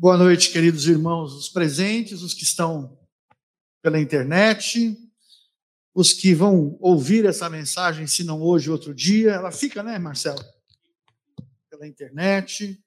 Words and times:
Boa 0.00 0.16
noite, 0.16 0.52
queridos 0.52 0.86
irmãos, 0.86 1.34
os 1.34 1.48
presentes, 1.48 2.22
os 2.22 2.32
que 2.32 2.44
estão 2.44 2.96
pela 3.82 3.98
internet, 3.98 4.96
os 5.92 6.12
que 6.12 6.32
vão 6.32 6.78
ouvir 6.80 7.24
essa 7.24 7.50
mensagem, 7.50 8.06
se 8.06 8.22
não 8.22 8.40
hoje, 8.40 8.70
outro 8.70 8.94
dia. 8.94 9.32
Ela 9.32 9.50
fica, 9.50 9.82
né, 9.82 9.98
Marcelo? 9.98 10.38
Pela 11.68 11.84
internet. 11.84 12.80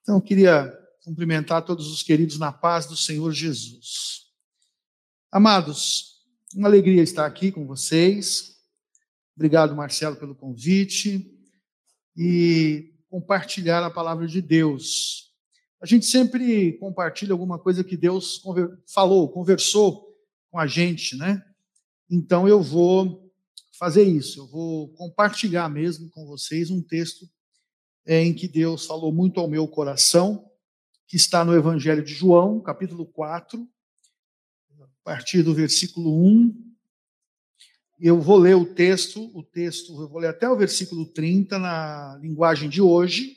Então, 0.00 0.14
eu 0.14 0.22
queria 0.22 0.74
cumprimentar 1.04 1.62
todos 1.62 1.88
os 1.88 2.02
queridos 2.02 2.38
na 2.38 2.50
paz 2.50 2.86
do 2.86 2.96
Senhor 2.96 3.30
Jesus. 3.30 4.22
Amados, 5.30 6.22
uma 6.54 6.68
alegria 6.68 7.02
estar 7.02 7.26
aqui 7.26 7.52
com 7.52 7.66
vocês. 7.66 8.56
Obrigado, 9.36 9.76
Marcelo, 9.76 10.16
pelo 10.16 10.34
convite 10.34 11.30
e 12.16 12.94
compartilhar 13.10 13.84
a 13.84 13.90
palavra 13.90 14.26
de 14.26 14.40
Deus 14.40 15.23
a 15.84 15.86
gente 15.86 16.06
sempre 16.06 16.72
compartilha 16.78 17.32
alguma 17.32 17.58
coisa 17.58 17.84
que 17.84 17.94
Deus 17.94 18.42
falou, 18.86 19.28
conversou 19.28 20.08
com 20.50 20.58
a 20.58 20.66
gente, 20.66 21.14
né? 21.14 21.44
Então 22.10 22.48
eu 22.48 22.62
vou 22.62 23.30
fazer 23.78 24.02
isso, 24.02 24.40
eu 24.40 24.46
vou 24.46 24.88
compartilhar 24.94 25.68
mesmo 25.68 26.08
com 26.08 26.24
vocês 26.24 26.70
um 26.70 26.80
texto 26.80 27.28
é, 28.06 28.24
em 28.24 28.32
que 28.32 28.48
Deus 28.48 28.86
falou 28.86 29.12
muito 29.12 29.38
ao 29.38 29.46
meu 29.46 29.68
coração, 29.68 30.50
que 31.06 31.16
está 31.16 31.44
no 31.44 31.54
Evangelho 31.54 32.02
de 32.02 32.14
João, 32.14 32.62
capítulo 32.62 33.04
4, 33.04 33.68
a 34.80 34.86
partir 35.04 35.42
do 35.42 35.52
versículo 35.52 36.18
1. 36.18 36.64
Eu 38.00 38.22
vou 38.22 38.38
ler 38.38 38.56
o 38.56 38.64
texto, 38.64 39.30
o 39.36 39.42
texto, 39.42 40.00
eu 40.00 40.08
vou 40.08 40.18
ler 40.18 40.28
até 40.28 40.48
o 40.48 40.56
versículo 40.56 41.04
30 41.04 41.58
na 41.58 42.18
linguagem 42.22 42.70
de 42.70 42.80
hoje. 42.80 43.36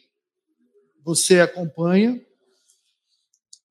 Você 1.04 1.42
acompanha. 1.42 2.26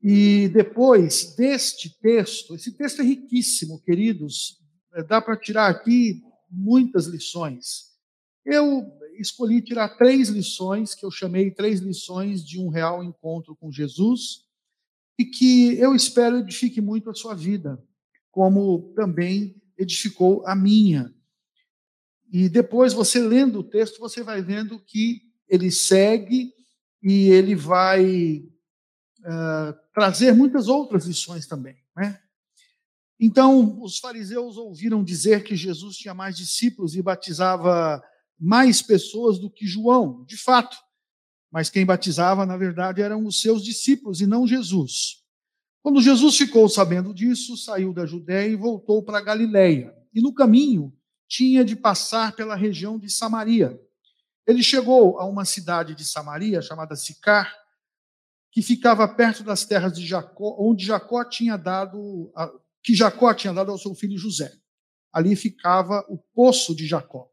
E 0.02 0.48
depois 0.48 1.34
deste 1.34 1.98
texto, 2.00 2.54
esse 2.54 2.72
texto 2.72 3.02
é 3.02 3.04
riquíssimo, 3.04 3.80
queridos, 3.82 4.58
é, 4.94 5.02
dá 5.02 5.20
para 5.20 5.36
tirar 5.36 5.68
aqui 5.68 6.22
muitas 6.50 7.06
lições. 7.06 7.86
Eu 8.44 8.86
escolhi 9.18 9.60
tirar 9.62 9.96
três 9.96 10.28
lições, 10.28 10.94
que 10.94 11.04
eu 11.04 11.10
chamei 11.10 11.50
três 11.50 11.80
lições 11.80 12.44
de 12.44 12.60
um 12.60 12.68
real 12.68 13.02
encontro 13.02 13.56
com 13.56 13.72
Jesus, 13.72 14.44
e 15.18 15.24
que 15.24 15.78
eu 15.78 15.94
espero 15.94 16.38
edifique 16.38 16.80
muito 16.80 17.10
a 17.10 17.14
sua 17.14 17.34
vida, 17.34 17.82
como 18.30 18.92
também 18.94 19.56
edificou 19.78 20.46
a 20.46 20.54
minha. 20.54 21.12
E 22.32 22.48
depois, 22.48 22.92
você 22.92 23.18
lendo 23.20 23.60
o 23.60 23.64
texto, 23.64 23.98
você 23.98 24.22
vai 24.22 24.42
vendo 24.42 24.78
que 24.78 25.22
ele 25.48 25.70
segue 25.70 26.52
e 27.02 27.28
ele 27.30 27.54
vai 27.54 28.44
trazer 29.92 30.32
muitas 30.32 30.68
outras 30.68 31.06
lições 31.06 31.46
também. 31.46 31.76
Né? 31.96 32.20
Então, 33.18 33.80
os 33.82 33.98
fariseus 33.98 34.56
ouviram 34.56 35.02
dizer 35.02 35.42
que 35.42 35.56
Jesus 35.56 35.96
tinha 35.96 36.14
mais 36.14 36.36
discípulos 36.36 36.94
e 36.94 37.02
batizava 37.02 38.02
mais 38.38 38.82
pessoas 38.82 39.38
do 39.38 39.50
que 39.50 39.66
João, 39.66 40.24
de 40.24 40.36
fato. 40.36 40.76
Mas 41.50 41.70
quem 41.70 41.86
batizava, 41.86 42.44
na 42.44 42.56
verdade, 42.56 43.00
eram 43.00 43.24
os 43.24 43.40
seus 43.40 43.64
discípulos 43.64 44.20
e 44.20 44.26
não 44.26 44.46
Jesus. 44.46 45.24
Quando 45.82 46.02
Jesus 46.02 46.36
ficou 46.36 46.68
sabendo 46.68 47.14
disso, 47.14 47.56
saiu 47.56 47.92
da 47.92 48.04
Judéia 48.04 48.48
e 48.48 48.56
voltou 48.56 49.02
para 49.02 49.22
Galiléia. 49.22 49.94
E 50.12 50.20
no 50.20 50.34
caminho 50.34 50.92
tinha 51.28 51.64
de 51.64 51.74
passar 51.74 52.34
pela 52.34 52.54
região 52.54 52.98
de 52.98 53.08
Samaria. 53.08 53.80
Ele 54.46 54.62
chegou 54.62 55.18
a 55.18 55.24
uma 55.24 55.44
cidade 55.44 55.94
de 55.94 56.04
Samaria 56.04 56.60
chamada 56.60 56.94
Sicar, 56.94 57.52
que 58.56 58.62
ficava 58.62 59.06
perto 59.06 59.44
das 59.44 59.66
terras 59.66 59.92
de 59.92 60.06
Jacó, 60.06 60.56
onde 60.58 60.86
Jacó 60.86 61.22
tinha 61.22 61.58
dado, 61.58 62.32
que 62.82 62.94
Jacó 62.94 63.34
tinha 63.34 63.52
dado 63.52 63.70
ao 63.70 63.76
seu 63.76 63.94
filho 63.94 64.16
José. 64.16 64.50
Ali 65.12 65.36
ficava 65.36 66.02
o 66.08 66.16
poço 66.16 66.74
de 66.74 66.86
Jacó. 66.86 67.28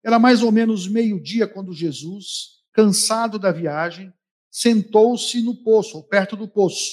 Era 0.00 0.16
mais 0.16 0.44
ou 0.44 0.52
menos 0.52 0.86
meio-dia 0.86 1.48
quando 1.48 1.72
Jesus, 1.72 2.60
cansado 2.72 3.36
da 3.36 3.50
viagem, 3.50 4.12
sentou-se 4.48 5.42
no 5.42 5.56
poço, 5.56 5.96
ou 5.96 6.04
perto 6.04 6.36
do 6.36 6.46
poço. 6.46 6.92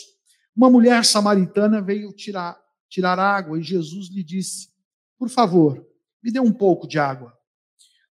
Uma 0.56 0.72
mulher 0.72 1.06
samaritana 1.06 1.80
veio 1.80 2.12
tirar, 2.12 2.60
tirar 2.90 3.20
água 3.20 3.60
e 3.60 3.64
Jesus 3.64 4.10
lhe 4.10 4.24
disse: 4.24 4.70
Por 5.20 5.30
favor, 5.30 5.86
me 6.24 6.32
dê 6.32 6.40
um 6.40 6.52
pouco 6.52 6.88
de 6.88 6.98
água. 6.98 7.32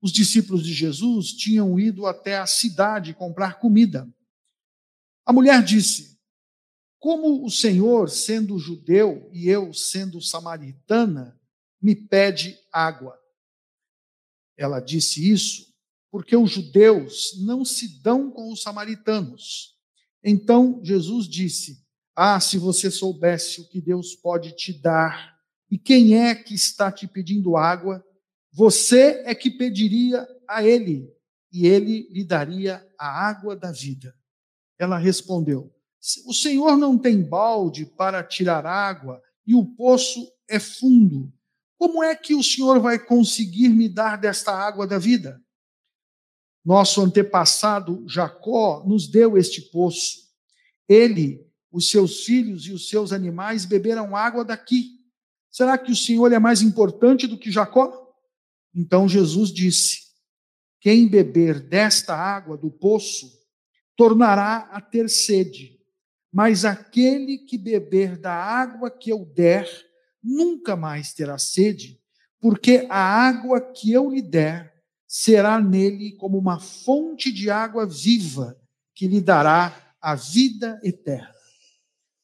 Os 0.02 0.12
discípulos 0.12 0.64
de 0.64 0.74
Jesus 0.74 1.34
tinham 1.34 1.80
ido 1.80 2.08
até 2.08 2.40
a 2.40 2.48
cidade 2.48 3.14
comprar 3.14 3.60
comida. 3.60 4.12
A 5.26 5.34
mulher 5.34 5.64
disse: 5.64 6.20
Como 7.00 7.46
o 7.46 7.50
Senhor, 7.50 8.10
sendo 8.10 8.58
judeu, 8.58 9.30
e 9.32 9.48
eu, 9.48 9.74
sendo 9.74 10.22
samaritana, 10.22 11.40
me 11.82 11.96
pede 11.96 12.58
água? 12.72 13.20
Ela 14.58 14.80
disse 14.80 15.30
isso 15.30 15.72
porque 16.12 16.36
os 16.36 16.52
judeus 16.52 17.32
não 17.40 17.64
se 17.64 18.02
dão 18.02 18.30
com 18.30 18.52
os 18.52 18.62
samaritanos. 18.62 19.78
Então 20.24 20.82
Jesus 20.84 21.28
disse: 21.28 21.84
Ah, 22.16 22.40
se 22.40 22.58
você 22.58 22.92
soubesse 22.92 23.62
o 23.62 23.70
que 23.70 23.80
Deus 23.80 24.14
pode 24.14 24.56
te 24.56 24.74
dar 24.74 25.40
e 25.70 25.78
quem 25.78 26.18
é 26.20 26.36
que 26.36 26.54
está 26.54 26.92
te 26.92 27.08
pedindo 27.08 27.56
água, 27.56 28.06
você 28.52 29.24
é 29.26 29.34
que 29.34 29.50
pediria 29.50 30.28
a 30.48 30.62
ele 30.64 31.10
e 31.52 31.66
ele 31.66 32.10
lhe 32.12 32.26
daria 32.26 32.86
a 33.00 33.08
água 33.08 33.56
da 33.56 33.72
vida. 33.72 34.14
Ela 34.82 34.98
respondeu: 34.98 35.72
O 36.26 36.34
Senhor 36.34 36.76
não 36.76 36.98
tem 36.98 37.22
balde 37.22 37.86
para 37.86 38.24
tirar 38.24 38.66
água 38.66 39.22
e 39.46 39.54
o 39.54 39.64
poço 39.64 40.28
é 40.50 40.60
fundo. 40.60 41.32
Como 41.78 42.04
é 42.04 42.16
que 42.16 42.34
o 42.34 42.42
Senhor 42.42 42.80
vai 42.80 42.98
conseguir 42.98 43.70
me 43.70 43.88
dar 43.88 44.18
desta 44.18 44.52
água 44.52 44.88
da 44.88 44.98
vida? 44.98 45.40
Nosso 46.66 47.00
antepassado 47.00 48.04
Jacó 48.08 48.84
nos 48.84 49.08
deu 49.08 49.38
este 49.38 49.62
poço. 49.70 50.18
Ele, 50.90 51.48
os 51.72 51.92
seus 51.92 52.24
filhos 52.24 52.66
e 52.66 52.74
os 52.74 52.90
seus 52.90 53.14
animais 53.14 53.66
beberam 53.66 54.16
água 54.16 54.44
daqui. 54.44 55.00
Será 55.52 55.78
que 55.78 55.92
o 55.92 55.96
Senhor 55.96 56.34
é 56.34 56.40
mais 56.40 56.64
importante 56.64 57.28
do 57.28 57.38
que 57.38 57.52
Jacó? 57.52 58.12
Então 58.74 59.08
Jesus 59.08 59.52
disse: 59.52 60.00
Quem 60.80 61.08
beber 61.08 61.60
desta 61.60 62.16
água 62.16 62.58
do 62.58 62.72
poço 62.72 63.41
tornará 64.02 64.68
a 64.72 64.82
ter 64.82 65.08
sede, 65.08 65.80
mas 66.34 66.66
aquele 66.66 67.38
que 67.38 67.56
beber 67.56 68.18
da 68.18 68.34
água 68.34 68.90
que 68.90 69.12
eu 69.12 69.24
der, 69.24 69.70
nunca 70.24 70.76
mais 70.76 71.14
terá 71.14 71.38
sede, 71.38 72.02
porque 72.40 72.88
a 72.90 72.98
água 72.98 73.62
que 73.62 73.94
eu 73.94 74.10
lhe 74.10 74.24
der 74.24 74.74
será 75.06 75.62
nele 75.62 76.14
como 76.14 76.40
uma 76.40 76.60
fonte 76.60 77.32
de 77.32 77.52
água 77.52 77.86
viva 77.86 78.60
que 78.96 79.08
lhe 79.08 79.22
dará 79.22 79.96
a 80.02 80.16
vida 80.16 80.82
eterna. 80.84 81.36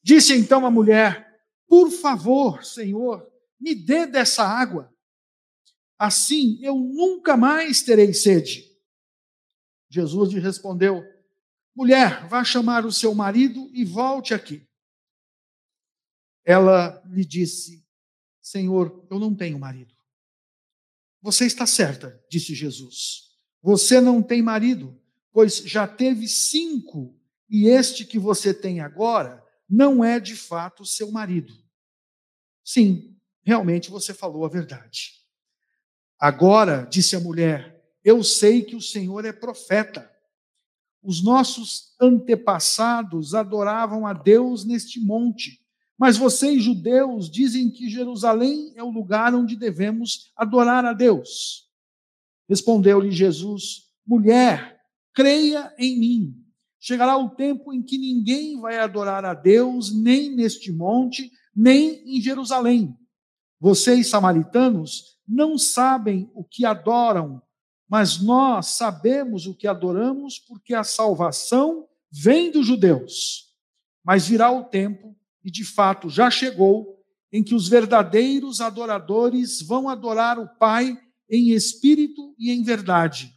Disse 0.02 0.36
então 0.36 0.66
a 0.66 0.72
mulher: 0.72 1.40
Por 1.68 1.92
favor, 1.92 2.66
Senhor, 2.66 3.24
me 3.60 3.76
dê 3.76 4.08
dessa 4.08 4.44
água. 4.44 4.92
Assim 6.00 6.58
eu 6.60 6.76
nunca 6.76 7.38
mais 7.38 7.84
terei 7.84 8.16
sede. 8.16 8.66
Jesus 9.92 10.34
lhe 10.34 10.40
respondeu: 10.40 11.17
Mulher, 11.78 12.28
vá 12.28 12.44
chamar 12.44 12.88
o 12.88 12.92
seu 12.92 13.14
marido 13.14 13.70
e 13.72 13.86
volte 13.86 14.34
aqui. 14.34 14.68
Ela 16.44 17.00
lhe 17.06 17.24
disse: 17.24 17.86
Senhor, 18.42 19.06
eu 19.12 19.20
não 19.20 19.36
tenho 19.36 19.60
marido. 19.60 19.94
Você 21.22 21.46
está 21.46 21.68
certa, 21.68 22.20
disse 22.32 22.56
Jesus. 22.56 23.30
Você 23.62 24.02
não 24.02 24.24
tem 24.24 24.42
marido, 24.42 25.00
pois 25.32 25.58
já 25.58 25.88
teve 25.88 26.28
cinco, 26.28 27.16
e 27.48 27.68
este 27.68 28.06
que 28.06 28.18
você 28.18 28.56
tem 28.56 28.80
agora 28.80 29.46
não 29.70 30.04
é 30.04 30.20
de 30.20 30.36
fato 30.36 30.84
seu 30.84 31.12
marido. 31.12 31.54
Sim, 32.64 33.16
realmente 33.44 33.92
você 33.92 34.16
falou 34.16 34.44
a 34.46 34.50
verdade. 34.50 35.12
Agora, 36.18 36.88
disse 36.90 37.16
a 37.16 37.20
mulher, 37.20 37.88
eu 38.04 38.24
sei 38.24 38.64
que 38.64 38.76
o 38.76 38.82
Senhor 38.82 39.24
é 39.26 39.32
profeta. 39.32 40.12
Os 41.08 41.24
nossos 41.24 41.94
antepassados 42.02 43.34
adoravam 43.34 44.06
a 44.06 44.12
Deus 44.12 44.66
neste 44.66 45.00
monte, 45.00 45.58
mas 45.98 46.18
vocês, 46.18 46.62
judeus, 46.62 47.32
dizem 47.32 47.72
que 47.72 47.90
Jerusalém 47.90 48.74
é 48.76 48.84
o 48.84 48.90
lugar 48.90 49.34
onde 49.34 49.56
devemos 49.56 50.34
adorar 50.36 50.84
a 50.84 50.92
Deus. 50.92 51.72
Respondeu-lhe 52.50 53.10
Jesus: 53.10 53.84
Mulher, 54.06 54.82
creia 55.14 55.74
em 55.80 55.98
mim. 55.98 56.46
Chegará 56.78 57.16
o 57.16 57.30
tempo 57.30 57.72
em 57.72 57.82
que 57.82 57.98
ninguém 57.98 58.60
vai 58.60 58.78
adorar 58.78 59.24
a 59.24 59.34
Deus, 59.34 59.96
nem 59.96 60.36
neste 60.36 60.74
monte, 60.74 61.32
nem 61.56 62.18
em 62.18 62.20
Jerusalém. 62.20 62.94
Vocês, 63.62 64.10
samaritanos, 64.10 65.18
não 65.26 65.58
sabem 65.58 66.30
o 66.36 66.44
que 66.44 66.66
adoram 66.66 67.42
mas 67.88 68.20
nós 68.22 68.68
sabemos 68.68 69.48
o 69.48 69.56
que 69.56 69.68
adoramos 69.68 70.40
porque 70.40 70.74
a 70.74 70.84
salvação 70.84 71.88
vem 72.12 72.52
dos 72.52 72.66
judeus. 72.66 73.54
Mas 74.04 74.28
virá 74.28 74.52
o 74.52 74.66
tempo, 74.66 75.16
e 75.44 75.50
de 75.50 75.64
fato 75.64 76.10
já 76.10 76.30
chegou, 76.30 76.98
em 77.32 77.44
que 77.44 77.56
os 77.56 77.68
verdadeiros 77.68 78.62
adoradores 78.62 79.62
vão 79.62 79.90
adorar 79.90 80.40
o 80.40 80.48
Pai 80.58 80.98
em 81.30 81.52
espírito 81.52 82.34
e 82.38 82.52
em 82.52 82.64
verdade, 82.64 83.34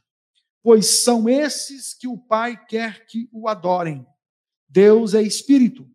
pois 0.63 0.87
são 1.03 1.29
esses 1.29 1.93
que 1.93 2.07
o 2.07 2.17
Pai 2.17 2.59
quer 2.67 3.07
que 3.07 3.29
o 3.33 3.49
adorem. 3.49 4.07
Deus 4.69 5.15
é 5.15 5.23
espírito, 5.23 5.89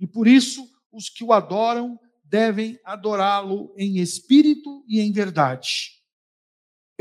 e 0.00 0.06
por 0.06 0.26
isso 0.26 0.66
os 0.90 1.08
que 1.10 1.22
o 1.22 1.32
adoram 1.32 1.98
devem 2.24 2.78
adorá-lo 2.84 3.74
em 3.76 3.98
espírito 3.98 4.82
e 4.88 5.00
em 5.00 5.12
verdade. 5.12 6.01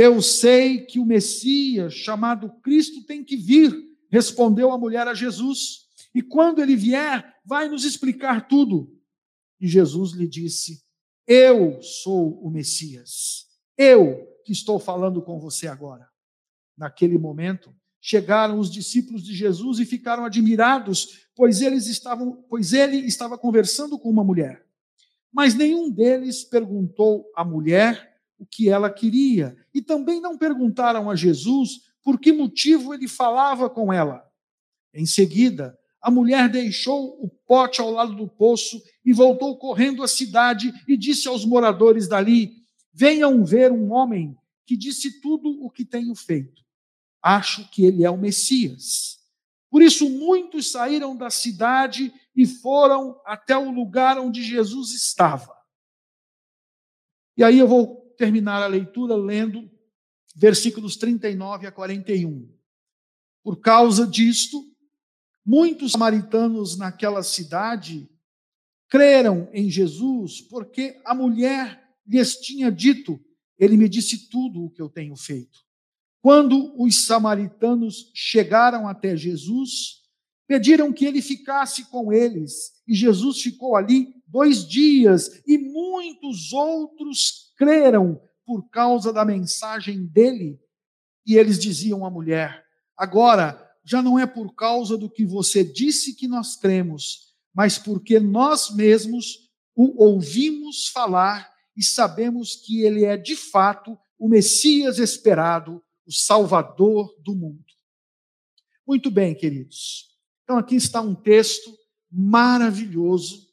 Eu 0.01 0.19
sei 0.19 0.83
que 0.83 0.97
o 0.97 1.05
Messias, 1.05 1.93
chamado 1.93 2.49
Cristo, 2.63 3.03
tem 3.05 3.23
que 3.23 3.37
vir, 3.37 3.71
respondeu 4.09 4.71
a 4.71 4.77
mulher 4.77 5.07
a 5.07 5.13
Jesus. 5.13 5.81
E 6.11 6.23
quando 6.23 6.59
ele 6.59 6.75
vier, 6.75 7.35
vai 7.45 7.69
nos 7.69 7.85
explicar 7.85 8.47
tudo. 8.47 8.91
E 9.59 9.67
Jesus 9.67 10.13
lhe 10.13 10.27
disse: 10.27 10.83
Eu 11.27 11.79
sou 11.83 12.43
o 12.43 12.49
Messias. 12.49 13.45
Eu 13.77 14.27
que 14.43 14.51
estou 14.51 14.79
falando 14.79 15.21
com 15.21 15.39
você 15.39 15.67
agora. 15.67 16.09
Naquele 16.75 17.19
momento, 17.19 17.71
chegaram 18.01 18.57
os 18.57 18.71
discípulos 18.71 19.23
de 19.23 19.35
Jesus 19.35 19.77
e 19.77 19.85
ficaram 19.85 20.25
admirados, 20.25 21.27
pois 21.35 21.61
eles 21.61 21.85
estavam, 21.85 22.43
pois 22.49 22.73
ele 22.73 22.97
estava 23.05 23.37
conversando 23.37 23.99
com 23.99 24.09
uma 24.09 24.23
mulher. 24.23 24.65
Mas 25.31 25.53
nenhum 25.53 25.91
deles 25.91 26.43
perguntou 26.43 27.31
à 27.35 27.45
mulher 27.45 28.10
o 28.41 28.45
que 28.47 28.69
ela 28.69 28.89
queria, 28.89 29.55
e 29.71 29.83
também 29.83 30.19
não 30.19 30.35
perguntaram 30.35 31.11
a 31.11 31.15
Jesus 31.15 31.91
por 32.01 32.19
que 32.19 32.33
motivo 32.33 32.91
ele 32.91 33.07
falava 33.07 33.69
com 33.69 33.93
ela. 33.93 34.27
Em 34.91 35.05
seguida, 35.05 35.77
a 36.01 36.09
mulher 36.09 36.49
deixou 36.49 37.23
o 37.23 37.29
pote 37.29 37.79
ao 37.79 37.91
lado 37.91 38.15
do 38.15 38.27
poço 38.27 38.81
e 39.05 39.13
voltou 39.13 39.55
correndo 39.59 40.01
à 40.01 40.07
cidade 40.07 40.73
e 40.87 40.97
disse 40.97 41.27
aos 41.27 41.45
moradores 41.45 42.07
dali: 42.07 42.51
Venham 42.91 43.45
ver 43.45 43.71
um 43.71 43.93
homem 43.93 44.35
que 44.65 44.75
disse 44.75 45.21
tudo 45.21 45.63
o 45.63 45.69
que 45.69 45.85
tenho 45.85 46.15
feito. 46.15 46.63
Acho 47.21 47.69
que 47.69 47.85
ele 47.85 48.03
é 48.03 48.09
o 48.09 48.17
Messias. 48.17 49.19
Por 49.69 49.83
isso, 49.83 50.09
muitos 50.09 50.71
saíram 50.71 51.15
da 51.15 51.29
cidade 51.29 52.11
e 52.35 52.47
foram 52.47 53.21
até 53.23 53.55
o 53.55 53.69
lugar 53.69 54.17
onde 54.17 54.41
Jesus 54.41 54.93
estava. 54.93 55.55
E 57.37 57.43
aí 57.43 57.59
eu 57.59 57.67
vou 57.67 58.00
terminar 58.21 58.61
a 58.61 58.67
leitura 58.67 59.15
lendo 59.15 59.67
versículos 60.35 60.95
39 60.95 61.65
a 61.65 61.71
41. 61.71 62.47
Por 63.43 63.59
causa 63.59 64.05
disto, 64.05 64.63
muitos 65.43 65.93
samaritanos 65.93 66.77
naquela 66.77 67.23
cidade 67.23 68.07
creram 68.87 69.49
em 69.51 69.71
Jesus, 69.71 70.39
porque 70.39 71.01
a 71.03 71.15
mulher 71.15 71.83
lhes 72.05 72.35
tinha 72.35 72.71
dito: 72.71 73.19
Ele 73.57 73.75
me 73.75 73.89
disse 73.89 74.29
tudo 74.29 74.65
o 74.65 74.69
que 74.69 74.83
eu 74.83 74.87
tenho 74.87 75.15
feito. 75.15 75.57
Quando 76.21 76.79
os 76.79 77.07
samaritanos 77.07 78.11
chegaram 78.13 78.87
até 78.87 79.17
Jesus, 79.17 80.03
pediram 80.47 80.93
que 80.93 81.05
ele 81.05 81.23
ficasse 81.23 81.89
com 81.89 82.13
eles, 82.13 82.71
e 82.87 82.93
Jesus 82.93 83.41
ficou 83.41 83.75
ali 83.75 84.13
dois 84.31 84.65
dias, 84.67 85.41
e 85.45 85.57
muitos 85.57 86.53
outros 86.53 87.53
creram 87.57 88.21
por 88.45 88.67
causa 88.69 89.11
da 89.11 89.25
mensagem 89.25 90.05
dele. 90.05 90.59
E 91.25 91.35
eles 91.35 91.59
diziam 91.59 92.05
à 92.05 92.09
mulher: 92.09 92.65
Agora, 92.97 93.69
já 93.83 94.01
não 94.01 94.17
é 94.17 94.25
por 94.25 94.55
causa 94.55 94.97
do 94.97 95.09
que 95.09 95.25
você 95.25 95.63
disse 95.63 96.15
que 96.15 96.27
nós 96.27 96.55
cremos, 96.55 97.35
mas 97.53 97.77
porque 97.77 98.19
nós 98.19 98.73
mesmos 98.73 99.49
o 99.75 100.03
ouvimos 100.03 100.87
falar 100.87 101.51
e 101.75 101.83
sabemos 101.83 102.55
que 102.55 102.81
ele 102.81 103.03
é 103.03 103.17
de 103.17 103.35
fato 103.35 103.97
o 104.17 104.27
Messias 104.27 104.99
esperado, 104.99 105.81
o 106.05 106.11
Salvador 106.11 107.15
do 107.23 107.35
mundo. 107.35 107.65
Muito 108.85 109.09
bem, 109.09 109.33
queridos. 109.33 110.09
Então 110.43 110.57
aqui 110.57 110.75
está 110.75 111.01
um 111.01 111.15
texto 111.15 111.71
maravilhoso 112.11 113.50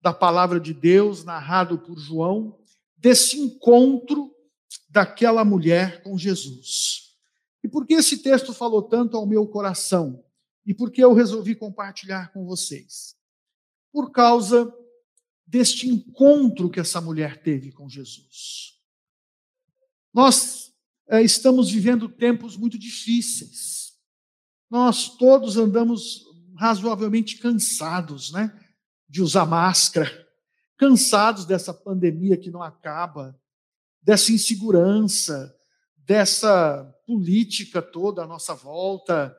da 0.00 0.12
palavra 0.12 0.58
de 0.58 0.72
Deus, 0.72 1.24
narrado 1.24 1.78
por 1.78 1.98
João, 1.98 2.58
desse 2.96 3.38
encontro 3.38 4.34
daquela 4.88 5.44
mulher 5.44 6.02
com 6.02 6.16
Jesus. 6.16 7.16
E 7.62 7.68
por 7.68 7.86
que 7.86 7.94
esse 7.94 8.18
texto 8.18 8.54
falou 8.54 8.82
tanto 8.82 9.16
ao 9.16 9.26
meu 9.26 9.46
coração? 9.46 10.24
E 10.64 10.74
por 10.74 10.90
que 10.90 11.02
eu 11.02 11.12
resolvi 11.12 11.54
compartilhar 11.54 12.32
com 12.32 12.44
vocês? 12.44 13.16
Por 13.92 14.10
causa 14.10 14.72
deste 15.46 15.88
encontro 15.88 16.70
que 16.70 16.80
essa 16.80 17.00
mulher 17.00 17.42
teve 17.42 17.72
com 17.72 17.88
Jesus. 17.88 18.78
Nós 20.12 20.72
é, 21.08 21.22
estamos 21.22 21.70
vivendo 21.70 22.08
tempos 22.08 22.56
muito 22.56 22.78
difíceis. 22.78 23.98
Nós 24.70 25.16
todos 25.16 25.56
andamos 25.56 26.24
razoavelmente 26.56 27.38
cansados, 27.38 28.30
né? 28.32 28.56
De 29.10 29.20
usar 29.20 29.44
máscara, 29.44 30.08
cansados 30.78 31.44
dessa 31.44 31.74
pandemia 31.74 32.38
que 32.38 32.50
não 32.50 32.62
acaba, 32.62 33.38
dessa 34.00 34.32
insegurança, 34.32 35.54
dessa 35.98 36.84
política 37.06 37.82
toda 37.82 38.22
à 38.22 38.26
nossa 38.26 38.54
volta, 38.54 39.36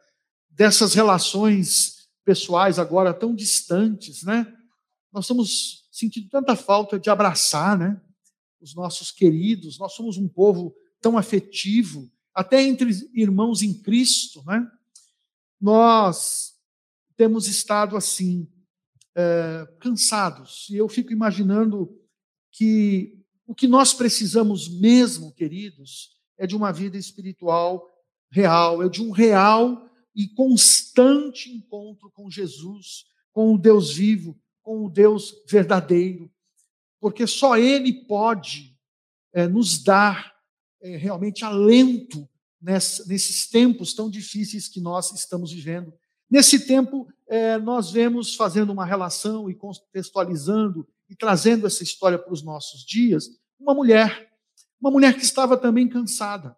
dessas 0.49 0.93
relações 0.93 2.07
pessoais 2.23 2.77
agora 2.77 3.13
tão 3.13 3.33
distantes, 3.33 4.23
né? 4.23 4.45
Nós 5.11 5.25
estamos 5.25 5.87
sentindo 5.91 6.29
tanta 6.29 6.55
falta 6.55 6.99
de 6.99 7.09
abraçar, 7.09 7.77
né? 7.77 7.99
Os 8.59 8.75
nossos 8.75 9.11
queridos, 9.11 9.79
nós 9.79 9.93
somos 9.93 10.17
um 10.17 10.27
povo 10.27 10.75
tão 11.01 11.17
afetivo, 11.17 12.11
até 12.33 12.61
entre 12.61 12.89
irmãos 13.13 13.61
em 13.61 13.73
Cristo, 13.73 14.43
né? 14.45 14.69
Nós 15.59 16.53
temos 17.17 17.47
estado 17.47 17.97
assim, 17.97 18.47
é, 19.15 19.67
cansados. 19.79 20.67
E 20.69 20.77
eu 20.77 20.87
fico 20.87 21.11
imaginando 21.11 21.97
que 22.51 23.19
o 23.45 23.55
que 23.55 23.67
nós 23.67 23.93
precisamos 23.93 24.67
mesmo, 24.67 25.33
queridos, 25.33 26.11
é 26.37 26.47
de 26.47 26.55
uma 26.55 26.71
vida 26.71 26.97
espiritual 26.97 27.87
real, 28.31 28.81
é 28.81 28.89
de 28.89 29.01
um 29.01 29.11
real 29.11 29.89
e 30.15 30.27
constante 30.29 31.49
encontro 31.51 32.09
com 32.11 32.29
Jesus, 32.29 33.05
com 33.31 33.53
o 33.53 33.57
Deus 33.57 33.93
vivo, 33.93 34.39
com 34.61 34.85
o 34.85 34.89
Deus 34.89 35.33
verdadeiro, 35.49 36.31
porque 36.99 37.25
só 37.25 37.57
Ele 37.57 38.05
pode 38.05 38.77
é, 39.33 39.47
nos 39.47 39.83
dar 39.83 40.33
é, 40.81 40.95
realmente 40.97 41.43
alento 41.43 42.29
nessa, 42.61 43.05
nesses 43.05 43.49
tempos 43.49 43.93
tão 43.93 44.09
difíceis 44.09 44.67
que 44.67 44.79
nós 44.79 45.11
estamos 45.11 45.51
vivendo. 45.51 45.93
Nesse 46.31 46.65
tempo, 46.65 47.11
é, 47.27 47.57
nós 47.57 47.91
vemos 47.91 48.35
fazendo 48.35 48.71
uma 48.71 48.85
relação 48.85 49.49
e 49.49 49.53
contextualizando 49.53 50.87
e 51.09 51.15
trazendo 51.15 51.67
essa 51.67 51.83
história 51.83 52.17
para 52.17 52.31
os 52.31 52.41
nossos 52.41 52.85
dias, 52.85 53.27
uma 53.59 53.73
mulher, 53.73 54.31
uma 54.79 54.89
mulher 54.89 55.13
que 55.13 55.25
estava 55.25 55.57
também 55.57 55.89
cansada, 55.89 56.55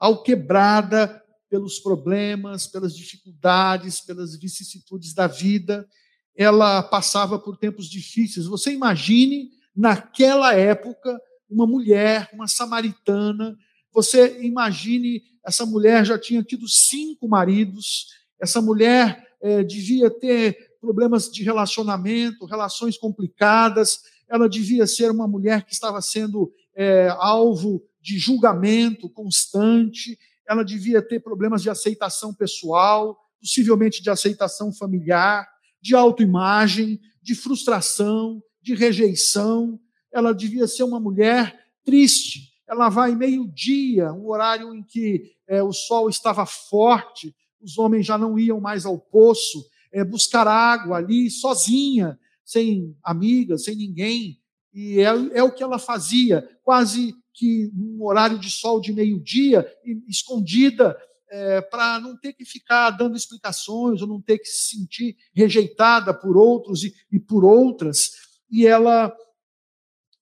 alquebrada 0.00 1.22
pelos 1.50 1.78
problemas, 1.78 2.66
pelas 2.66 2.96
dificuldades, 2.96 4.00
pelas 4.00 4.34
vicissitudes 4.34 5.12
da 5.12 5.26
vida, 5.26 5.86
ela 6.34 6.82
passava 6.82 7.38
por 7.38 7.58
tempos 7.58 7.90
difíceis. 7.90 8.46
Você 8.46 8.72
imagine, 8.72 9.50
naquela 9.76 10.54
época, 10.54 11.20
uma 11.48 11.66
mulher, 11.66 12.30
uma 12.32 12.48
samaritana, 12.48 13.54
você 13.92 14.40
imagine, 14.42 15.22
essa 15.44 15.66
mulher 15.66 16.06
já 16.06 16.18
tinha 16.18 16.42
tido 16.42 16.66
cinco 16.68 17.28
maridos, 17.28 18.06
essa 18.40 18.60
mulher 18.60 19.26
é, 19.40 19.62
devia 19.62 20.10
ter 20.10 20.56
problemas 20.80 21.30
de 21.30 21.42
relacionamento, 21.42 22.46
relações 22.46 22.96
complicadas, 22.96 24.00
ela 24.28 24.48
devia 24.48 24.86
ser 24.86 25.10
uma 25.10 25.26
mulher 25.26 25.64
que 25.64 25.72
estava 25.72 26.00
sendo 26.00 26.52
é, 26.76 27.08
alvo 27.18 27.82
de 28.00 28.18
julgamento 28.18 29.08
constante, 29.10 30.18
ela 30.48 30.64
devia 30.64 31.02
ter 31.02 31.20
problemas 31.20 31.62
de 31.62 31.70
aceitação 31.70 32.32
pessoal, 32.32 33.18
possivelmente 33.40 34.02
de 34.02 34.10
aceitação 34.10 34.72
familiar, 34.72 35.46
de 35.80 35.94
autoimagem, 35.94 37.00
de 37.22 37.34
frustração, 37.34 38.42
de 38.62 38.74
rejeição. 38.74 39.78
Ela 40.12 40.32
devia 40.32 40.66
ser 40.66 40.84
uma 40.84 40.98
mulher 40.98 41.58
triste. 41.84 42.52
Ela 42.66 42.88
vai 42.88 43.14
meio-dia, 43.14 44.12
um 44.12 44.28
horário 44.28 44.74
em 44.74 44.82
que 44.82 45.32
é, 45.46 45.62
o 45.62 45.72
sol 45.72 46.08
estava 46.08 46.44
forte, 46.44 47.34
os 47.60 47.78
homens 47.78 48.06
já 48.06 48.16
não 48.16 48.38
iam 48.38 48.60
mais 48.60 48.84
ao 48.84 48.98
poço 48.98 49.64
é, 49.92 50.04
buscar 50.04 50.46
água 50.46 50.96
ali 50.96 51.30
sozinha, 51.30 52.18
sem 52.44 52.96
amigas, 53.02 53.64
sem 53.64 53.76
ninguém. 53.76 54.40
E 54.72 55.00
é, 55.00 55.38
é 55.38 55.42
o 55.42 55.52
que 55.52 55.62
ela 55.62 55.78
fazia, 55.78 56.48
quase 56.62 57.14
que 57.32 57.70
num 57.74 58.04
horário 58.04 58.38
de 58.38 58.50
sol 58.50 58.80
de 58.80 58.92
meio-dia, 58.92 59.66
escondida, 60.06 60.96
é, 61.30 61.60
para 61.60 62.00
não 62.00 62.16
ter 62.16 62.32
que 62.32 62.44
ficar 62.44 62.90
dando 62.90 63.16
explicações, 63.16 64.00
ou 64.00 64.08
não 64.08 64.20
ter 64.20 64.38
que 64.38 64.48
se 64.48 64.76
sentir 64.76 65.16
rejeitada 65.34 66.12
por 66.12 66.36
outros 66.36 66.82
e, 66.84 66.94
e 67.12 67.20
por 67.20 67.44
outras. 67.44 68.12
E 68.50 68.66
ela, 68.66 69.14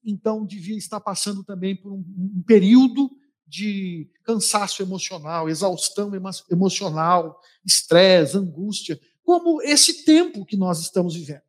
então, 0.04 0.44
devia 0.44 0.76
estar 0.76 1.00
passando 1.00 1.44
também 1.44 1.76
por 1.76 1.92
um, 1.92 2.04
um 2.36 2.42
período 2.46 3.10
de 3.46 4.10
cansaço 4.24 4.82
emocional, 4.82 5.48
exaustão 5.48 6.10
emocional, 6.50 7.40
estresse, 7.64 8.36
angústia, 8.36 9.00
como 9.22 9.62
esse 9.62 10.04
tempo 10.04 10.44
que 10.44 10.56
nós 10.56 10.80
estamos 10.80 11.14
vivendo. 11.14 11.42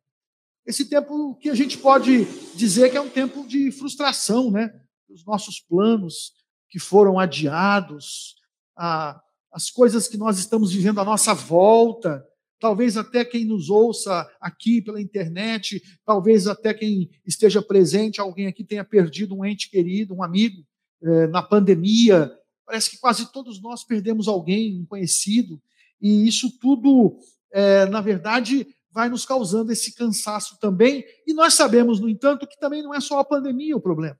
Esse 0.65 0.85
tempo 0.85 1.35
que 1.35 1.49
a 1.49 1.55
gente 1.55 1.77
pode 1.77 2.25
dizer 2.55 2.91
que 2.91 2.97
é 2.97 3.01
um 3.01 3.09
tempo 3.09 3.47
de 3.47 3.71
frustração, 3.71 4.51
né? 4.51 4.73
Os 5.09 5.25
nossos 5.25 5.59
planos 5.59 6.33
que 6.69 6.77
foram 6.77 7.17
adiados, 7.17 8.35
a, 8.75 9.21
as 9.51 9.69
coisas 9.69 10.07
que 10.07 10.17
nós 10.17 10.37
estamos 10.37 10.73
vivendo 10.73 10.99
à 10.99 11.05
nossa 11.05 11.33
volta, 11.33 12.25
talvez 12.59 12.97
até 12.97 13.23
quem 13.23 13.45
nos 13.45 13.69
ouça 13.69 14.29
aqui 14.41 14.81
pela 14.81 15.01
internet, 15.01 15.81
talvez 16.05 16.47
até 16.47 16.73
quem 16.73 17.09
esteja 17.25 17.61
presente, 17.61 18.19
alguém 18.19 18.47
aqui 18.47 18.63
tenha 18.63 18.83
perdido 18.83 19.35
um 19.35 19.45
ente 19.45 19.69
querido, 19.69 20.13
um 20.13 20.23
amigo, 20.23 20.65
eh, 21.01 21.27
na 21.27 21.41
pandemia. 21.41 22.31
Parece 22.65 22.89
que 22.89 22.97
quase 22.97 23.31
todos 23.31 23.61
nós 23.61 23.83
perdemos 23.83 24.27
alguém, 24.27 24.79
um 24.79 24.85
conhecido, 24.85 25.61
e 26.01 26.27
isso 26.27 26.57
tudo, 26.59 27.17
eh, 27.51 27.85
na 27.87 28.01
verdade, 28.01 28.67
vai 28.91 29.09
nos 29.09 29.25
causando 29.25 29.71
esse 29.71 29.93
cansaço 29.93 30.57
também. 30.59 31.05
E 31.25 31.33
nós 31.33 31.53
sabemos, 31.53 31.99
no 31.99 32.09
entanto, 32.09 32.47
que 32.47 32.59
também 32.59 32.81
não 32.81 32.93
é 32.93 32.99
só 32.99 33.19
a 33.19 33.25
pandemia 33.25 33.75
o 33.75 33.81
problema. 33.81 34.19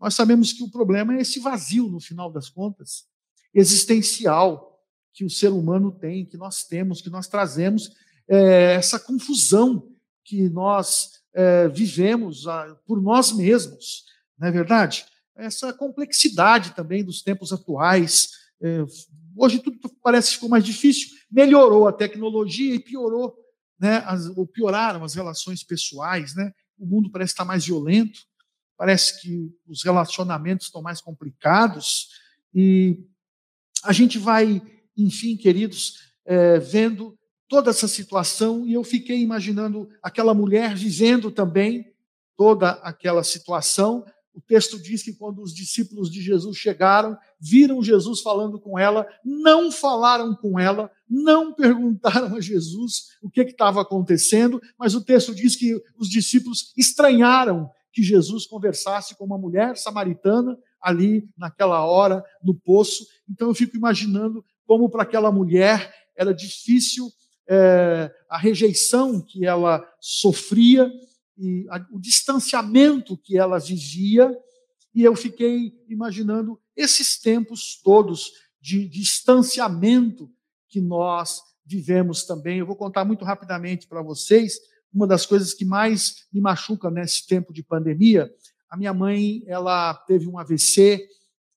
Nós 0.00 0.14
sabemos 0.14 0.52
que 0.52 0.62
o 0.62 0.70
problema 0.70 1.14
é 1.14 1.20
esse 1.20 1.40
vazio, 1.40 1.88
no 1.88 2.00
final 2.00 2.30
das 2.30 2.48
contas, 2.48 3.06
existencial 3.52 4.80
que 5.12 5.24
o 5.24 5.30
ser 5.30 5.48
humano 5.48 5.92
tem, 5.92 6.26
que 6.26 6.36
nós 6.36 6.64
temos, 6.64 7.00
que 7.00 7.08
nós 7.08 7.28
trazemos, 7.28 7.90
é, 8.28 8.74
essa 8.74 8.98
confusão 8.98 9.88
que 10.24 10.48
nós 10.48 11.20
é, 11.32 11.68
vivemos 11.68 12.46
a, 12.46 12.74
por 12.86 13.00
nós 13.00 13.32
mesmos, 13.32 14.04
não 14.38 14.48
é 14.48 14.50
verdade? 14.50 15.04
Essa 15.36 15.72
complexidade 15.72 16.74
também 16.74 17.04
dos 17.04 17.22
tempos 17.22 17.52
atuais. 17.52 18.30
É, 18.62 18.84
hoje 19.36 19.58
tudo 19.58 19.78
parece 20.02 20.28
que 20.28 20.34
ficou 20.34 20.48
mais 20.48 20.64
difícil, 20.64 21.08
melhorou 21.30 21.88
a 21.88 21.92
tecnologia 21.92 22.74
e 22.74 22.78
piorou, 22.78 23.34
né, 23.78 24.02
as, 24.06 24.26
ou 24.36 24.46
pioraram 24.46 25.02
as 25.02 25.14
relações 25.14 25.62
pessoais, 25.62 26.34
né? 26.34 26.52
O 26.78 26.86
mundo 26.86 27.10
parece 27.10 27.32
estar 27.32 27.44
mais 27.44 27.66
violento, 27.66 28.20
parece 28.76 29.20
que 29.20 29.50
os 29.66 29.82
relacionamentos 29.82 30.66
estão 30.66 30.82
mais 30.82 31.00
complicados 31.00 32.08
e 32.52 33.04
a 33.82 33.92
gente 33.92 34.18
vai, 34.18 34.62
enfim, 34.96 35.36
queridos, 35.36 36.12
é, 36.24 36.58
vendo 36.58 37.18
toda 37.48 37.70
essa 37.70 37.86
situação 37.86 38.66
e 38.66 38.72
eu 38.72 38.82
fiquei 38.82 39.20
imaginando 39.20 39.88
aquela 40.02 40.32
mulher 40.32 40.74
vivendo 40.74 41.30
também 41.30 41.92
toda 42.36 42.70
aquela 42.82 43.22
situação. 43.22 44.04
O 44.34 44.40
texto 44.40 44.82
diz 44.82 45.02
que 45.02 45.12
quando 45.12 45.40
os 45.40 45.54
discípulos 45.54 46.10
de 46.10 46.20
Jesus 46.20 46.56
chegaram, 46.56 47.16
viram 47.40 47.82
Jesus 47.82 48.20
falando 48.20 48.58
com 48.58 48.76
ela, 48.76 49.06
não 49.24 49.70
falaram 49.70 50.34
com 50.34 50.58
ela, 50.58 50.90
não 51.08 51.54
perguntaram 51.54 52.34
a 52.34 52.40
Jesus 52.40 53.10
o 53.22 53.30
que 53.30 53.42
estava 53.42 53.80
acontecendo, 53.80 54.60
mas 54.76 54.94
o 54.94 55.04
texto 55.04 55.32
diz 55.32 55.54
que 55.54 55.80
os 55.96 56.08
discípulos 56.08 56.72
estranharam 56.76 57.70
que 57.92 58.02
Jesus 58.02 58.44
conversasse 58.44 59.16
com 59.16 59.24
uma 59.24 59.38
mulher 59.38 59.76
samaritana 59.76 60.58
ali 60.82 61.28
naquela 61.38 61.86
hora 61.86 62.24
no 62.42 62.54
poço. 62.54 63.06
Então 63.30 63.48
eu 63.48 63.54
fico 63.54 63.76
imaginando 63.76 64.44
como 64.66 64.90
para 64.90 65.04
aquela 65.04 65.30
mulher 65.30 65.94
era 66.16 66.34
difícil 66.34 67.08
é, 67.48 68.10
a 68.28 68.36
rejeição 68.36 69.20
que 69.20 69.46
ela 69.46 69.84
sofria 70.00 70.90
e 71.36 71.66
a, 71.70 71.84
o 71.90 71.98
distanciamento 71.98 73.16
que 73.16 73.38
ela 73.38 73.58
vivia. 73.58 74.30
E 74.94 75.02
eu 75.02 75.14
fiquei 75.16 75.72
imaginando 75.88 76.60
esses 76.76 77.18
tempos 77.18 77.80
todos 77.82 78.32
de 78.60 78.88
distanciamento 78.88 80.30
que 80.68 80.80
nós 80.80 81.42
vivemos 81.64 82.24
também. 82.24 82.58
Eu 82.58 82.66
vou 82.66 82.76
contar 82.76 83.04
muito 83.04 83.24
rapidamente 83.24 83.86
para 83.86 84.02
vocês 84.02 84.58
uma 84.92 85.06
das 85.06 85.26
coisas 85.26 85.52
que 85.52 85.64
mais 85.64 86.26
me 86.32 86.40
machuca 86.40 86.90
nesse 86.90 87.26
tempo 87.26 87.52
de 87.52 87.62
pandemia. 87.62 88.32
A 88.70 88.76
minha 88.76 88.94
mãe, 88.94 89.42
ela 89.46 89.92
teve 89.92 90.28
um 90.28 90.38
AVC 90.38 91.06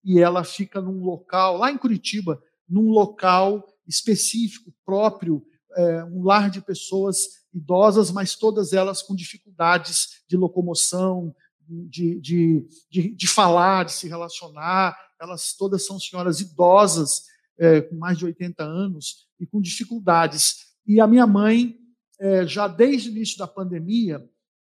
e 0.04 0.20
ela 0.20 0.44
fica 0.44 0.82
num 0.82 1.04
local, 1.04 1.58
lá 1.58 1.72
em 1.72 1.78
Curitiba, 1.78 2.42
num 2.68 2.90
local 2.90 3.64
específico, 3.88 4.74
próprio, 4.86 5.46
é, 5.76 6.04
um 6.06 6.24
lar 6.24 6.50
de 6.50 6.62
pessoas 6.62 7.46
idosas, 7.58 8.12
mas 8.12 8.36
todas 8.36 8.74
elas 8.74 9.02
com 9.02 9.16
dificuldades 9.16 10.24
de 10.28 10.38
locomoção, 10.38 11.36
de, 11.68 12.20
de, 12.20 12.66
de, 12.90 13.16
de 13.16 13.28
falar, 13.28 13.86
de 13.86 13.94
se 13.94 14.08
relacionar. 14.08 14.98
Elas 15.20 15.54
todas 15.54 15.86
são 15.86 16.00
senhoras 16.00 16.40
idosas, 16.40 17.24
é, 17.60 17.82
com 17.82 17.96
mais 17.96 18.18
de 18.18 18.26
80 18.26 18.64
anos, 18.64 19.28
e 19.40 19.46
com 19.46 19.60
dificuldades. 19.60 20.68
E 20.86 21.02
a 21.02 21.08
minha 21.08 21.28
mãe 21.28 21.76
é, 22.20 22.46
já 22.48 22.68
desde 22.68 23.10
o 23.10 23.12
início 23.12 23.38
da 23.38 23.48
pandemia, 23.48 24.24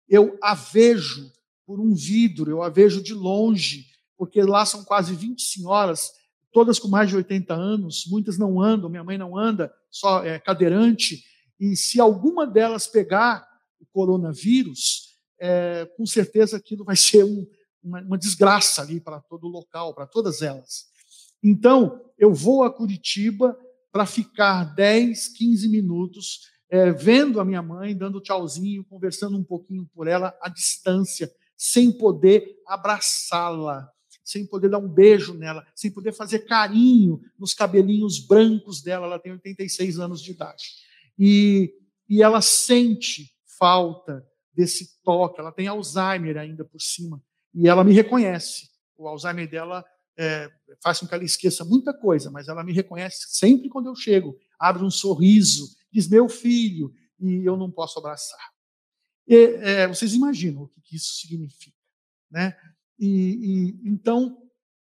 eu 0.09 0.39
a 0.43 0.55
vejo 0.55 1.31
por 1.67 1.81
um 1.81 1.95
vidro, 1.95 2.51
eu 2.51 2.63
a 2.63 2.69
vejo 2.69 3.03
de 3.03 3.15
longe, 3.15 3.87
porque 4.17 4.43
lá 4.43 4.65
são 4.65 4.85
quase 4.85 5.15
20 5.15 5.43
senhoras, 5.43 6.11
todas 6.53 6.79
com 6.79 6.89
mais 6.89 7.09
de 7.09 7.17
80 7.17 7.55
anos, 7.55 8.05
muitas 8.09 8.39
não 8.39 8.61
andam, 8.61 8.91
minha 8.91 9.05
mãe 9.05 9.17
não 9.17 9.37
anda, 9.37 9.73
só 9.91 10.25
é 10.25 10.39
cadeirante, 10.39 11.25
e 11.63 11.77
se 11.77 12.01
alguma 12.01 12.45
delas 12.45 12.89
pegar 12.89 13.47
o 13.79 13.87
coronavírus, 13.87 15.17
é, 15.39 15.89
com 15.97 16.05
certeza 16.05 16.57
aquilo 16.57 16.85
vai 16.85 16.97
ser 16.97 17.23
um, 17.23 17.47
uma, 17.81 18.01
uma 18.03 18.19
desgraça 18.19 18.83
ali 18.83 18.99
para 18.99 19.21
todo 19.21 19.45
o 19.45 19.51
local, 19.51 19.95
para 19.95 20.05
todas 20.05 20.43
elas. 20.43 20.87
Então, 21.41 22.05
eu 22.19 22.35
vou 22.35 22.65
a 22.65 22.73
Curitiba 22.73 23.57
para 23.93 24.05
ficar 24.07 24.75
10, 24.75 25.29
15 25.29 25.69
minutos 25.69 26.51
é, 26.69 26.91
vendo 26.91 27.39
a 27.39 27.45
minha 27.45 27.63
mãe, 27.63 27.97
dando 27.97 28.21
tchauzinho, 28.21 28.85
conversando 28.85 29.39
um 29.39 29.45
pouquinho 29.45 29.89
por 29.95 30.09
ela 30.09 30.37
à 30.43 30.49
distância, 30.49 31.33
sem 31.57 31.93
poder 31.93 32.57
abraçá-la, 32.67 33.89
sem 34.25 34.45
poder 34.45 34.69
dar 34.69 34.79
um 34.79 34.89
beijo 34.89 35.33
nela, 35.33 35.65
sem 35.77 35.93
poder 35.93 36.13
fazer 36.13 36.41
carinho 36.41 37.21
nos 37.39 37.55
cabelinhos 37.55 38.19
brancos 38.19 38.83
dela. 38.83 39.07
Ela 39.07 39.19
tem 39.21 39.31
86 39.31 40.01
anos 40.01 40.21
de 40.21 40.33
idade. 40.33 40.91
E, 41.19 41.73
e 42.09 42.23
ela 42.23 42.41
sente 42.41 43.31
falta 43.59 44.27
desse 44.55 45.01
toque, 45.03 45.41
ela 45.41 45.53
tem 45.53 45.67
Alzheimer 45.67 46.37
ainda 46.37 46.65
por 46.65 46.81
cima, 46.81 47.23
e 47.55 47.69
ela 47.69 47.85
me 47.85 47.93
reconhece. 47.93 48.69
O 48.97 49.09
Alzheimer 49.09 49.49
dela 49.49 49.85
é, 50.19 50.51
faz 50.83 51.01
com 51.01 51.07
que 51.07 51.15
ela 51.15 51.25
esqueça 51.25 51.65
muita 51.65 51.95
coisa, 51.95 52.31
mas 52.31 52.49
ela 52.49 52.63
me 52.63 52.73
reconhece 52.73 53.27
sempre 53.29 53.69
quando 53.69 53.87
eu 53.87 53.95
chego, 53.95 54.37
abre 54.59 54.85
um 54.85 54.91
sorriso, 54.91 55.75
diz 55.91 56.09
meu 56.09 56.29
filho, 56.29 56.93
e 57.19 57.47
eu 57.47 57.57
não 57.57 57.71
posso 57.71 57.99
abraçar. 57.99 58.53
E, 59.27 59.35
é, 59.35 59.89
vocês 59.89 60.15
imaginam 60.15 60.65
o 60.65 60.81
que 60.83 60.97
isso 60.97 61.15
significa, 61.15 61.77
né? 62.31 62.57
E, 62.99 63.07
e, 63.07 63.89
então 63.89 64.39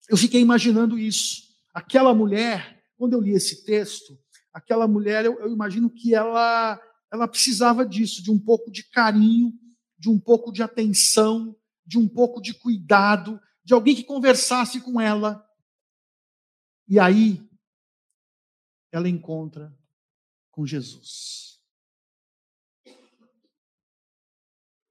eu 0.10 0.18
fiquei 0.18 0.42
imaginando 0.42 1.00
isso. 1.00 1.44
Aquela 1.74 2.14
mulher, 2.14 2.84
quando 2.98 3.14
eu 3.14 3.22
li 3.22 3.32
esse 3.32 3.66
texto, 3.66 4.18
aquela 4.56 4.88
mulher, 4.88 5.26
eu, 5.26 5.38
eu 5.42 5.52
imagino 5.52 5.90
que 5.90 6.16
ela 6.16 6.82
ela 7.12 7.28
precisava 7.28 7.86
disso, 7.86 8.24
de 8.24 8.32
um 8.32 8.40
pouco 8.40 8.72
de 8.72 8.84
carinho, 8.90 9.54
de 9.98 10.10
um 10.10 10.20
pouco 10.20 10.52
de 10.52 10.64
atenção, 10.64 11.56
de 11.86 11.98
um 11.98 12.08
pouco 12.08 12.42
de 12.42 12.54
cuidado, 12.54 13.40
de 13.64 13.74
alguém 13.74 13.96
que 13.96 14.04
conversasse 14.04 14.82
com 14.82 15.00
ela. 15.00 15.46
E 16.88 17.00
aí 17.00 17.48
ela 18.92 19.10
encontra 19.10 19.78
com 20.52 20.66
Jesus. 20.66 21.60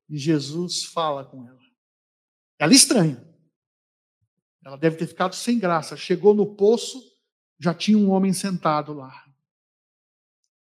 E 0.09 0.19
Jesus 0.19 0.85
fala 0.85 1.25
com 1.25 1.47
ela. 1.47 1.61
Ela 2.59 2.73
estranha. 2.73 3.23
Ela 4.65 4.77
deve 4.77 4.97
ter 4.97 5.07
ficado 5.07 5.35
sem 5.35 5.59
graça. 5.59 5.97
Chegou 5.97 6.35
no 6.35 6.55
poço, 6.55 7.03
já 7.59 7.75
tinha 7.75 7.99
um 7.99 8.11
homem 8.11 8.33
sentado 8.33 8.93
lá. 8.93 9.24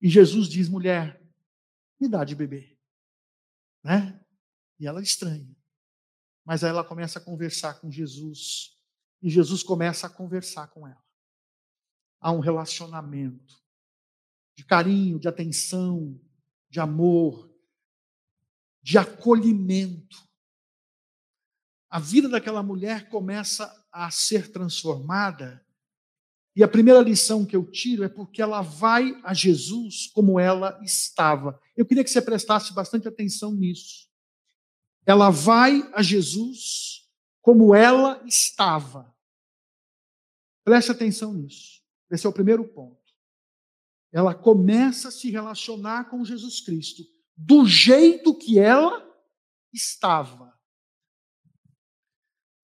E 0.02 0.08
Jesus 0.08 0.48
diz: 0.48 0.68
mulher, 0.68 1.22
me 2.00 2.08
dá 2.08 2.24
de 2.24 2.34
beber. 2.34 2.76
Né? 3.84 4.20
E 4.80 4.86
ela 4.86 5.00
estranha. 5.00 5.56
Mas 6.44 6.64
aí 6.64 6.70
ela 6.70 6.82
começa 6.82 7.20
a 7.20 7.22
conversar 7.22 7.80
com 7.80 7.88
Jesus. 7.88 8.76
E 9.22 9.30
Jesus 9.30 9.62
começa 9.62 10.08
a 10.08 10.10
conversar 10.10 10.66
com 10.66 10.86
ela. 10.86 11.02
Há 12.20 12.32
um 12.32 12.40
relacionamento 12.40 13.62
de 14.56 14.64
carinho, 14.64 15.20
de 15.20 15.28
atenção, 15.28 16.20
de 16.68 16.80
amor, 16.80 17.48
de 18.82 18.98
acolhimento. 18.98 20.16
A 21.88 22.00
vida 22.00 22.28
daquela 22.28 22.62
mulher 22.62 23.08
começa 23.08 23.86
a 23.92 24.10
ser 24.10 24.50
transformada 24.50 25.64
E 26.54 26.62
a 26.62 26.68
primeira 26.68 27.00
lição 27.00 27.46
que 27.46 27.56
eu 27.56 27.64
tiro 27.64 28.04
é 28.04 28.08
porque 28.08 28.42
ela 28.42 28.60
vai 28.60 29.18
a 29.24 29.32
Jesus 29.32 30.06
como 30.08 30.38
ela 30.38 30.78
estava. 30.82 31.58
Eu 31.76 31.86
queria 31.86 32.04
que 32.04 32.10
você 32.10 32.20
prestasse 32.20 32.74
bastante 32.74 33.08
atenção 33.08 33.52
nisso. 33.52 34.06
Ela 35.06 35.30
vai 35.30 35.88
a 35.94 36.02
Jesus 36.02 37.08
como 37.40 37.74
ela 37.74 38.22
estava. 38.26 39.12
Preste 40.62 40.92
atenção 40.92 41.32
nisso. 41.32 41.82
Esse 42.10 42.26
é 42.26 42.28
o 42.28 42.32
primeiro 42.32 42.64
ponto. 42.68 43.00
Ela 44.12 44.34
começa 44.34 45.08
a 45.08 45.10
se 45.10 45.30
relacionar 45.30 46.10
com 46.10 46.24
Jesus 46.24 46.60
Cristo 46.60 47.02
do 47.34 47.66
jeito 47.66 48.34
que 48.34 48.58
ela 48.58 49.02
estava. 49.72 50.51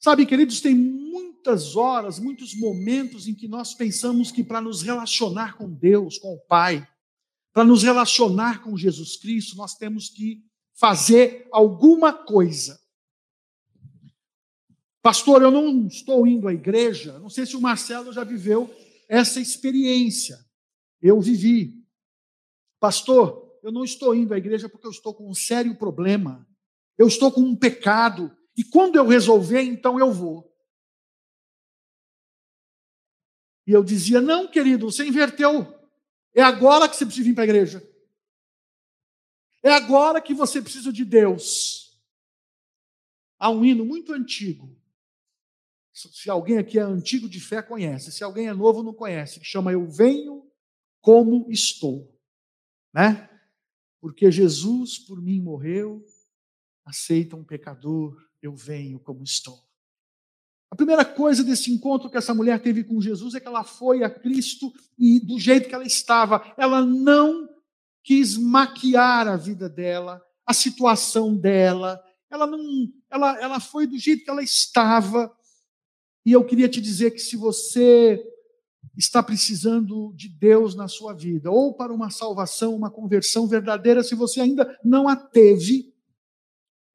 Sabe, 0.00 0.26
queridos, 0.26 0.60
tem 0.60 0.74
muitas 0.74 1.74
horas, 1.76 2.18
muitos 2.18 2.54
momentos 2.54 3.26
em 3.26 3.34
que 3.34 3.48
nós 3.48 3.74
pensamos 3.74 4.30
que 4.30 4.44
para 4.44 4.60
nos 4.60 4.82
relacionar 4.82 5.56
com 5.56 5.68
Deus, 5.68 6.18
com 6.18 6.34
o 6.34 6.40
Pai, 6.46 6.86
para 7.52 7.64
nos 7.64 7.82
relacionar 7.82 8.62
com 8.62 8.76
Jesus 8.76 9.16
Cristo, 9.16 9.56
nós 9.56 9.74
temos 9.74 10.08
que 10.08 10.44
fazer 10.74 11.48
alguma 11.50 12.12
coisa. 12.12 12.78
Pastor, 15.02 15.42
eu 15.42 15.50
não 15.50 15.86
estou 15.86 16.26
indo 16.26 16.46
à 16.46 16.52
igreja, 16.52 17.18
não 17.18 17.30
sei 17.30 17.46
se 17.46 17.56
o 17.56 17.60
Marcelo 17.60 18.12
já 18.12 18.22
viveu 18.22 18.72
essa 19.08 19.40
experiência. 19.40 20.38
Eu 21.00 21.20
vivi. 21.20 21.84
Pastor, 22.78 23.58
eu 23.62 23.72
não 23.72 23.84
estou 23.84 24.14
indo 24.14 24.34
à 24.34 24.38
igreja 24.38 24.68
porque 24.68 24.86
eu 24.86 24.90
estou 24.90 25.14
com 25.14 25.28
um 25.28 25.34
sério 25.34 25.74
problema. 25.76 26.46
Eu 26.96 27.08
estou 27.08 27.32
com 27.32 27.40
um 27.40 27.56
pecado. 27.56 28.36
E 28.58 28.64
quando 28.64 28.96
eu 28.96 29.06
resolver, 29.06 29.62
então 29.62 30.00
eu 30.00 30.12
vou. 30.12 30.52
E 33.64 33.70
eu 33.70 33.84
dizia: 33.84 34.20
Não, 34.20 34.50
querido, 34.50 34.90
você 34.90 35.06
inverteu. 35.06 35.78
É 36.34 36.42
agora 36.42 36.88
que 36.88 36.96
você 36.96 37.06
precisa 37.06 37.28
vir 37.28 37.34
para 37.34 37.44
a 37.44 37.46
igreja. 37.46 37.88
É 39.62 39.70
agora 39.70 40.20
que 40.20 40.34
você 40.34 40.60
precisa 40.60 40.92
de 40.92 41.04
Deus. 41.04 41.96
Há 43.38 43.48
um 43.48 43.64
hino 43.64 43.84
muito 43.84 44.12
antigo. 44.12 44.76
Se 45.92 46.28
alguém 46.28 46.58
aqui 46.58 46.80
é 46.80 46.82
antigo 46.82 47.28
de 47.28 47.40
fé, 47.40 47.62
conhece. 47.62 48.10
Se 48.10 48.24
alguém 48.24 48.48
é 48.48 48.52
novo, 48.52 48.82
não 48.82 48.92
conhece. 48.92 49.38
Que 49.38 49.46
chama 49.46 49.72
Eu 49.72 49.86
Venho 49.86 50.50
Como 51.00 51.48
Estou. 51.48 52.12
Né? 52.92 53.30
Porque 54.00 54.32
Jesus 54.32 54.98
por 54.98 55.22
mim 55.22 55.40
morreu, 55.40 56.04
aceita 56.84 57.36
um 57.36 57.44
pecador, 57.44 58.27
eu 58.42 58.54
venho 58.54 58.98
como 58.98 59.22
estou. 59.22 59.58
A 60.70 60.76
primeira 60.76 61.04
coisa 61.04 61.42
desse 61.42 61.72
encontro 61.72 62.10
que 62.10 62.16
essa 62.16 62.34
mulher 62.34 62.60
teve 62.60 62.84
com 62.84 63.00
Jesus 63.00 63.34
é 63.34 63.40
que 63.40 63.48
ela 63.48 63.64
foi 63.64 64.04
a 64.04 64.10
Cristo 64.10 64.72
e 64.98 65.18
do 65.18 65.38
jeito 65.38 65.68
que 65.68 65.74
ela 65.74 65.86
estava, 65.86 66.52
ela 66.56 66.84
não 66.84 67.48
quis 68.04 68.36
maquiar 68.36 69.28
a 69.28 69.36
vida 69.36 69.68
dela, 69.68 70.22
a 70.46 70.52
situação 70.52 71.36
dela. 71.36 72.02
Ela 72.30 72.46
não, 72.46 72.60
ela, 73.10 73.40
ela 73.40 73.60
foi 73.60 73.86
do 73.86 73.98
jeito 73.98 74.24
que 74.24 74.30
ela 74.30 74.42
estava. 74.42 75.34
E 76.24 76.32
eu 76.32 76.44
queria 76.44 76.68
te 76.68 76.80
dizer 76.80 77.12
que 77.12 77.18
se 77.18 77.36
você 77.36 78.22
está 78.96 79.22
precisando 79.22 80.12
de 80.14 80.28
Deus 80.28 80.74
na 80.74 80.88
sua 80.88 81.14
vida, 81.14 81.50
ou 81.50 81.74
para 81.74 81.92
uma 81.92 82.10
salvação, 82.10 82.74
uma 82.74 82.90
conversão 82.90 83.46
verdadeira, 83.46 84.02
se 84.02 84.14
você 84.14 84.40
ainda 84.40 84.78
não 84.84 85.08
a 85.08 85.16
teve, 85.16 85.94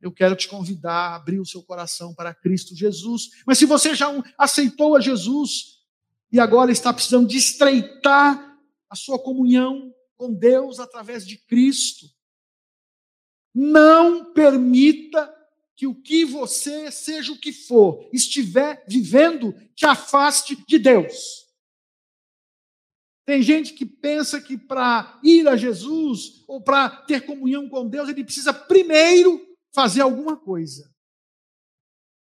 eu 0.04 0.12
quero 0.12 0.36
te 0.36 0.50
convidar 0.50 1.12
a 1.12 1.16
abrir 1.16 1.40
o 1.40 1.46
seu 1.46 1.64
coração 1.64 2.14
para 2.14 2.34
Cristo 2.34 2.76
Jesus. 2.76 3.30
Mas 3.48 3.58
se 3.58 3.66
você 3.66 3.96
já 3.96 4.10
aceitou 4.38 4.98
a 4.98 5.00
Jesus 5.00 5.80
e 6.30 6.42
agora 6.42 6.74
está 6.74 6.92
precisando 6.92 7.26
de 7.26 7.38
estreitar 7.38 8.60
a 8.90 8.96
sua 8.96 9.18
comunhão 9.18 9.96
com 10.18 10.34
Deus 10.34 10.82
através 10.82 11.26
de 11.26 11.38
Cristo, 11.38 12.06
não 13.56 14.34
permita 14.34 15.34
que 15.74 15.88
o 15.88 15.96
que 15.96 16.26
você, 16.26 16.92
seja 16.92 17.32
o 17.32 17.40
que 17.40 17.54
for, 17.54 18.10
estiver 18.12 18.84
vivendo, 18.86 19.56
te 19.74 19.86
afaste 19.86 20.62
de 20.68 20.78
Deus. 20.78 21.48
Tem 23.26 23.42
gente 23.42 23.74
que 23.74 23.86
pensa 23.86 24.42
que 24.42 24.58
para 24.58 25.18
ir 25.24 25.48
a 25.48 25.56
Jesus 25.56 26.44
ou 26.46 26.62
para 26.62 26.90
ter 26.90 27.26
comunhão 27.26 27.70
com 27.70 27.88
Deus, 27.88 28.10
ele 28.10 28.26
precisa 28.26 28.54
primeiro 28.54 29.53
fazer 29.74 30.02
alguma 30.02 30.38
coisa. 30.38 30.94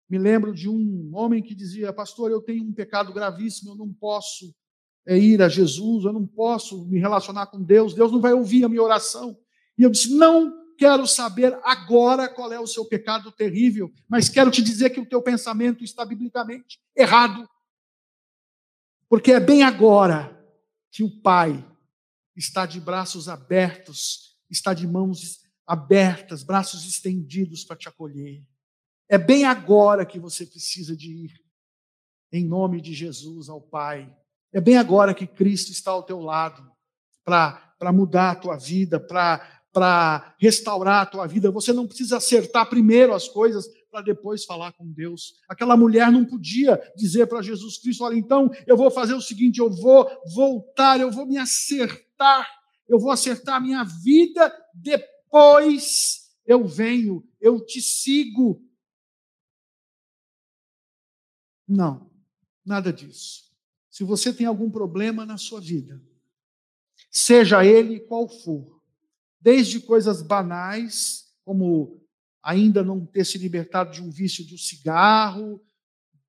Me 0.10 0.18
lembro 0.18 0.54
de 0.54 0.70
um 0.70 1.12
homem 1.14 1.44
que 1.44 1.54
dizia: 1.54 1.94
Pastor, 1.94 2.32
eu 2.32 2.42
tenho 2.42 2.64
um 2.64 2.74
pecado 2.74 3.14
gravíssimo, 3.14 3.72
eu 3.72 3.76
não 3.76 3.94
posso 3.94 4.56
é, 5.06 5.18
ir 5.18 5.42
a 5.42 5.50
Jesus, 5.50 6.06
eu 6.06 6.14
não 6.14 6.26
posso 6.26 6.86
me 6.86 7.00
relacionar 7.00 7.48
com 7.48 7.62
Deus, 7.62 7.94
Deus 7.94 8.12
não 8.12 8.22
vai 8.22 8.34
ouvir 8.34 8.64
a 8.64 8.70
minha 8.70 8.82
oração. 8.82 9.38
E 9.78 9.84
eu 9.84 9.90
disse: 9.90 10.14
Não 10.14 10.66
quero 10.78 11.06
saber 11.06 11.60
agora 11.64 12.30
qual 12.30 12.52
é 12.54 12.60
o 12.60 12.68
seu 12.68 12.86
pecado 12.86 13.32
terrível, 13.32 13.92
mas 14.08 14.30
quero 14.30 14.50
te 14.50 14.62
dizer 14.62 14.92
que 14.92 15.00
o 15.00 15.06
teu 15.06 15.22
pensamento 15.22 15.84
está 15.84 16.06
biblicamente 16.06 16.80
errado. 16.96 17.48
Porque 19.10 19.32
é 19.32 19.40
bem 19.40 19.64
agora 19.64 20.34
que 20.92 21.04
o 21.04 21.22
Pai 21.22 21.66
está 22.36 22.66
de 22.66 22.80
braços 22.80 23.28
abertos, 23.28 24.38
está 24.50 24.74
de 24.74 24.88
mãos 24.88 25.47
abertas, 25.68 26.44
braços 26.44 26.88
estendidos 26.88 27.66
para 27.66 27.76
te 27.76 27.90
acolher. 27.90 28.42
É 29.10 29.18
bem 29.18 29.44
agora 29.44 30.06
que 30.06 30.18
você 30.18 30.46
precisa 30.46 30.96
de 30.96 31.12
ir, 31.12 31.42
em 32.32 32.46
nome 32.46 32.80
de 32.80 32.94
Jesus, 32.94 33.50
ao 33.50 33.62
Pai. 33.62 34.10
É 34.54 34.62
bem 34.62 34.78
agora 34.78 35.14
que 35.14 35.28
Cristo 35.28 35.72
está 35.72 35.92
ao 35.92 36.04
teu 36.04 36.22
lado 36.22 36.72
para 37.26 37.92
mudar 37.94 38.32
a 38.32 38.36
tua 38.36 38.58
vida, 38.58 38.98
para 38.98 40.36
restaurar 40.40 41.02
a 41.02 41.06
tua 41.06 41.28
vida. 41.28 41.52
Você 41.52 41.74
não 41.74 41.86
precisa 41.86 42.18
acertar 42.18 42.70
primeiro 42.70 43.14
as 43.14 43.28
coisas 43.28 43.68
para 43.92 44.02
depois 44.02 44.46
falar 44.46 44.72
com 44.74 44.90
Deus. 44.90 45.36
Aquela 45.50 45.76
mulher 45.76 46.12
não 46.12 46.24
podia 46.24 46.82
dizer 46.96 47.28
para 47.28 47.42
Jesus 47.42 47.78
Cristo: 47.78 48.06
olha, 48.06 48.16
então 48.16 48.50
eu 48.66 48.78
vou 48.78 48.90
fazer 48.90 49.14
o 49.14 49.22
seguinte, 49.22 49.60
eu 49.60 49.70
vou 49.70 50.10
voltar, 50.34 51.00
eu 51.00 51.12
vou 51.12 51.26
me 51.26 51.38
acertar, 51.38 52.48
eu 52.88 53.00
vou 53.00 53.12
acertar 53.12 53.56
a 53.56 53.60
minha 53.60 53.84
vida 53.84 54.54
depois 54.74 55.17
depois 55.28 56.32
eu 56.46 56.66
venho, 56.66 57.28
eu 57.42 57.60
te 57.64 57.82
sigo. 57.82 58.66
Não, 61.68 62.10
nada 62.66 62.94
disso. 62.94 63.52
Se 63.90 64.06
você 64.06 64.34
tem 64.34 64.48
algum 64.48 64.72
problema 64.72 65.26
na 65.26 65.38
sua 65.38 65.60
vida, 65.60 66.02
seja 67.12 67.66
ele 67.66 68.00
qual 68.00 68.30
for, 68.30 68.82
desde 69.40 69.82
coisas 69.82 70.22
banais, 70.22 71.36
como 71.44 72.02
ainda 72.42 72.84
não 72.84 73.06
ter 73.06 73.26
se 73.26 73.38
libertado 73.38 73.92
de 73.92 74.02
um 74.02 74.10
vício 74.10 74.46
de 74.46 74.56
um 74.56 74.58
cigarro, 74.58 75.62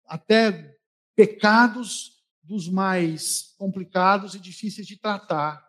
até 0.04 0.76
pecados 1.14 2.24
dos 2.42 2.68
mais 2.68 3.54
complicados 3.56 4.34
e 4.34 4.40
difíceis 4.40 4.86
de 4.86 4.96
tratar. 4.96 5.64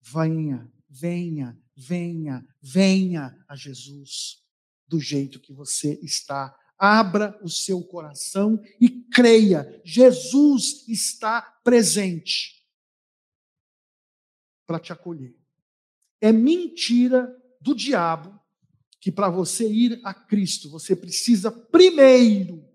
Venha, 0.00 0.68
venha, 0.88 1.56
venha, 1.76 2.46
venha 2.60 3.36
a 3.48 3.56
Jesus 3.56 4.42
do 4.86 5.00
jeito 5.00 5.40
que 5.40 5.52
você 5.52 5.98
está. 6.02 6.56
Abra 6.78 7.38
o 7.42 7.48
seu 7.48 7.82
coração 7.82 8.62
e 8.80 8.88
creia, 8.88 9.80
Jesus 9.84 10.84
está 10.88 11.42
presente 11.62 12.64
para 14.66 14.78
te 14.78 14.92
acolher. 14.92 15.36
É 16.20 16.32
mentira 16.32 17.34
do 17.60 17.74
diabo 17.74 18.40
que 19.00 19.12
para 19.12 19.28
você 19.28 19.70
ir 19.70 20.00
a 20.02 20.14
Cristo, 20.14 20.70
você 20.70 20.96
precisa 20.96 21.52
primeiro 21.52 22.66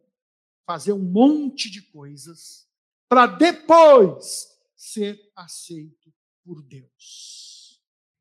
fazer 0.66 0.94
um 0.94 1.04
monte 1.04 1.70
de 1.70 1.82
coisas 1.82 2.70
para 3.08 3.26
depois 3.26 4.48
ser 4.76 5.20
aceito 5.36 6.14
por 6.44 6.62
Deus. 6.62 7.49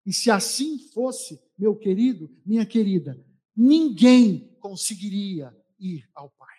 E 0.08 0.12
se 0.14 0.30
assim 0.30 0.78
fosse, 0.78 1.38
meu 1.58 1.76
querido, 1.76 2.34
minha 2.46 2.64
querida, 2.64 3.22
ninguém 3.54 4.56
conseguiria 4.58 5.54
ir 5.78 6.08
ao 6.14 6.30
Pai. 6.30 6.56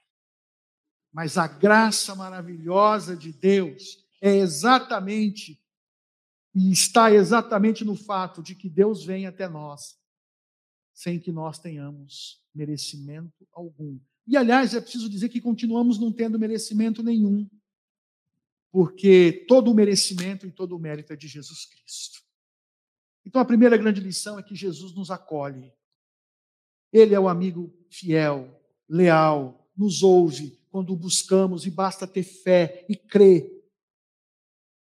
Mas 1.12 1.36
a 1.36 1.48
graça 1.48 2.14
maravilhosa 2.14 3.18
de 3.18 3.34
Deus 3.34 4.06
é 4.22 4.36
exatamente 4.36 5.60
e 6.54 6.72
está 6.72 7.12
exatamente 7.12 7.84
no 7.84 7.96
fato 7.96 8.44
de 8.44 8.54
que 8.54 8.70
Deus 8.70 9.04
vem 9.04 9.26
até 9.26 9.50
nós 9.50 9.98
sem 10.94 11.20
que 11.20 11.32
nós 11.32 11.58
tenhamos 11.58 12.44
merecimento 12.54 13.48
algum. 13.52 14.00
E 14.28 14.38
aliás, 14.38 14.76
é 14.76 14.82
preciso 14.82 15.10
dizer 15.10 15.30
que 15.30 15.42
continuamos 15.42 15.98
não 15.98 16.14
tendo 16.14 16.38
merecimento 16.38 17.02
nenhum, 17.02 17.50
porque 18.72 19.44
todo 19.48 19.72
o 19.72 19.74
merecimento 19.74 20.46
e 20.46 20.52
todo 20.52 20.76
o 20.76 20.80
mérito 20.80 21.14
é 21.14 21.16
de 21.16 21.28
Jesus 21.28 21.66
Cristo. 21.66 22.29
Então, 23.30 23.40
a 23.40 23.46
primeira 23.46 23.78
grande 23.78 24.02
lição 24.02 24.40
é 24.40 24.44
que 24.44 24.56
Jesus 24.56 24.92
nos 24.96 25.12
acolhe. 25.12 25.72
Ele 26.92 27.14
é 27.14 27.20
o 27.20 27.30
amigo 27.30 27.72
fiel, 27.88 28.60
leal, 28.90 29.72
nos 29.78 30.02
ouve 30.02 30.60
quando 30.72 30.94
o 30.94 30.96
buscamos 30.96 31.64
e 31.68 31.70
basta 31.70 32.08
ter 32.08 32.24
fé 32.24 32.88
e 32.90 32.96
crer 32.96 33.48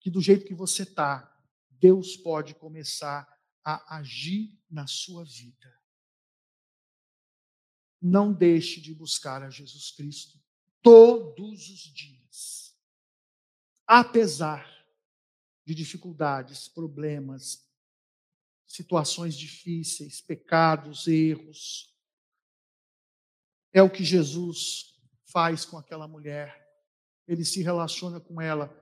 que 0.01 0.12
do 0.12 0.19
jeito 0.19 0.45
que 0.45 0.53
você 0.53 0.84
está, 0.84 1.34
Deus 1.69 2.17
pode 2.17 2.53
começar 2.56 3.25
a 3.63 3.95
agir 3.99 4.60
na 4.69 4.88
sua 4.88 5.23
vida. 5.23 5.82
Não 8.01 8.34
deixe 8.34 8.82
de 8.82 8.93
buscar 8.93 9.41
a 9.41 9.49
Jesus 9.49 9.89
Cristo 9.91 10.38
todos 10.82 11.69
os 11.69 11.79
dias. 11.79 12.77
Apesar 13.88 14.69
de 15.65 15.73
dificuldades, 15.73 16.67
problemas, 16.67 17.62
situações 18.73 19.36
difíceis, 19.36 20.19
pecados, 20.19 21.07
erros. 21.07 21.93
É 23.71 23.83
o 23.83 23.89
que 23.89 24.03
Jesus 24.03 24.95
faz 25.25 25.63
com 25.63 25.77
aquela 25.77 26.07
mulher. 26.07 26.59
Ele 27.27 27.45
se 27.45 27.62
relaciona 27.62 28.19
com 28.19 28.41
ela. 28.41 28.75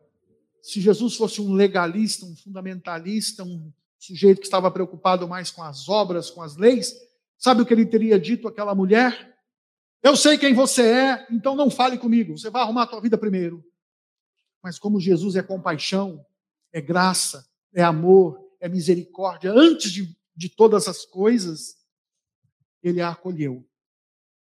Se 0.63 0.80
Jesus 0.80 1.17
fosse 1.17 1.41
um 1.41 1.51
legalista, 1.51 2.25
um 2.25 2.34
fundamentalista, 2.38 3.43
um 3.43 3.69
sujeito 3.99 4.39
que 4.39 4.47
estava 4.47 4.71
preocupado 4.71 5.27
mais 5.27 5.51
com 5.51 5.62
as 5.62 5.89
obras, 5.89 6.30
com 6.30 6.41
as 6.41 6.56
leis, 6.56 6.95
sabe 7.38 7.62
o 7.62 7.65
que 7.65 7.73
ele 7.73 7.86
teria 7.86 8.17
dito 8.17 8.47
àquela 8.47 8.73
mulher? 8.73 9.38
Eu 10.01 10.15
sei 10.15 10.38
quem 10.38 10.54
você 10.54 10.84
é, 10.84 11.27
então 11.30 11.54
não 11.54 11.69
fale 11.69 11.97
comigo. 11.97 12.38
Você 12.38 12.49
vai 12.49 12.62
arrumar 12.62 12.84
a 12.84 12.88
tua 12.88 13.01
vida 13.01 13.17
primeiro. 13.17 13.62
Mas 14.63 14.80
como 14.80 15.01
Jesus 15.01 15.36
é 15.36 15.43
compaixão, 15.43 16.25
é 16.71 16.80
graça, 16.80 17.45
é 17.73 17.84
amor, 17.84 18.40
é 18.62 18.69
misericórdia, 18.69 19.52
antes 19.52 19.91
de, 19.91 20.15
de 20.36 20.47
todas 20.47 20.88
as 20.88 21.04
coisas, 21.04 21.84
ele 22.82 23.02
a 23.02 23.10
acolheu. 23.10 23.67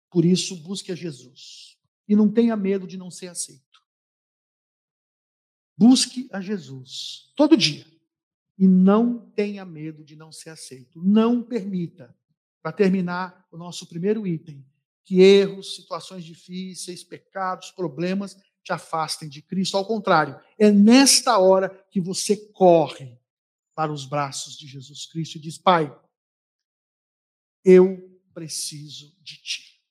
Por 0.09 0.25
isso, 0.25 0.55
busque 0.55 0.91
a 0.91 0.95
Jesus. 0.95 1.77
E 2.07 2.15
não 2.15 2.27
tenha 2.27 2.57
medo 2.57 2.87
de 2.87 2.97
não 2.97 3.11
ser 3.11 3.27
aceito. 3.27 3.63
Busque 5.77 6.27
a 6.31 6.41
Jesus 6.41 7.31
todo 7.35 7.55
dia. 7.55 7.85
E 8.57 8.67
não 8.67 9.29
tenha 9.29 9.63
medo 9.63 10.03
de 10.03 10.15
não 10.15 10.31
ser 10.31 10.49
aceito. 10.49 11.01
Não 11.01 11.43
permita, 11.43 12.13
para 12.61 12.73
terminar 12.73 13.47
o 13.51 13.57
nosso 13.57 13.85
primeiro 13.85 14.25
item, 14.25 14.65
que 15.05 15.21
erros, 15.21 15.75
situações 15.75 16.25
difíceis, 16.25 17.03
pecados, 17.03 17.71
problemas 17.71 18.35
te 18.63 18.73
afastem 18.73 19.29
de 19.29 19.41
Cristo. 19.41 19.77
Ao 19.77 19.85
contrário, 19.85 20.39
é 20.57 20.71
nesta 20.71 21.37
hora 21.37 21.69
que 21.89 22.01
você 22.01 22.35
corre 22.35 23.18
para 23.79 23.93
os 23.93 24.05
braços 24.05 24.57
de 24.57 24.67
Jesus 24.67 25.05
Cristo 25.05 25.37
e 25.37 25.39
diz: 25.39 25.57
Pai, 25.57 25.97
eu 27.63 28.19
preciso 28.33 29.15
de 29.21 29.37
ti. 29.37 29.81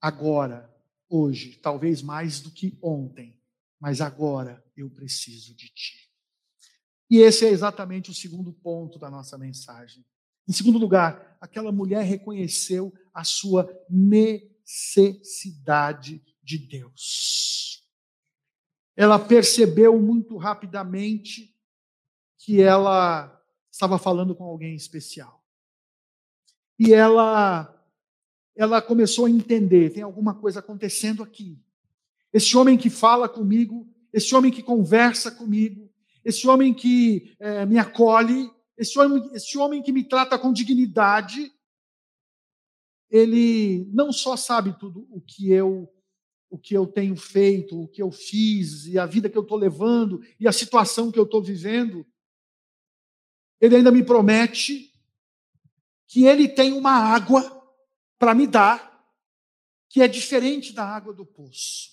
Agora, 0.00 0.72
hoje, 1.08 1.56
talvez 1.56 2.00
mais 2.00 2.40
do 2.40 2.52
que 2.52 2.78
ontem, 2.80 3.36
mas 3.80 4.00
agora 4.00 4.64
eu 4.76 4.88
preciso 4.88 5.52
de 5.56 5.68
ti. 5.68 6.08
E 7.10 7.18
esse 7.18 7.44
é 7.44 7.48
exatamente 7.48 8.12
o 8.12 8.14
segundo 8.14 8.52
ponto 8.52 9.00
da 9.00 9.10
nossa 9.10 9.36
mensagem. 9.36 10.06
Em 10.48 10.52
segundo 10.52 10.78
lugar, 10.78 11.36
aquela 11.40 11.72
mulher 11.72 12.04
reconheceu 12.04 12.94
a 13.12 13.24
sua 13.24 13.68
necessidade 13.90 16.24
de 16.40 16.56
Deus. 16.56 17.41
Ela 18.96 19.18
percebeu 19.18 19.98
muito 19.98 20.36
rapidamente 20.36 21.54
que 22.38 22.60
ela 22.60 23.40
estava 23.70 23.98
falando 23.98 24.34
com 24.34 24.44
alguém 24.44 24.74
especial. 24.74 25.42
E 26.78 26.92
ela 26.92 27.78
ela 28.54 28.82
começou 28.82 29.24
a 29.24 29.30
entender, 29.30 29.90
tem 29.90 30.02
alguma 30.02 30.34
coisa 30.34 30.60
acontecendo 30.60 31.22
aqui. 31.22 31.58
Esse 32.32 32.56
homem 32.56 32.76
que 32.76 32.90
fala 32.90 33.28
comigo, 33.28 33.88
esse 34.12 34.34
homem 34.34 34.52
que 34.52 34.62
conversa 34.62 35.30
comigo, 35.30 35.90
esse 36.24 36.46
homem 36.46 36.74
que 36.74 37.34
é, 37.38 37.64
me 37.64 37.78
acolhe, 37.78 38.50
esse 38.76 38.98
homem, 38.98 39.30
esse 39.32 39.56
homem 39.56 39.82
que 39.82 39.92
me 39.92 40.04
trata 40.04 40.38
com 40.38 40.52
dignidade, 40.52 41.50
ele 43.10 43.88
não 43.92 44.12
só 44.12 44.36
sabe 44.36 44.78
tudo 44.78 45.06
o 45.10 45.20
que 45.20 45.50
eu 45.50 45.90
o 46.52 46.58
que 46.58 46.74
eu 46.74 46.86
tenho 46.86 47.16
feito, 47.16 47.80
o 47.80 47.88
que 47.88 48.02
eu 48.02 48.10
fiz, 48.10 48.84
e 48.84 48.98
a 48.98 49.06
vida 49.06 49.30
que 49.30 49.38
eu 49.38 49.42
estou 49.42 49.56
levando, 49.56 50.22
e 50.38 50.46
a 50.46 50.52
situação 50.52 51.10
que 51.10 51.18
eu 51.18 51.24
estou 51.24 51.42
vivendo, 51.42 52.06
ele 53.58 53.76
ainda 53.76 53.90
me 53.90 54.04
promete 54.04 54.92
que 56.06 56.26
ele 56.26 56.46
tem 56.46 56.74
uma 56.74 56.92
água 56.92 57.42
para 58.18 58.34
me 58.34 58.46
dar, 58.46 59.02
que 59.88 60.02
é 60.02 60.06
diferente 60.06 60.74
da 60.74 60.84
água 60.84 61.14
do 61.14 61.24
poço. 61.24 61.88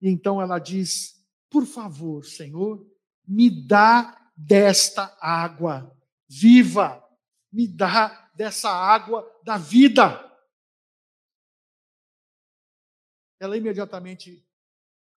E 0.00 0.08
então 0.08 0.42
ela 0.42 0.58
diz: 0.58 1.24
Por 1.48 1.64
favor, 1.64 2.24
Senhor, 2.24 2.84
me 3.24 3.48
dá 3.48 4.20
desta 4.36 5.16
água 5.20 5.96
viva, 6.28 7.00
me 7.52 7.68
dá 7.68 8.32
dessa 8.34 8.68
água 8.68 9.24
da 9.44 9.56
vida. 9.56 10.31
Ela 13.42 13.56
imediatamente 13.56 14.46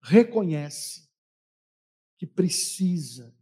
reconhece 0.00 1.06
que 2.16 2.26
precisa 2.26 3.37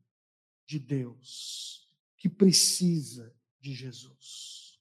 de 0.66 0.76
Deus, 0.80 1.88
que 2.16 2.28
precisa 2.28 3.32
de 3.60 3.74
Jesus. 3.74 4.80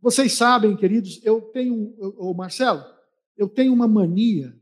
Vocês 0.00 0.32
sabem, 0.34 0.76
queridos, 0.76 1.20
eu 1.24 1.42
tenho, 1.42 1.92
ô 2.16 2.32
Marcelo, 2.34 2.84
eu 3.36 3.48
tenho 3.48 3.72
uma 3.72 3.88
mania, 3.88 4.56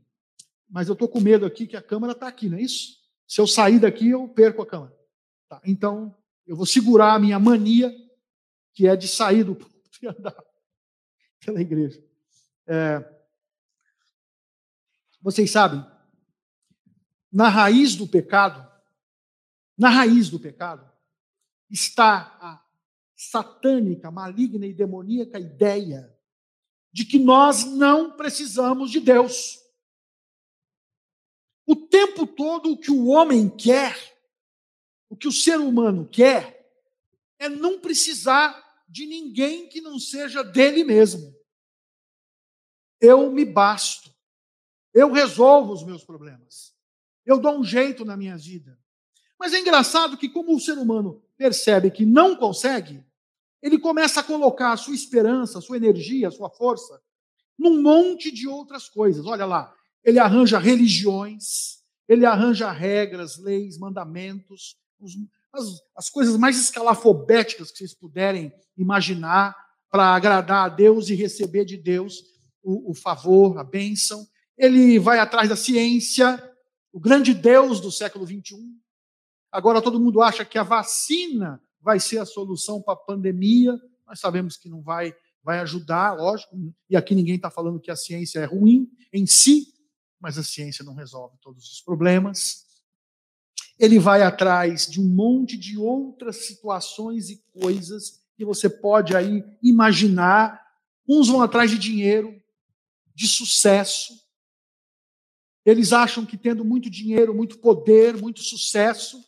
mas 0.67 0.87
eu 0.87 0.93
estou 0.93 1.07
com 1.07 1.19
medo 1.19 1.45
aqui 1.45 1.67
que 1.67 1.77
a 1.77 1.81
câmera 1.81 2.13
está 2.13 2.27
aqui, 2.27 2.49
não 2.49 2.57
é 2.57 2.61
isso? 2.63 2.97
Se 3.27 3.39
eu 3.39 3.45
sair 3.45 3.77
daqui, 3.77 4.09
eu 4.09 4.27
perco 4.27 4.63
a 4.63 4.65
câmera. 4.65 4.97
Tá, 5.47 5.61
então, 5.63 6.17
eu 6.47 6.55
vou 6.55 6.65
segurar 6.65 7.13
a 7.13 7.19
minha 7.19 7.37
mania, 7.37 7.95
que 8.73 8.87
é 8.87 8.95
de 8.95 9.07
sair 9.07 9.43
do 9.43 9.53
púlpito 9.53 9.99
e 10.01 10.07
andar 10.07 10.43
pela 11.45 11.61
igreja. 11.61 12.03
É, 12.65 13.14
vocês 15.25 15.49
sabem, 15.49 15.83
na 17.31 17.49
raiz 17.49 17.95
do 17.95 18.07
pecado, 18.07 18.63
na 19.75 19.89
raiz 19.89 20.29
do 20.29 20.39
pecado, 20.39 20.87
está 21.67 22.37
a 22.39 22.63
satânica, 23.15 24.11
maligna 24.11 24.67
e 24.67 24.73
demoníaca 24.73 25.39
ideia 25.39 26.15
de 26.93 27.05
que 27.05 27.17
nós 27.17 27.65
não 27.65 28.15
precisamos 28.15 28.91
de 28.91 28.99
Deus. 28.99 29.59
O 31.65 31.75
tempo 31.75 32.27
todo 32.27 32.71
o 32.71 32.77
que 32.77 32.91
o 32.91 33.07
homem 33.07 33.49
quer 33.49 34.15
o 35.09 35.17
que 35.17 35.27
o 35.27 35.31
ser 35.31 35.59
humano 35.59 36.07
quer 36.07 36.71
é 37.37 37.49
não 37.49 37.79
precisar 37.79 38.83
de 38.87 39.05
ninguém 39.05 39.67
que 39.67 39.81
não 39.81 39.99
seja 39.99 40.43
dele 40.43 40.83
mesmo. 40.83 41.35
Eu 42.99 43.31
me 43.31 43.43
basto. 43.43 44.14
Eu 44.95 45.11
resolvo 45.11 45.73
os 45.73 45.83
meus 45.83 46.03
problemas. 46.03 46.73
Eu 47.25 47.37
dou 47.37 47.59
um 47.59 47.63
jeito 47.63 48.03
na 48.03 48.17
minha 48.17 48.37
vida. 48.37 48.79
Mas 49.37 49.53
é 49.53 49.59
engraçado 49.59 50.17
que, 50.17 50.29
como 50.29 50.55
o 50.55 50.59
ser 50.59 50.77
humano 50.77 51.21
percebe 51.37 51.91
que 51.91 52.05
não 52.05 52.35
consegue, 52.35 53.05
ele 53.61 53.77
começa 53.77 54.21
a 54.21 54.23
colocar 54.23 54.71
a 54.71 54.77
sua 54.77 54.95
esperança, 54.95 55.59
a 55.59 55.61
sua 55.61 55.75
energia, 55.75 56.29
a 56.29 56.31
sua 56.31 56.49
força 56.49 57.01
num 57.57 57.81
monte 57.81 58.31
de 58.31 58.47
outras 58.47 58.89
coisas. 58.89 59.25
Olha 59.25 59.45
lá, 59.45 59.73
ele 60.03 60.19
arranja 60.19 60.59
religiões, 60.59 61.79
ele 62.07 62.25
arranja 62.25 62.71
regras, 62.71 63.37
leis, 63.37 63.77
mandamentos, 63.77 64.77
as, 65.51 65.65
as 65.95 66.09
coisas 66.09 66.37
mais 66.37 66.59
escalafobéticas 66.59 67.71
que 67.71 67.79
vocês 67.79 67.93
puderem 67.93 68.53
imaginar 68.77 69.55
para 69.89 70.15
agradar 70.15 70.65
a 70.65 70.69
Deus 70.69 71.09
e 71.09 71.15
receber 71.15 71.65
de 71.65 71.77
Deus 71.77 72.23
o, 72.61 72.91
o 72.91 72.93
favor, 72.93 73.57
a 73.57 73.63
bênção. 73.63 74.27
Ele 74.57 74.97
vai 74.99 75.19
atrás 75.19 75.49
da 75.49 75.55
ciência, 75.55 76.41
o 76.91 76.99
grande 76.99 77.33
Deus 77.33 77.79
do 77.79 77.91
século 77.91 78.25
XXI. 78.25 78.57
Agora 79.51 79.81
todo 79.81 79.99
mundo 79.99 80.21
acha 80.21 80.45
que 80.45 80.57
a 80.57 80.63
vacina 80.63 81.61
vai 81.81 81.99
ser 81.99 82.19
a 82.19 82.25
solução 82.25 82.81
para 82.81 82.93
a 82.93 82.97
pandemia. 82.97 83.79
Nós 84.07 84.19
sabemos 84.19 84.57
que 84.57 84.69
não 84.69 84.81
vai, 84.81 85.15
vai 85.43 85.59
ajudar, 85.59 86.13
lógico. 86.13 86.55
E 86.89 86.95
aqui 86.95 87.13
ninguém 87.13 87.35
está 87.35 87.49
falando 87.49 87.79
que 87.79 87.91
a 87.91 87.95
ciência 87.95 88.39
é 88.39 88.45
ruim 88.45 88.89
em 89.11 89.25
si, 89.25 89.73
mas 90.19 90.37
a 90.37 90.43
ciência 90.43 90.83
não 90.83 90.93
resolve 90.93 91.37
todos 91.41 91.69
os 91.71 91.81
problemas 91.81 92.65
ele 93.77 93.99
vai 93.99 94.21
atrás 94.21 94.87
de 94.87 95.01
um 95.01 95.05
monte 95.05 95.57
de 95.57 95.77
outras 95.77 96.47
situações 96.47 97.29
e 97.29 97.43
coisas 97.59 98.21
que 98.35 98.45
você 98.45 98.69
pode 98.69 99.15
aí 99.15 99.43
imaginar. 99.61 100.61
Uns 101.07 101.27
vão 101.27 101.41
atrás 101.41 101.69
de 101.69 101.77
dinheiro, 101.77 102.41
de 103.13 103.27
sucesso. 103.27 104.13
Eles 105.65 105.91
acham 105.91 106.25
que 106.25 106.37
tendo 106.37 106.63
muito 106.63 106.89
dinheiro, 106.89 107.33
muito 107.33 107.57
poder, 107.57 108.15
muito 108.15 108.41
sucesso, 108.41 109.25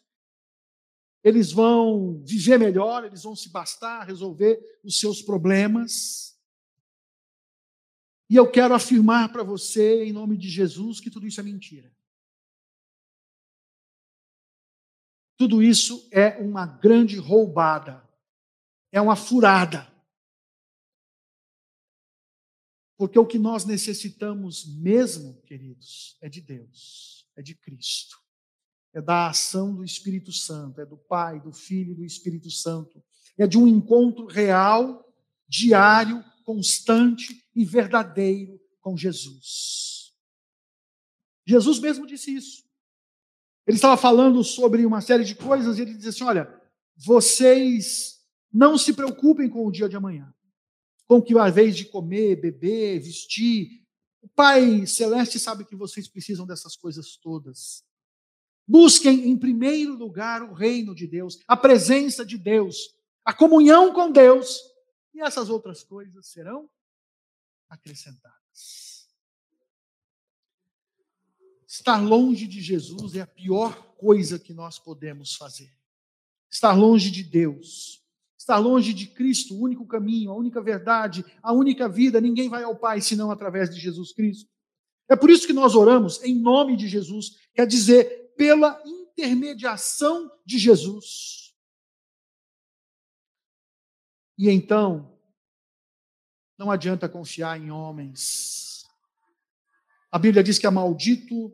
eles 1.23 1.51
vão 1.51 2.21
viver 2.23 2.59
melhor, 2.59 3.03
eles 3.03 3.23
vão 3.23 3.35
se 3.35 3.49
bastar, 3.49 4.05
resolver 4.05 4.79
os 4.83 4.99
seus 4.99 5.21
problemas. 5.21 6.39
E 8.29 8.35
eu 8.35 8.49
quero 8.49 8.73
afirmar 8.73 9.31
para 9.31 9.43
você, 9.43 10.05
em 10.05 10.13
nome 10.13 10.37
de 10.37 10.47
Jesus, 10.47 10.99
que 10.99 11.09
tudo 11.09 11.25
isso 11.25 11.39
é 11.39 11.43
mentira. 11.43 11.91
Tudo 15.37 15.61
isso 15.61 16.07
é 16.11 16.37
uma 16.37 16.65
grande 16.65 17.17
roubada, 17.17 18.07
é 18.91 19.01
uma 19.01 19.15
furada. 19.15 19.91
Porque 22.97 23.19
o 23.19 23.25
que 23.25 23.37
nós 23.37 23.63
necessitamos 23.63 24.65
mesmo, 24.65 25.39
queridos, 25.43 26.17
é 26.19 26.27
de 26.27 26.41
Deus, 26.41 27.27
é 27.35 27.41
de 27.41 27.53
Cristo, 27.53 28.17
é 28.93 29.01
da 29.01 29.29
ação 29.29 29.75
do 29.75 29.83
Espírito 29.83 30.31
Santo, 30.31 30.81
é 30.81 30.85
do 30.85 30.97
Pai, 30.97 31.39
do 31.39 31.53
Filho 31.53 31.91
e 31.91 31.95
do 31.95 32.03
Espírito 32.03 32.49
Santo, 32.49 33.03
é 33.37 33.45
de 33.45 33.57
um 33.57 33.67
encontro 33.67 34.25
real, 34.25 35.05
diário, 35.47 36.23
constante 36.43 37.45
e 37.55 37.63
verdadeiro 37.63 38.59
com 38.81 38.97
Jesus. 38.97 40.13
Jesus 41.45 41.79
mesmo 41.79 42.07
disse 42.07 42.35
isso. 42.35 42.63
Ele 43.67 43.77
estava 43.77 43.97
falando 43.97 44.43
sobre 44.43 44.85
uma 44.85 45.01
série 45.01 45.23
de 45.23 45.35
coisas 45.35 45.77
e 45.77 45.81
ele 45.81 45.93
dizia 45.93 46.09
assim: 46.09 46.23
olha, 46.23 46.61
vocês 46.95 48.25
não 48.51 48.77
se 48.77 48.93
preocupem 48.93 49.49
com 49.49 49.67
o 49.67 49.71
dia 49.71 49.87
de 49.87 49.95
amanhã, 49.95 50.33
com 51.07 51.21
que 51.21 51.37
a 51.37 51.49
vez 51.49 51.75
de 51.75 51.85
comer, 51.85 52.35
beber, 52.35 52.99
vestir. 52.99 53.83
O 54.21 54.27
Pai 54.27 54.85
Celeste 54.85 55.39
sabe 55.39 55.65
que 55.65 55.75
vocês 55.75 56.07
precisam 56.07 56.45
dessas 56.45 56.75
coisas 56.75 57.15
todas. 57.15 57.83
Busquem 58.67 59.29
em 59.29 59.37
primeiro 59.37 59.95
lugar 59.95 60.43
o 60.43 60.53
reino 60.53 60.93
de 60.93 61.07
Deus, 61.07 61.39
a 61.47 61.55
presença 61.55 62.25
de 62.25 62.37
Deus, 62.37 62.93
a 63.23 63.33
comunhão 63.33 63.93
com 63.93 64.11
Deus, 64.11 64.59
e 65.13 65.21
essas 65.21 65.49
outras 65.49 65.83
coisas 65.83 66.27
serão 66.27 66.69
acrescentadas. 67.69 69.07
Estar 71.65 71.97
longe 71.97 72.45
de 72.47 72.61
Jesus 72.61 73.15
é 73.15 73.21
a 73.21 73.27
pior 73.27 73.95
coisa 73.95 74.37
que 74.37 74.53
nós 74.53 74.77
podemos 74.77 75.35
fazer. 75.35 75.71
Estar 76.49 76.73
longe 76.73 77.09
de 77.09 77.23
Deus. 77.23 78.03
Estar 78.47 78.59
longe 78.59 78.93
de 78.93 79.07
Cristo, 79.07 79.53
o 79.53 79.61
único 79.61 79.85
caminho, 79.85 80.31
a 80.31 80.33
única 80.33 80.61
verdade, 80.61 81.25
a 81.43 81.51
única 81.51 81.89
vida. 81.89 82.21
Ninguém 82.21 82.47
vai 82.47 82.63
ao 82.63 82.77
Pai 82.77 83.01
senão 83.01 83.29
através 83.29 83.69
de 83.69 83.77
Jesus 83.77 84.13
Cristo. 84.13 84.49
É 85.09 85.17
por 85.17 85.29
isso 85.29 85.45
que 85.45 85.51
nós 85.51 85.75
oramos 85.75 86.23
em 86.23 86.33
nome 86.33 86.77
de 86.77 86.87
Jesus, 86.87 87.37
quer 87.53 87.67
dizer, 87.67 88.33
pela 88.37 88.81
intermediação 88.85 90.31
de 90.45 90.57
Jesus. 90.57 91.53
E 94.37 94.49
então, 94.49 95.19
não 96.57 96.71
adianta 96.71 97.09
confiar 97.09 97.59
em 97.59 97.69
homens. 97.69 98.87
A 100.09 100.17
Bíblia 100.17 100.41
diz 100.41 100.57
que 100.57 100.65
é 100.65 100.69
maldito 100.69 101.53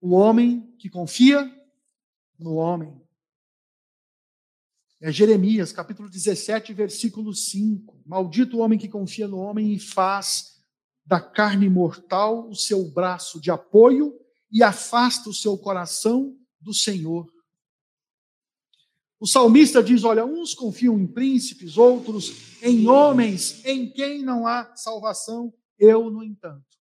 o 0.00 0.14
homem 0.14 0.72
que 0.78 0.88
confia 0.88 1.52
no 2.38 2.54
homem. 2.54 2.96
É 5.02 5.10
Jeremias, 5.10 5.72
capítulo 5.72 6.10
17, 6.10 6.74
versículo 6.74 7.32
5. 7.32 8.02
Maldito 8.04 8.58
o 8.58 8.60
homem 8.60 8.78
que 8.78 8.86
confia 8.86 9.26
no 9.26 9.38
homem 9.38 9.72
e 9.72 9.78
faz 9.78 10.60
da 11.06 11.18
carne 11.18 11.70
mortal 11.70 12.46
o 12.50 12.54
seu 12.54 12.84
braço 12.84 13.40
de 13.40 13.50
apoio 13.50 14.14
e 14.52 14.62
afasta 14.62 15.30
o 15.30 15.34
seu 15.34 15.56
coração 15.56 16.36
do 16.60 16.74
Senhor. 16.74 17.26
O 19.18 19.26
salmista 19.26 19.82
diz: 19.82 20.04
Olha, 20.04 20.26
uns 20.26 20.52
confiam 20.52 20.98
em 20.98 21.06
príncipes, 21.06 21.78
outros 21.78 22.60
em 22.62 22.86
homens 22.86 23.64
em 23.64 23.90
quem 23.90 24.22
não 24.22 24.46
há 24.46 24.76
salvação. 24.76 25.50
Eu, 25.78 26.10
no 26.10 26.22
entanto, 26.22 26.76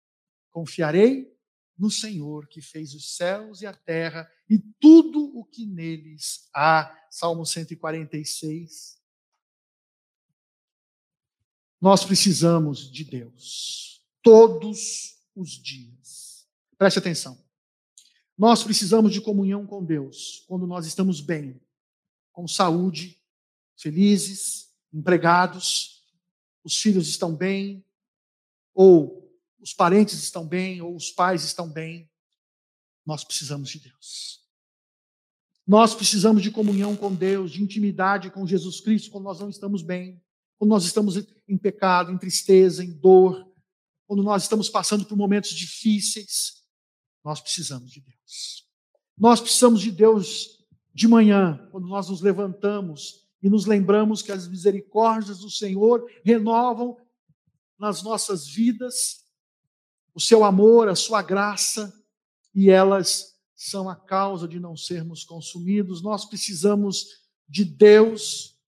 confiarei 0.51 1.33
no 1.79 1.91
Senhor 1.91 2.49
que 2.49 2.61
fez 2.61 2.95
os 2.95 3.17
céus 3.17 3.63
e 3.63 3.67
a 3.67 3.73
terra 3.73 4.31
e 4.51 4.59
tudo 4.59 5.39
o 5.39 5.45
que 5.45 5.65
neles 5.65 6.49
há. 6.53 6.95
Salmo 7.11 7.47
146. 7.47 8.99
Nós 11.81 12.05
precisamos 12.05 12.91
de 12.91 13.05
Deus 13.05 14.05
todos 14.23 15.17
os 15.35 15.51
dias. 15.51 16.47
Preste 16.77 16.99
atenção. 16.99 17.43
Nós 18.37 18.63
precisamos 18.63 19.13
de 19.13 19.21
comunhão 19.21 19.67
com 19.67 19.85
Deus 19.85 20.45
quando 20.49 20.67
nós 20.67 20.87
estamos 20.87 21.21
bem, 21.21 21.61
com 22.33 22.47
saúde, 22.47 23.21
felizes, 23.77 24.73
empregados, 24.93 26.05
os 26.63 26.77
filhos 26.77 27.09
estão 27.09 27.35
bem, 27.35 27.85
ou 28.75 29.28
os 29.61 29.73
parentes 29.73 30.23
estão 30.23 30.47
bem 30.47 30.81
ou 30.81 30.95
os 30.95 31.11
pais 31.11 31.45
estão 31.45 31.69
bem, 31.69 32.09
nós 33.05 33.25
precisamos 33.25 33.71
de 33.71 33.81
Deus. 33.81 34.43
Nós 35.67 35.95
precisamos 35.95 36.43
de 36.43 36.51
comunhão 36.51 36.97
com 36.97 37.15
Deus, 37.15 37.53
de 37.53 37.63
intimidade 37.63 38.31
com 38.31 38.47
Jesus 38.47 38.81
Cristo 38.81 39.11
quando 39.11 39.25
nós 39.25 39.41
não 39.41 39.51
estamos 39.51 39.83
bem, 39.83 40.23
quando 40.57 40.71
nós 40.71 40.85
estamos 40.85 41.17
em 41.47 41.59
pecado, 41.59 42.11
em 42.11 42.19
tristeza, 42.19 42.83
em 42.83 42.93
dor, 42.93 43.47
quando 44.07 44.23
nós 44.23 44.45
estamos 44.45 44.69
passando 44.71 45.05
por 45.05 45.17
momentos 45.17 45.51
difíceis. 45.51 46.63
Nós 47.23 47.41
precisamos 47.41 47.91
de 47.91 48.01
Deus. 48.01 48.67
Nós 49.17 49.41
precisamos 49.41 49.81
de 49.81 49.91
Deus 49.91 50.65
de 50.95 51.07
manhã, 51.07 51.69
quando 51.71 51.87
nós 51.87 52.09
nos 52.09 52.21
levantamos 52.21 53.29
e 53.43 53.49
nos 53.49 53.67
lembramos 53.67 54.23
que 54.23 54.33
as 54.33 54.49
misericórdias 54.49 55.41
do 55.41 55.51
Senhor 55.51 56.11
renovam 56.25 56.97
nas 57.79 58.03
nossas 58.03 58.49
vidas 58.49 59.28
o 60.19 60.21
seu 60.21 60.43
amor, 60.43 60.89
a 60.89 60.97
sua 60.97 61.23
graça, 61.23 61.95
e 62.53 62.69
elas 62.71 63.37
são 63.55 63.89
a 63.89 63.95
causa 63.95 64.49
de 64.49 64.59
não 64.59 64.77
sermos 64.77 65.23
consumidos. 65.23 66.03
Nós 66.03 66.25
precisamos 66.25 67.23
de 67.49 67.65
Deus 67.65 68.59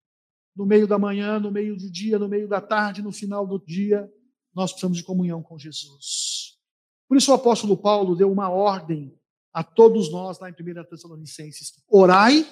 no 0.55 0.65
meio 0.65 0.87
da 0.87 0.97
manhã, 0.97 1.41
no 1.41 1.51
meio 1.51 1.75
do 1.75 1.91
dia, 1.91 2.17
no 2.17 2.29
meio 2.29 2.47
da 2.47 2.61
tarde, 2.61 3.01
no 3.01 3.11
final 3.11 3.45
do 3.45 3.59
dia. 3.59 4.09
Nós 4.55 4.71
precisamos 4.71 4.97
de 4.97 5.03
comunhão 5.03 5.43
com 5.43 5.59
Jesus. 5.59 6.57
Por 7.05 7.17
isso 7.17 7.31
o 7.31 7.35
apóstolo 7.35 7.75
Paulo 7.75 8.15
deu 8.15 8.31
uma 8.31 8.47
ordem 8.47 9.13
a 9.51 9.61
todos 9.61 10.09
nós 10.09 10.39
lá 10.39 10.49
em 10.49 10.53
1 10.53 10.85
Tessalonicenses: 10.85 11.83
orai 11.89 12.47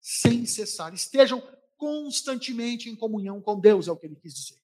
sem 0.00 0.46
cessar. 0.46 0.94
Estejam 0.94 1.42
constantemente 1.76 2.88
em 2.88 2.94
comunhão 2.94 3.40
com 3.40 3.58
Deus, 3.58 3.88
é 3.88 3.90
o 3.90 3.96
que 3.96 4.06
ele 4.06 4.14
quis 4.14 4.32
dizer. 4.32 4.62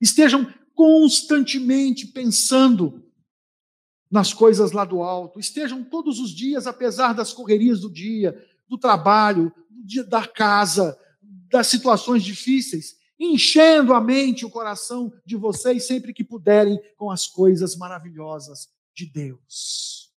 Estejam 0.00 0.46
constantemente 0.74 2.06
pensando 2.06 3.02
nas 4.10 4.34
coisas 4.34 4.72
lá 4.72 4.84
do 4.84 5.02
alto. 5.02 5.40
Estejam 5.40 5.82
todos 5.82 6.18
os 6.18 6.30
dias, 6.30 6.66
apesar 6.66 7.14
das 7.14 7.32
correrias 7.32 7.80
do 7.80 7.90
dia, 7.90 8.46
do 8.68 8.76
trabalho, 8.76 9.52
da 10.08 10.26
casa, 10.26 10.98
das 11.50 11.66
situações 11.66 12.22
difíceis, 12.22 12.96
enchendo 13.18 13.94
a 13.94 14.00
mente, 14.00 14.44
o 14.44 14.50
coração 14.50 15.12
de 15.24 15.36
vocês 15.36 15.86
sempre 15.86 16.12
que 16.12 16.24
puderem 16.24 16.78
com 16.96 17.10
as 17.10 17.26
coisas 17.26 17.76
maravilhosas 17.76 18.68
de 18.94 19.06
Deus. 19.06 20.12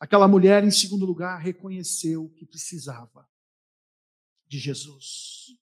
Aquela 0.00 0.26
mulher, 0.28 0.64
em 0.64 0.70
segundo 0.70 1.06
lugar, 1.06 1.40
reconheceu 1.40 2.28
que 2.36 2.44
precisava 2.44 3.28
de 4.46 4.58
Jesus. 4.58 5.56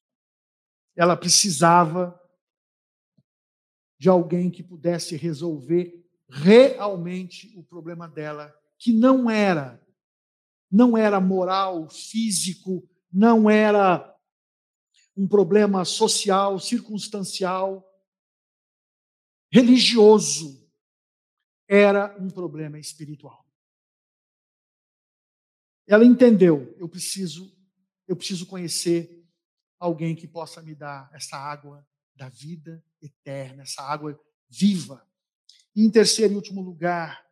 Ela 0.96 1.16
precisava 1.16 2.18
de 4.02 4.08
alguém 4.08 4.50
que 4.50 4.64
pudesse 4.64 5.14
resolver 5.14 6.04
realmente 6.28 7.56
o 7.56 7.62
problema 7.62 8.08
dela, 8.08 8.52
que 8.76 8.92
não 8.92 9.30
era 9.30 9.80
não 10.68 10.98
era 10.98 11.20
moral, 11.20 11.88
físico, 11.88 12.82
não 13.12 13.48
era 13.48 14.12
um 15.16 15.28
problema 15.28 15.84
social, 15.84 16.58
circunstancial, 16.58 17.88
religioso, 19.52 20.68
era 21.68 22.16
um 22.18 22.28
problema 22.28 22.80
espiritual. 22.80 23.46
Ela 25.86 26.04
entendeu, 26.04 26.74
eu 26.76 26.88
preciso 26.88 27.56
eu 28.08 28.16
preciso 28.16 28.46
conhecer 28.46 29.24
alguém 29.78 30.16
que 30.16 30.26
possa 30.26 30.60
me 30.60 30.74
dar 30.74 31.08
essa 31.14 31.36
água 31.36 31.86
da 32.14 32.28
vida 32.28 32.82
eterna, 33.00 33.62
essa 33.62 33.82
água 33.82 34.18
viva. 34.48 35.06
E 35.74 35.84
em 35.84 35.90
terceiro 35.90 36.34
e 36.34 36.36
último 36.36 36.60
lugar, 36.60 37.24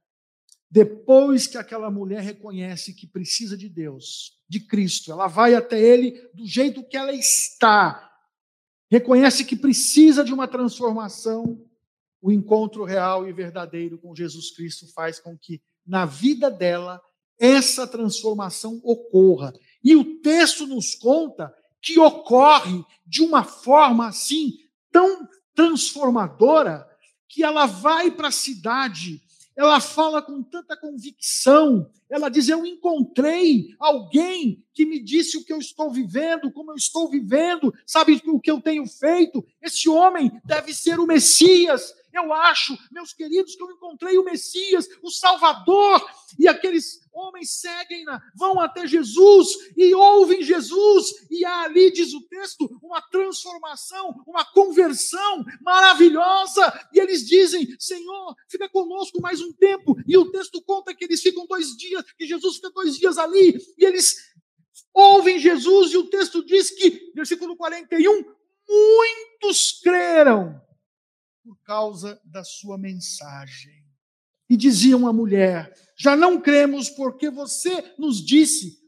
depois 0.71 1.47
que 1.47 1.59
aquela 1.59 1.91
mulher 1.91 2.23
reconhece 2.23 2.95
que 2.95 3.07
precisa 3.07 3.57
de 3.57 3.69
Deus, 3.69 4.41
de 4.49 4.61
Cristo, 4.61 5.11
ela 5.11 5.27
vai 5.27 5.55
até 5.55 5.81
Ele 5.81 6.13
do 6.33 6.47
jeito 6.47 6.83
que 6.83 6.97
ela 6.97 7.13
está, 7.13 8.09
reconhece 8.91 9.45
que 9.45 9.57
precisa 9.57 10.25
de 10.25 10.33
uma 10.33 10.49
transformação, 10.49 11.67
o 12.23 12.31
encontro 12.31 12.85
real 12.85 13.29
e 13.29 13.33
verdadeiro 13.33 13.99
com 13.99 14.15
Jesus 14.15 14.51
Cristo 14.55 14.87
faz 14.93 15.19
com 15.19 15.37
que 15.37 15.61
na 15.87 16.05
vida 16.05 16.51
dela 16.51 17.01
essa 17.39 17.87
transformação 17.87 18.81
ocorra. 18.85 19.53
E 19.83 19.97
o 19.97 20.21
texto 20.21 20.67
nos 20.67 20.95
conta 20.95 21.55
que 21.81 21.99
ocorre 21.99 22.85
de 23.07 23.23
uma 23.23 23.43
forma 23.43 24.07
assim 24.07 24.59
tão 24.91 25.29
transformadora 25.55 26.87
que 27.29 27.45
ela 27.45 27.67
vai 27.67 28.11
para 28.11 28.29
a 28.29 28.33
cidade, 28.33 29.21
ela 29.57 29.81
fala 29.81 30.23
com 30.23 30.43
tanta 30.43 30.77
convicção. 30.77 31.91
Ela 32.09 32.29
diz: 32.29 32.49
Eu 32.49 32.65
encontrei 32.65 33.75
alguém 33.79 34.65
que 34.73 34.87
me 34.87 34.99
disse 34.99 35.37
o 35.37 35.45
que 35.45 35.53
eu 35.53 35.59
estou 35.59 35.91
vivendo, 35.91 36.51
como 36.51 36.73
eu 36.73 36.77
estou 36.77 37.09
vivendo, 37.11 37.73
sabe 37.87 38.21
o 38.27 38.41
que 38.41 38.51
eu 38.51 38.61
tenho 38.61 38.87
feito. 38.87 39.45
Esse 39.61 39.89
homem 39.89 40.33
deve 40.45 40.73
ser 40.73 40.99
o 40.99 41.07
Messias. 41.07 41.95
Eu 42.13 42.33
acho, 42.33 42.77
meus 42.91 43.13
queridos, 43.13 43.55
que 43.55 43.63
eu 43.63 43.71
encontrei 43.71 44.19
o 44.19 44.25
Messias, 44.25 44.89
o 45.03 45.11
Salvador, 45.11 46.05
e 46.39 46.49
aqueles 46.49 47.01
homens 47.13 47.51
seguem-na, 47.61 48.21
vão 48.35 48.61
até 48.61 48.87
Jesus 48.87 49.49
e 49.77 49.95
ouvem 49.95 50.43
Jesus, 50.43 51.27
e 51.31 51.45
há 51.45 51.63
ali, 51.63 51.91
diz 51.93 52.13
o 52.13 52.23
texto, 52.23 52.69
uma 52.83 53.01
transformação, 53.03 54.23
uma 54.27 54.45
conversão 54.45 55.45
maravilhosa, 55.61 56.89
e 56.93 56.99
eles 56.99 57.27
dizem: 57.27 57.75
Senhor, 57.79 58.35
fica 58.49 58.69
conosco 58.69 59.21
mais 59.21 59.41
um 59.41 59.53
tempo, 59.53 59.97
e 60.07 60.17
o 60.17 60.31
texto 60.31 60.63
conta 60.63 60.95
que 60.95 61.05
eles 61.05 61.23
ficam 61.23 61.47
dois 61.47 61.77
dias, 61.77 62.05
que 62.19 62.27
Jesus 62.27 62.57
fica 62.57 62.71
dois 62.71 62.97
dias 62.97 63.19
ali, 63.19 63.57
e 63.79 63.85
eles 63.85 64.17
ouvem 64.93 65.39
Jesus, 65.39 65.93
e 65.93 65.97
o 65.97 66.09
texto 66.09 66.45
diz 66.45 66.71
que, 66.71 67.13
versículo 67.15 67.57
41, 67.57 68.25
muitos 68.69 69.81
creram 69.83 70.61
por 71.43 71.57
causa 71.63 72.21
da 72.25 72.45
sua 72.45 72.79
mensagem. 72.79 73.85
E 74.49 74.57
diziam 74.57 75.07
à 75.07 75.13
mulher: 75.13 75.73
Já 75.97 76.17
não 76.17 76.41
cremos 76.41 76.91
porque 76.91 77.31
você 77.31 77.95
nos 77.99 78.25
disse, 78.25 78.79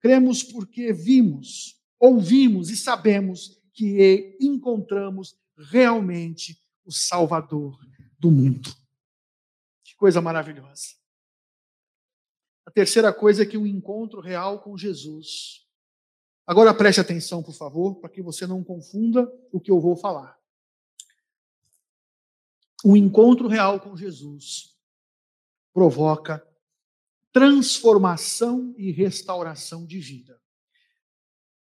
cremos 0.00 0.42
porque 0.42 0.92
vimos, 0.92 1.80
ouvimos 1.98 2.70
e 2.70 2.76
sabemos 2.76 3.60
que 3.72 4.36
encontramos 4.40 5.36
realmente 5.70 6.58
o 6.84 6.92
Salvador 6.92 7.78
do 8.18 8.30
mundo. 8.30 8.70
Que 9.84 9.94
coisa 9.96 10.20
maravilhosa. 10.20 11.00
A 12.66 12.70
terceira 12.70 13.12
coisa 13.12 13.42
é 13.42 13.46
que 13.46 13.56
um 13.56 13.66
encontro 13.66 14.20
real 14.20 14.62
com 14.62 14.76
Jesus. 14.76 15.66
Agora 16.46 16.74
preste 16.74 17.00
atenção, 17.00 17.42
por 17.42 17.54
favor, 17.54 18.00
para 18.00 18.10
que 18.10 18.22
você 18.22 18.46
não 18.46 18.62
confunda 18.62 19.30
o 19.50 19.60
que 19.60 19.70
eu 19.70 19.80
vou 19.80 19.96
falar 19.96 20.39
o 22.84 22.96
encontro 22.96 23.48
real 23.48 23.80
com 23.80 23.96
Jesus 23.96 24.76
provoca 25.72 26.46
transformação 27.32 28.74
e 28.76 28.90
restauração 28.90 29.86
de 29.86 30.00
vida. 30.00 30.40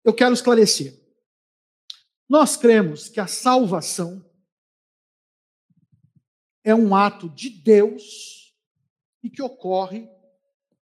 Eu 0.03 0.13
quero 0.13 0.33
esclarecer. 0.33 1.01
Nós 2.27 2.57
cremos 2.57 3.09
que 3.09 3.19
a 3.19 3.27
salvação 3.27 4.27
é 6.63 6.73
um 6.73 6.95
ato 6.95 7.29
de 7.29 7.49
Deus 7.49 8.53
e 9.21 9.29
que 9.29 9.41
ocorre 9.41 10.09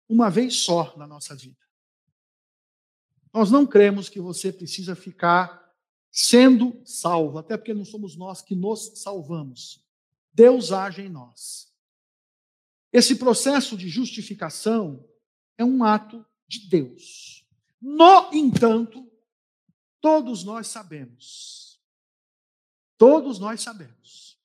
uma 0.08 0.30
vez 0.30 0.56
só 0.58 0.96
na 0.98 1.08
nossa 1.08 1.36
vida. 1.36 1.58
Nós 3.34 3.52
não 3.52 3.66
cremos 3.66 4.08
que 4.08 4.20
você 4.20 4.52
precisa 4.52 4.96
ficar 4.96 5.64
sendo 6.12 6.82
salvo, 6.86 7.38
até 7.38 7.58
porque 7.58 7.74
não 7.74 7.84
somos 7.84 8.16
nós 8.16 8.42
que 8.42 8.56
nos 8.56 8.94
salvamos. 9.02 9.85
Deus 10.36 10.74
age 10.74 11.02
em 11.02 11.10
nós. 11.10 11.74
Esse 12.92 13.16
processo 13.16 13.78
de 13.78 13.88
justificação 13.88 15.08
é 15.58 15.64
um 15.64 15.84
ato 15.84 16.26
de 16.46 16.68
Deus. 16.68 17.48
No 17.82 18.34
entanto, 18.34 19.10
todos 20.02 20.44
nós 20.44 20.68
sabemos, 20.68 21.82
todos 22.98 23.40
nós 23.40 23.62
sabemos, 23.62 24.38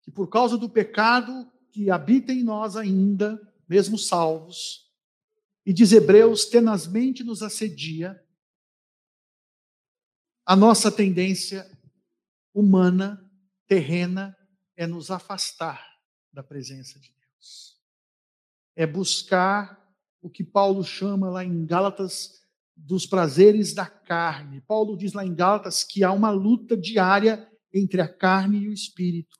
que 0.00 0.10
por 0.10 0.28
causa 0.28 0.56
do 0.56 0.70
pecado 0.70 1.50
que 1.70 1.90
habita 1.90 2.32
em 2.32 2.42
nós 2.42 2.74
ainda, 2.74 3.40
mesmo 3.68 3.98
salvos, 3.98 4.90
e 5.66 5.72
diz 5.72 5.92
Hebreus, 5.92 6.46
tenazmente 6.46 7.22
nos 7.22 7.42
assedia, 7.42 8.24
a 10.46 10.56
nossa 10.56 10.90
tendência 10.90 11.70
humana, 12.54 13.30
terrena, 13.66 14.37
é 14.78 14.86
nos 14.86 15.10
afastar 15.10 15.84
da 16.32 16.40
presença 16.40 17.00
de 17.00 17.12
Deus. 17.12 17.76
É 18.76 18.86
buscar 18.86 19.84
o 20.22 20.30
que 20.30 20.44
Paulo 20.44 20.84
chama 20.84 21.28
lá 21.28 21.44
em 21.44 21.66
Gálatas 21.66 22.40
dos 22.76 23.04
prazeres 23.04 23.74
da 23.74 23.86
carne. 23.86 24.60
Paulo 24.60 24.96
diz 24.96 25.12
lá 25.12 25.26
em 25.26 25.34
Gálatas 25.34 25.82
que 25.82 26.04
há 26.04 26.12
uma 26.12 26.30
luta 26.30 26.76
diária 26.76 27.50
entre 27.74 28.00
a 28.00 28.08
carne 28.08 28.58
e 28.58 28.68
o 28.68 28.72
espírito. 28.72 29.36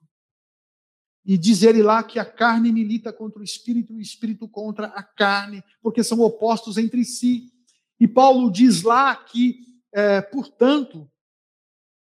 E 1.24 1.38
diz 1.38 1.62
ele 1.62 1.84
lá 1.84 2.02
que 2.02 2.18
a 2.18 2.24
carne 2.24 2.72
milita 2.72 3.12
contra 3.12 3.40
o 3.40 3.44
espírito 3.44 3.92
e 3.92 3.96
o 3.98 4.00
espírito 4.00 4.48
contra 4.48 4.88
a 4.88 5.04
carne, 5.04 5.62
porque 5.80 6.02
são 6.02 6.18
opostos 6.18 6.76
entre 6.76 7.04
si. 7.04 7.52
E 8.00 8.08
Paulo 8.08 8.50
diz 8.50 8.82
lá 8.82 9.14
que, 9.14 9.60
é, 9.92 10.20
portanto, 10.20 11.08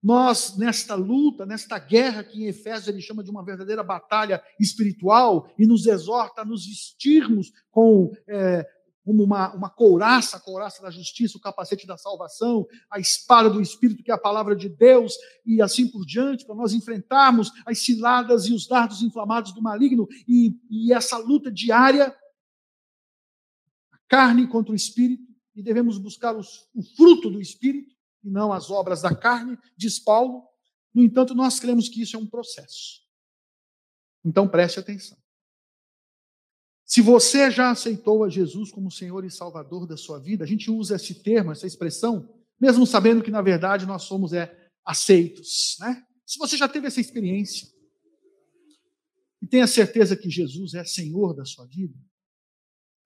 nós, 0.07 0.55
nesta 0.55 0.95
luta, 0.95 1.45
nesta 1.45 1.77
guerra 1.77 2.23
que 2.23 2.41
em 2.41 2.47
Efésios 2.47 2.87
ele 2.87 3.01
chama 3.01 3.21
de 3.21 3.29
uma 3.29 3.43
verdadeira 3.43 3.83
batalha 3.83 4.41
espiritual 4.57 5.53
e 5.59 5.67
nos 5.67 5.85
exorta 5.85 6.43
a 6.43 6.45
nos 6.45 6.65
vestirmos 6.65 7.51
com 7.69 8.13
é, 8.25 8.65
uma, 9.05 9.53
uma 9.53 9.69
couraça, 9.69 10.37
a 10.37 10.39
couraça 10.39 10.81
da 10.81 10.89
justiça, 10.89 11.37
o 11.37 11.41
capacete 11.41 11.85
da 11.85 11.97
salvação, 11.97 12.65
a 12.89 13.01
espada 13.01 13.49
do 13.49 13.61
Espírito, 13.61 14.01
que 14.01 14.09
é 14.09 14.13
a 14.13 14.17
palavra 14.17 14.55
de 14.55 14.69
Deus, 14.69 15.13
e 15.45 15.61
assim 15.61 15.85
por 15.89 16.05
diante, 16.05 16.45
para 16.45 16.55
nós 16.55 16.71
enfrentarmos 16.71 17.51
as 17.65 17.79
ciladas 17.79 18.45
e 18.45 18.53
os 18.53 18.65
dardos 18.65 19.03
inflamados 19.03 19.51
do 19.51 19.61
maligno, 19.61 20.07
e, 20.25 20.57
e 20.69 20.93
essa 20.93 21.17
luta 21.17 21.51
diária, 21.51 22.15
a 23.91 23.97
carne 24.07 24.47
contra 24.47 24.71
o 24.71 24.75
Espírito, 24.75 25.27
e 25.53 25.61
devemos 25.61 25.97
buscar 25.97 26.33
os, 26.33 26.69
o 26.73 26.81
fruto 26.81 27.29
do 27.29 27.41
Espírito, 27.41 27.96
e 28.23 28.29
não 28.29 28.51
as 28.51 28.69
obras 28.69 29.01
da 29.01 29.15
carne, 29.15 29.57
diz 29.75 29.99
Paulo. 29.99 30.43
No 30.93 31.03
entanto, 31.03 31.35
nós 31.35 31.59
cremos 31.59 31.89
que 31.89 32.01
isso 32.01 32.15
é 32.15 32.19
um 32.19 32.27
processo. 32.27 33.01
Então 34.23 34.47
preste 34.47 34.79
atenção. 34.79 35.17
Se 36.85 37.01
você 37.01 37.51
já 37.51 37.71
aceitou 37.71 38.23
a 38.23 38.29
Jesus 38.29 38.71
como 38.71 38.89
Senhor 38.89 39.25
e 39.25 39.29
Salvador 39.29 39.85
da 39.85 39.97
sua 39.97 40.19
vida, 40.19 40.45
a 40.45 40.47
gente 40.47 40.71
usa 40.71 40.95
esse 40.95 41.21
termo, 41.21 41.51
essa 41.51 41.67
expressão, 41.67 42.33
mesmo 42.59 42.87
sabendo 42.87 43.21
que 43.21 43.29
na 43.29 43.41
verdade 43.41 43.85
nós 43.85 44.03
somos 44.03 44.31
é, 44.31 44.69
aceitos, 44.85 45.75
né? 45.79 46.03
Se 46.25 46.39
você 46.39 46.57
já 46.57 46.67
teve 46.67 46.87
essa 46.87 46.99
experiência 46.99 47.67
e 49.41 49.47
tenha 49.47 49.67
certeza 49.67 50.15
que 50.15 50.29
Jesus 50.29 50.73
é 50.73 50.83
Senhor 50.83 51.33
da 51.33 51.45
sua 51.45 51.65
vida, 51.65 51.97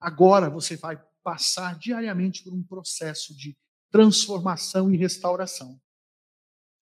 agora 0.00 0.50
você 0.50 0.76
vai 0.76 1.00
passar 1.22 1.78
diariamente 1.78 2.42
por 2.42 2.52
um 2.52 2.62
processo 2.62 3.36
de 3.36 3.56
transformação 3.92 4.92
e 4.92 4.96
restauração. 4.96 5.80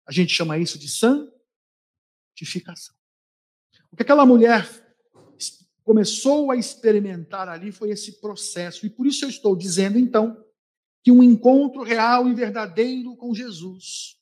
A 0.07 0.13
gente 0.13 0.33
chama 0.33 0.57
isso 0.57 0.79
de 0.79 0.89
santificação. 0.89 2.95
O 3.93 3.97
que 3.97 4.03
aquela 4.03 4.25
mulher 4.25 4.67
começou 5.83 6.53
a 6.53 6.57
experimentar 6.57 7.49
ali 7.49 7.73
foi 7.73 7.91
esse 7.91 8.21
processo. 8.21 8.87
E 8.87 8.91
por 8.91 9.07
isso 9.07 9.25
eu 9.25 9.29
estou 9.29 9.57
dizendo, 9.57 9.99
então, 9.99 10.43
que 11.03 11.11
um 11.11 11.23
encontro 11.23 11.83
real 11.83 12.29
e 12.29 12.35
verdadeiro 12.35 13.17
com 13.17 13.35
Jesus, 13.35 14.17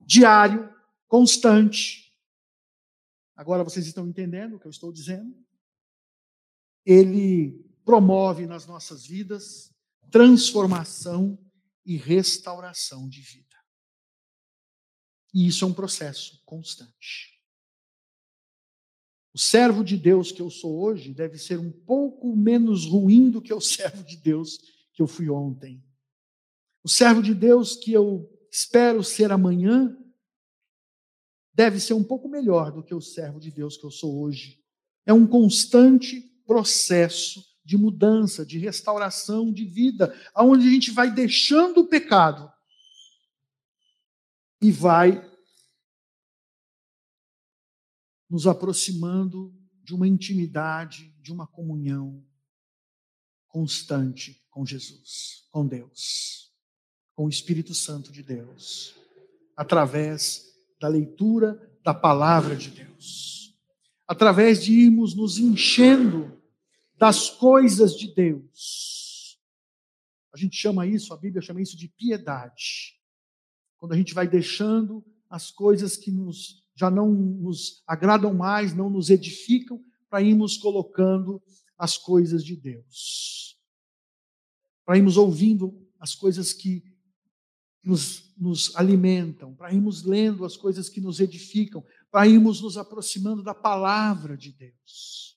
diário, 0.00 0.68
constante, 1.08 2.12
agora 3.34 3.64
vocês 3.64 3.86
estão 3.86 4.06
entendendo 4.06 4.56
o 4.56 4.60
que 4.60 4.66
eu 4.66 4.70
estou 4.70 4.92
dizendo? 4.92 5.34
Ele 6.84 7.64
promove 7.82 8.46
nas 8.46 8.66
nossas 8.66 9.06
vidas 9.06 9.72
transformação 10.10 11.38
e 11.84 11.96
restauração 11.96 13.08
de 13.08 13.20
vida. 13.20 13.56
E 15.32 15.46
isso 15.46 15.64
é 15.64 15.68
um 15.68 15.74
processo 15.74 16.40
constante. 16.44 17.34
O 19.34 19.38
servo 19.38 19.82
de 19.82 19.96
Deus 19.96 20.30
que 20.30 20.40
eu 20.40 20.48
sou 20.48 20.80
hoje 20.80 21.12
deve 21.12 21.38
ser 21.38 21.58
um 21.58 21.72
pouco 21.72 22.36
menos 22.36 22.86
ruim 22.86 23.30
do 23.30 23.42
que 23.42 23.52
o 23.52 23.60
servo 23.60 24.04
de 24.04 24.16
Deus 24.16 24.58
que 24.92 25.02
eu 25.02 25.08
fui 25.08 25.28
ontem. 25.28 25.84
O 26.84 26.88
servo 26.88 27.20
de 27.20 27.34
Deus 27.34 27.74
que 27.74 27.92
eu 27.92 28.30
espero 28.50 29.02
ser 29.02 29.32
amanhã 29.32 29.96
deve 31.52 31.80
ser 31.80 31.94
um 31.94 32.04
pouco 32.04 32.28
melhor 32.28 32.70
do 32.70 32.82
que 32.82 32.94
o 32.94 33.00
servo 33.00 33.40
de 33.40 33.50
Deus 33.50 33.76
que 33.76 33.84
eu 33.84 33.90
sou 33.90 34.20
hoje. 34.20 34.62
É 35.04 35.12
um 35.12 35.26
constante 35.26 36.20
processo 36.46 37.44
de 37.64 37.76
mudança, 37.78 38.44
de 38.44 38.58
restauração 38.58 39.52
de 39.52 39.64
vida, 39.64 40.14
aonde 40.34 40.66
a 40.66 40.70
gente 40.70 40.90
vai 40.90 41.10
deixando 41.10 41.80
o 41.80 41.88
pecado 41.88 42.52
e 44.60 44.70
vai 44.70 45.30
nos 48.28 48.46
aproximando 48.46 49.54
de 49.82 49.94
uma 49.94 50.08
intimidade, 50.08 51.14
de 51.20 51.32
uma 51.32 51.46
comunhão 51.46 52.24
constante 53.48 54.44
com 54.50 54.66
Jesus, 54.66 55.46
com 55.50 55.66
Deus, 55.66 56.52
com 57.14 57.26
o 57.26 57.28
Espírito 57.28 57.74
Santo 57.74 58.10
de 58.10 58.22
Deus, 58.22 58.94
através 59.56 60.52
da 60.80 60.88
leitura 60.88 61.78
da 61.82 61.94
palavra 61.94 62.56
de 62.56 62.70
Deus. 62.70 63.54
através 64.06 64.62
de 64.62 64.72
irmos 64.72 65.14
nos 65.14 65.38
enchendo 65.38 66.43
das 66.96 67.30
coisas 67.30 67.96
de 67.96 68.14
Deus. 68.14 69.38
A 70.32 70.36
gente 70.36 70.56
chama 70.56 70.86
isso, 70.86 71.12
a 71.12 71.16
Bíblia 71.16 71.42
chama 71.42 71.62
isso 71.62 71.76
de 71.76 71.88
piedade. 71.88 72.98
Quando 73.76 73.92
a 73.92 73.96
gente 73.96 74.14
vai 74.14 74.26
deixando 74.26 75.04
as 75.28 75.50
coisas 75.50 75.96
que 75.96 76.10
nos, 76.10 76.64
já 76.74 76.90
não 76.90 77.10
nos 77.10 77.82
agradam 77.86 78.34
mais, 78.34 78.74
não 78.74 78.88
nos 78.88 79.10
edificam, 79.10 79.82
para 80.08 80.22
irmos 80.22 80.56
colocando 80.56 81.42
as 81.76 81.96
coisas 81.96 82.44
de 82.44 82.56
Deus. 82.56 83.58
Para 84.84 84.96
irmos 84.96 85.16
ouvindo 85.16 85.86
as 85.98 86.14
coisas 86.14 86.52
que 86.52 86.84
nos, 87.82 88.32
nos 88.36 88.74
alimentam, 88.76 89.54
para 89.54 89.72
irmos 89.72 90.02
lendo 90.02 90.44
as 90.44 90.56
coisas 90.56 90.88
que 90.88 91.00
nos 91.00 91.20
edificam, 91.20 91.84
para 92.10 92.26
irmos 92.26 92.60
nos 92.60 92.76
aproximando 92.76 93.42
da 93.42 93.54
palavra 93.54 94.36
de 94.36 94.52
Deus, 94.52 95.33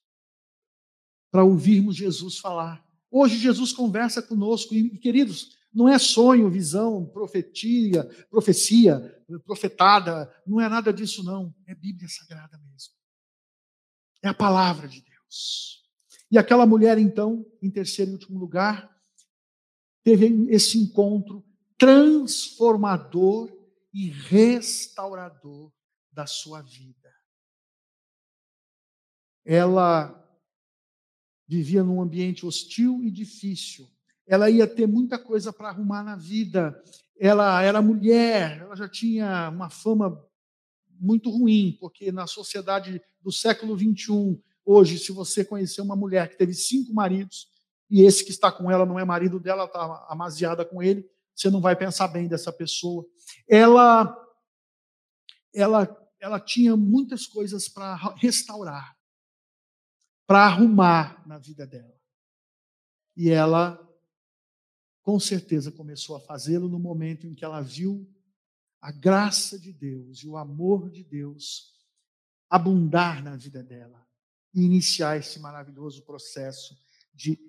para 1.32 1.44
ouvirmos 1.44 1.96
Jesus 1.96 2.38
falar. 2.38 2.86
Hoje 3.10 3.38
Jesus 3.38 3.72
conversa 3.72 4.22
conosco, 4.22 4.74
e, 4.74 4.98
queridos, 4.98 5.58
não 5.74 5.88
é 5.88 6.00
sonho, 6.00 6.50
visão, 6.50 7.06
profetia, 7.06 8.04
profecia, 8.30 9.00
profetada, 9.46 10.34
não 10.46 10.60
é 10.60 10.68
nada 10.68 10.92
disso, 10.92 11.24
não. 11.24 11.54
É 11.66 11.76
Bíblia 11.76 12.10
Sagrada 12.10 12.58
mesmo. 12.58 12.94
É 14.24 14.28
a 14.28 14.34
palavra 14.34 14.88
de 14.88 15.02
Deus. 15.02 15.84
E 16.32 16.38
aquela 16.38 16.66
mulher, 16.66 16.98
então, 16.98 17.46
em 17.62 17.70
terceiro 17.70 18.12
e 18.12 18.14
último 18.16 18.40
lugar, 18.40 18.94
teve 20.04 20.26
esse 20.50 20.78
encontro 20.78 21.46
transformador 21.78 23.56
e 23.94 24.10
restaurador 24.10 25.72
da 26.12 26.26
sua 26.26 26.62
vida. 26.62 27.14
Ela 29.46 30.27
vivia 31.48 31.84
num 31.84 32.02
ambiente 32.02 32.46
hostil 32.46 33.04
e 33.04 33.10
difícil. 33.10 33.88
Ela 34.28 34.50
ia 34.50 34.68
ter 34.68 34.88
muita 34.88 35.18
coisa 35.18 35.54
para 35.54 35.70
arrumar 35.70 36.04
na 36.04 36.16
vida. 36.16 36.82
Ela 37.18 37.62
era 37.62 37.82
mulher, 37.82 38.60
ela 38.62 38.76
já 38.76 38.88
tinha 38.88 39.50
uma 39.50 39.70
fama 39.70 40.22
muito 41.00 41.30
ruim, 41.30 41.78
porque 41.80 42.12
na 42.12 42.28
sociedade 42.28 43.02
do 43.22 43.32
século 43.32 43.76
21, 43.76 44.40
hoje, 44.66 44.98
se 44.98 45.12
você 45.12 45.46
conhecer 45.46 45.82
uma 45.82 45.96
mulher 45.96 46.30
que 46.30 46.38
teve 46.38 46.54
cinco 46.54 46.94
maridos 46.94 47.48
e 47.90 48.02
esse 48.02 48.24
que 48.24 48.32
está 48.32 48.52
com 48.52 48.70
ela 48.70 48.86
não 48.86 49.00
é 49.00 49.06
marido 49.06 49.40
dela, 49.40 49.66
está 49.66 50.06
amaziada 50.10 50.66
com 50.66 50.84
ele, 50.84 51.10
você 51.34 51.50
não 51.50 51.62
vai 51.62 51.76
pensar 51.76 52.08
bem 52.08 52.28
dessa 52.28 52.52
pessoa. 52.52 53.06
Ela, 53.48 54.16
ela, 55.54 55.98
ela 56.20 56.40
tinha 56.40 56.76
muitas 56.76 57.28
coisas 57.28 57.70
para 57.70 57.96
restaurar, 58.18 58.97
para 60.28 60.46
arrumar 60.46 61.26
na 61.26 61.40
vida 61.40 61.66
dela. 61.66 61.98
E 63.16 63.30
ela, 63.30 63.82
com 65.02 65.20
certeza, 65.20 65.72
começou 65.72 66.18
a 66.18 66.20
fazê-lo 66.20 66.68
no 66.68 66.78
momento 66.78 67.26
em 67.26 67.34
que 67.34 67.46
ela 67.46 67.62
viu 67.62 68.08
a 68.82 68.92
graça 68.92 69.58
de 69.58 69.72
Deus 69.72 70.20
e 70.20 70.28
o 70.28 70.38
amor 70.38 70.90
de 70.92 71.04
Deus 71.04 71.74
abundar 72.50 73.24
na 73.24 73.36
vida 73.36 73.64
dela 73.64 74.06
e 74.54 74.62
iniciar 74.62 75.18
esse 75.18 75.40
maravilhoso 75.40 76.04
processo 76.04 76.78
de 77.14 77.40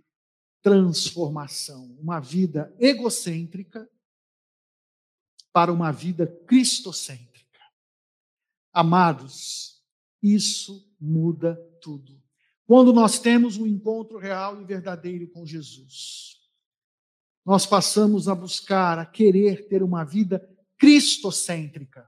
transformação, 0.62 1.97
uma 2.01 2.20
vida 2.20 2.74
egocêntrica 2.79 3.89
para 5.53 5.72
uma 5.72 5.93
vida 5.93 6.26
cristocêntrica. 6.47 7.61
Amados, 8.72 9.83
isso 10.22 10.95
muda 11.01 11.57
tudo. 11.81 12.22
Quando 12.69 12.93
nós 12.93 13.19
temos 13.19 13.57
um 13.57 13.66
encontro 13.66 14.19
real 14.19 14.61
e 14.61 14.64
verdadeiro 14.66 15.27
com 15.29 15.47
Jesus, 15.47 16.39
nós 17.43 17.64
passamos 17.64 18.29
a 18.29 18.35
buscar, 18.35 18.99
a 18.99 19.07
querer 19.07 19.66
ter 19.69 19.83
uma 19.83 20.05
vida 20.05 20.47
cristocêntrica, 20.77 22.07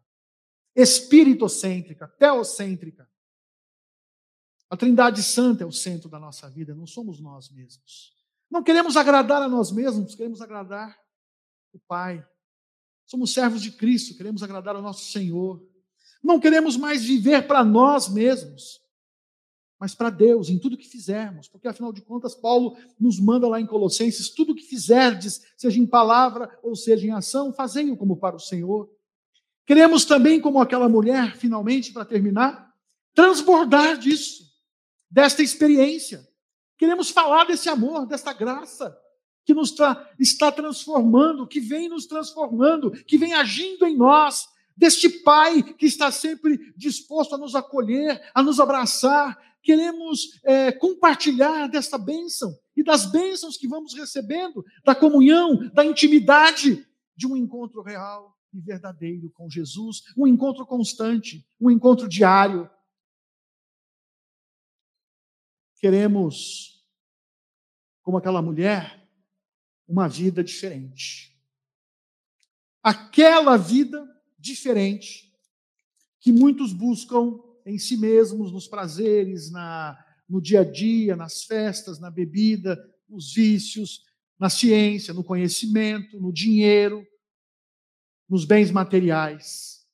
espiritocêntrica, 0.77 2.07
teocêntrica. 2.07 3.11
A 4.69 4.77
Trindade 4.77 5.23
Santa 5.23 5.65
é 5.65 5.67
o 5.67 5.73
centro 5.73 6.11
da 6.11 6.21
nossa 6.21 6.51
vida, 6.51 6.75
não 6.75 6.87
somos 6.87 7.23
nós 7.23 7.49
mesmos. 7.49 8.15
Não 8.51 8.63
queremos 8.63 8.99
agradar 8.99 9.41
a 9.41 9.49
nós 9.49 9.73
mesmos, 9.73 10.15
queremos 10.15 10.43
agradar 10.43 10.95
o 11.73 11.79
Pai. 11.79 12.23
Somos 13.07 13.33
servos 13.33 13.63
de 13.63 13.73
Cristo, 13.73 14.15
queremos 14.15 14.43
agradar 14.43 14.77
ao 14.77 14.83
nosso 14.83 15.11
Senhor. 15.11 15.67
Não 16.23 16.39
queremos 16.39 16.77
mais 16.77 17.03
viver 17.03 17.47
para 17.47 17.65
nós 17.65 18.11
mesmos, 18.11 18.79
mas 19.81 19.95
para 19.95 20.11
Deus, 20.11 20.51
em 20.51 20.59
tudo 20.59 20.77
que 20.77 20.87
fizermos, 20.87 21.49
porque 21.49 21.67
afinal 21.67 21.91
de 21.91 22.03
contas, 22.03 22.35
Paulo 22.35 22.77
nos 23.01 23.19
manda 23.19 23.49
lá 23.49 23.59
em 23.59 23.67
Colossenses: 23.67 24.29
tudo 24.29 24.55
que 24.55 24.63
fizerdes, 24.63 25.41
seja 25.57 25.81
em 25.81 25.87
palavra 25.87 26.51
ou 26.63 26.77
seja 26.77 27.07
em 27.07 27.13
ação, 27.13 27.51
fazei-o 27.51 27.97
como 27.97 28.19
para 28.19 28.37
o 28.37 28.41
Senhor. 28.41 28.91
Queremos 29.65 30.05
também, 30.05 30.39
como 30.39 30.61
aquela 30.61 30.87
mulher, 30.87 31.35
finalmente, 31.37 31.93
para 31.93 32.05
terminar, 32.05 32.75
transbordar 33.15 33.97
disso, 33.97 34.45
desta 35.11 35.43
experiência. 35.43 36.29
Queremos 36.77 37.09
falar 37.09 37.45
desse 37.45 37.71
amor, 37.71 38.07
desta 38.07 38.35
graça 38.35 38.95
que 39.47 39.55
nos 39.55 39.71
tra 39.71 40.11
está 40.19 40.53
transformando, 40.53 41.47
que 41.47 41.59
vem 41.59 41.89
nos 41.89 42.05
transformando, 42.05 42.91
que 42.91 43.17
vem 43.17 43.33
agindo 43.33 43.87
em 43.87 43.97
nós, 43.97 44.47
deste 44.77 45.09
Pai 45.09 45.63
que 45.63 45.87
está 45.87 46.11
sempre 46.11 46.73
disposto 46.77 47.35
a 47.35 47.39
nos 47.39 47.55
acolher, 47.55 48.21
a 48.35 48.43
nos 48.43 48.61
abraçar. 48.61 49.39
Queremos 49.63 50.41
é, 50.45 50.73
compartilhar 50.73 51.67
desta 51.67 51.99
bênção 51.99 52.59
e 52.77 52.83
das 52.83 53.07
bênçãos 53.07 53.57
que 53.57 53.69
vamos 53.69 53.95
recebendo, 53.95 54.65
da 54.85 54.95
comunhão, 54.95 55.71
da 55.73 55.85
intimidade 55.85 56.87
de 57.15 57.27
um 57.27 57.37
encontro 57.37 57.83
real 57.83 58.37
e 58.53 58.61
verdadeiro 58.61 59.31
com 59.31 59.49
Jesus, 59.51 60.03
um 60.17 60.27
encontro 60.27 60.67
constante, 60.67 61.47
um 61.61 61.71
encontro 61.71 62.09
diário. 62.09 62.69
Queremos 65.77 66.81
como 68.03 68.19
aquela 68.19 68.43
mulher, 68.43 69.09
uma 69.87 70.09
vida 70.09 70.43
diferente. 70.43 71.39
Aquela 72.83 73.57
vida 73.57 74.05
diferente 74.39 75.33
que 76.19 76.33
muitos 76.33 76.73
buscam 76.73 77.39
em 77.67 77.79
si 77.79 77.97
mesmos, 77.97 78.53
nos 78.53 78.67
prazeres, 78.67 79.51
na, 79.51 79.99
no 80.29 80.41
dia 80.41 80.61
a 80.61 80.65
dia, 80.65 81.17
nas 81.17 81.45
festas, 81.45 81.99
na 81.99 82.11
bebida, 82.11 82.79
nos 83.09 83.33
vícios, 83.33 84.05
na 84.39 84.49
ciência, 84.49 85.13
no 85.13 85.25
conhecimento, 85.25 86.21
no 86.21 86.33
dinheiro, 86.33 87.07
nos 88.29 88.45
bens 88.45 88.71
materiais. 88.71 89.87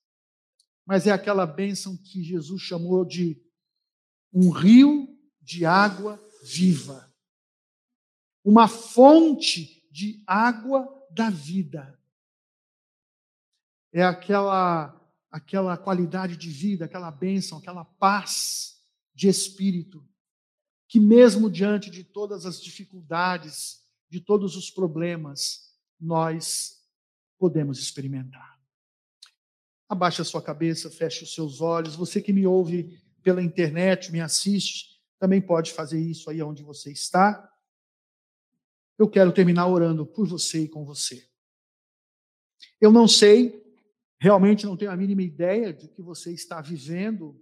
Mas 0.86 1.06
é 1.06 1.10
aquela 1.10 1.46
bênção 1.46 1.96
que 1.96 2.22
Jesus 2.22 2.62
chamou 2.62 3.04
de 3.04 3.40
um 4.32 4.50
rio 4.50 5.08
de 5.40 5.64
água 5.64 6.22
viva 6.44 7.06
uma 8.46 8.68
fonte 8.68 9.84
de 9.90 10.22
água 10.24 10.88
da 11.10 11.28
vida. 11.28 12.00
É 13.92 14.04
aquela 14.04 14.94
aquela 15.36 15.76
qualidade 15.76 16.36
de 16.36 16.48
vida, 16.48 16.84
aquela 16.84 17.10
bênção, 17.10 17.58
aquela 17.58 17.84
paz 17.84 18.80
de 19.14 19.28
espírito 19.28 20.06
que 20.88 21.00
mesmo 21.00 21.50
diante 21.50 21.90
de 21.90 22.04
todas 22.04 22.46
as 22.46 22.62
dificuldades, 22.62 23.82
de 24.08 24.20
todos 24.20 24.56
os 24.56 24.70
problemas, 24.70 25.74
nós 26.00 26.80
podemos 27.38 27.78
experimentar. 27.78 28.56
Abaixe 29.88 30.22
a 30.22 30.24
sua 30.24 30.40
cabeça, 30.40 30.90
feche 30.90 31.24
os 31.24 31.34
seus 31.34 31.60
olhos. 31.60 31.96
Você 31.96 32.22
que 32.22 32.32
me 32.32 32.46
ouve 32.46 33.02
pela 33.22 33.42
internet, 33.42 34.12
me 34.12 34.20
assiste, 34.20 35.02
também 35.18 35.40
pode 35.40 35.72
fazer 35.72 36.00
isso 36.00 36.30
aí 36.30 36.40
onde 36.40 36.62
você 36.62 36.92
está 36.92 37.52
eu 38.98 39.08
quero 39.08 39.32
terminar 39.32 39.66
orando 39.66 40.06
por 40.06 40.26
você 40.26 40.62
e 40.62 40.68
com 40.68 40.84
você. 40.84 41.28
Eu 42.80 42.90
não 42.90 43.06
sei, 43.06 43.62
realmente 44.18 44.66
não 44.66 44.76
tenho 44.76 44.90
a 44.90 44.96
mínima 44.96 45.22
ideia 45.22 45.72
de 45.72 45.88
que 45.88 46.02
você 46.02 46.32
está 46.32 46.60
vivendo 46.60 47.40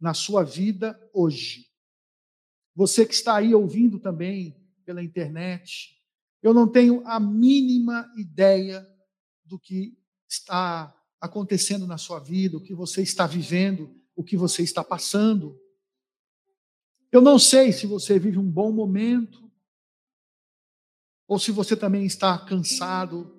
na 0.00 0.14
sua 0.14 0.44
vida 0.44 0.98
hoje. 1.12 1.66
Você 2.74 3.04
que 3.04 3.14
está 3.14 3.36
aí 3.36 3.54
ouvindo 3.54 3.98
também 3.98 4.56
pela 4.84 5.02
internet, 5.02 5.96
eu 6.42 6.54
não 6.54 6.70
tenho 6.70 7.06
a 7.06 7.18
mínima 7.18 8.10
ideia 8.16 8.86
do 9.44 9.58
que 9.58 9.98
está 10.28 10.94
acontecendo 11.20 11.86
na 11.86 11.98
sua 11.98 12.20
vida, 12.20 12.56
o 12.56 12.62
que 12.62 12.74
você 12.74 13.02
está 13.02 13.26
vivendo, 13.26 13.94
o 14.14 14.22
que 14.22 14.36
você 14.36 14.62
está 14.62 14.84
passando. 14.84 15.58
Eu 17.10 17.20
não 17.20 17.38
sei 17.38 17.72
se 17.72 17.86
você 17.86 18.18
vive 18.18 18.38
um 18.38 18.50
bom 18.50 18.70
momento, 18.70 19.50
ou 21.26 21.38
se 21.38 21.50
você 21.50 21.76
também 21.76 22.06
está 22.06 22.38
cansado, 22.38 23.37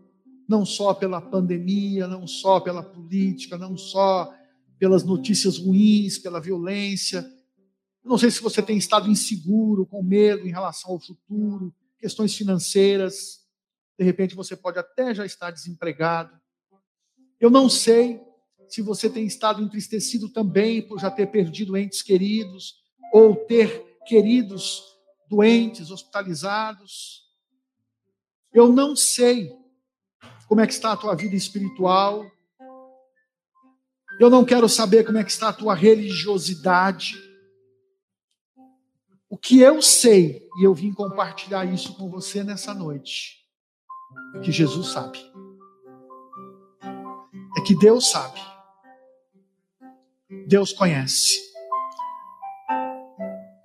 não 0.49 0.65
só 0.65 0.95
pela 0.95 1.21
pandemia, 1.21 2.07
não 2.07 2.25
só 2.25 2.59
pela 2.59 2.81
política, 2.81 3.55
não 3.55 3.77
só 3.77 4.33
pelas 4.79 5.03
notícias 5.03 5.59
ruins, 5.59 6.17
pela 6.17 6.41
violência, 6.41 7.23
não 8.03 8.17
sei 8.17 8.31
se 8.31 8.41
você 8.41 8.59
tem 8.59 8.75
estado 8.75 9.07
inseguro, 9.07 9.85
com 9.85 10.01
medo 10.01 10.47
em 10.47 10.51
relação 10.51 10.91
ao 10.91 10.99
futuro, 10.99 11.71
questões 11.99 12.33
financeiras. 12.33 13.45
De 13.97 14.03
repente 14.03 14.33
você 14.33 14.55
pode 14.55 14.79
até 14.79 15.13
já 15.13 15.25
estar 15.25 15.51
desempregado. 15.51 16.35
Eu 17.39 17.51
não 17.51 17.69
sei 17.69 18.19
se 18.67 18.81
você 18.81 19.07
tem 19.07 19.27
estado 19.27 19.61
entristecido 19.61 20.29
também 20.29 20.81
por 20.81 20.99
já 20.99 21.11
ter 21.11 21.27
perdido 21.27 21.77
entes 21.77 22.01
queridos 22.01 22.81
ou 23.13 23.35
ter 23.35 23.85
queridos 24.07 24.81
doentes, 25.29 25.91
hospitalizados. 25.91 27.27
Eu 28.51 28.71
não 28.73 28.95
sei 28.95 29.58
como 30.49 30.61
é 30.61 30.67
que 30.67 30.73
está 30.73 30.93
a 30.93 30.97
tua 30.97 31.15
vida 31.15 31.35
espiritual. 31.35 32.25
Eu 34.19 34.31
não 34.31 34.43
quero 34.43 34.67
saber 34.67 35.05
como 35.05 35.19
é 35.19 35.23
que 35.23 35.29
está 35.29 35.49
a 35.49 35.53
tua 35.53 35.75
religiosidade. 35.75 37.13
O 39.29 39.37
que 39.37 39.61
eu 39.61 39.79
sei, 39.79 40.43
e 40.59 40.63
eu 40.65 40.73
vim 40.73 40.91
compartilhar 40.91 41.65
isso 41.65 41.93
com 41.93 42.09
você 42.09 42.43
nessa 42.43 42.73
noite, 42.73 43.45
é 44.35 44.39
que 44.39 44.51
Jesus 44.51 44.87
sabe. 44.87 45.19
É 47.55 47.61
que 47.61 47.75
Deus 47.75 48.09
sabe. 48.09 48.41
Deus 50.47 50.73
conhece. 50.73 51.37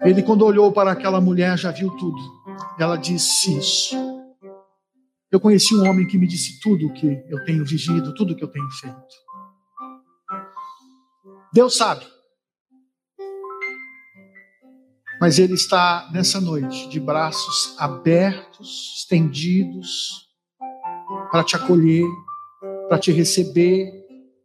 Ele, 0.03 0.22
quando 0.22 0.45
olhou 0.45 0.70
para 0.70 0.93
aquela 0.93 1.18
mulher, 1.18 1.57
já 1.57 1.70
viu 1.70 1.97
tudo. 1.97 2.20
Ela 2.78 2.97
disse 2.97 3.57
isso. 3.57 4.14
Eu 5.35 5.41
conheci 5.41 5.74
um 5.74 5.85
homem 5.91 6.07
que 6.07 6.16
me 6.16 6.28
disse 6.28 6.61
tudo 6.61 6.87
o 6.87 6.93
que 6.93 7.09
eu 7.28 7.45
tenho 7.45 7.64
vivido, 7.64 8.14
tudo 8.14 8.35
o 8.35 8.37
que 8.37 8.45
eu 8.45 8.49
tenho 8.53 8.70
feito. 8.70 9.14
Deus 11.53 11.76
sabe. 11.76 12.07
Mas 15.20 15.41
Ele 15.41 15.55
está 15.55 16.09
nessa 16.12 16.41
noite 16.41 16.89
de 16.89 17.01
braços 17.01 17.74
abertos, 17.80 18.95
estendidos, 18.99 20.28
para 21.32 21.43
te 21.43 21.57
acolher, 21.57 22.07
para 22.89 23.01
te 23.01 23.11
receber, 23.11 23.91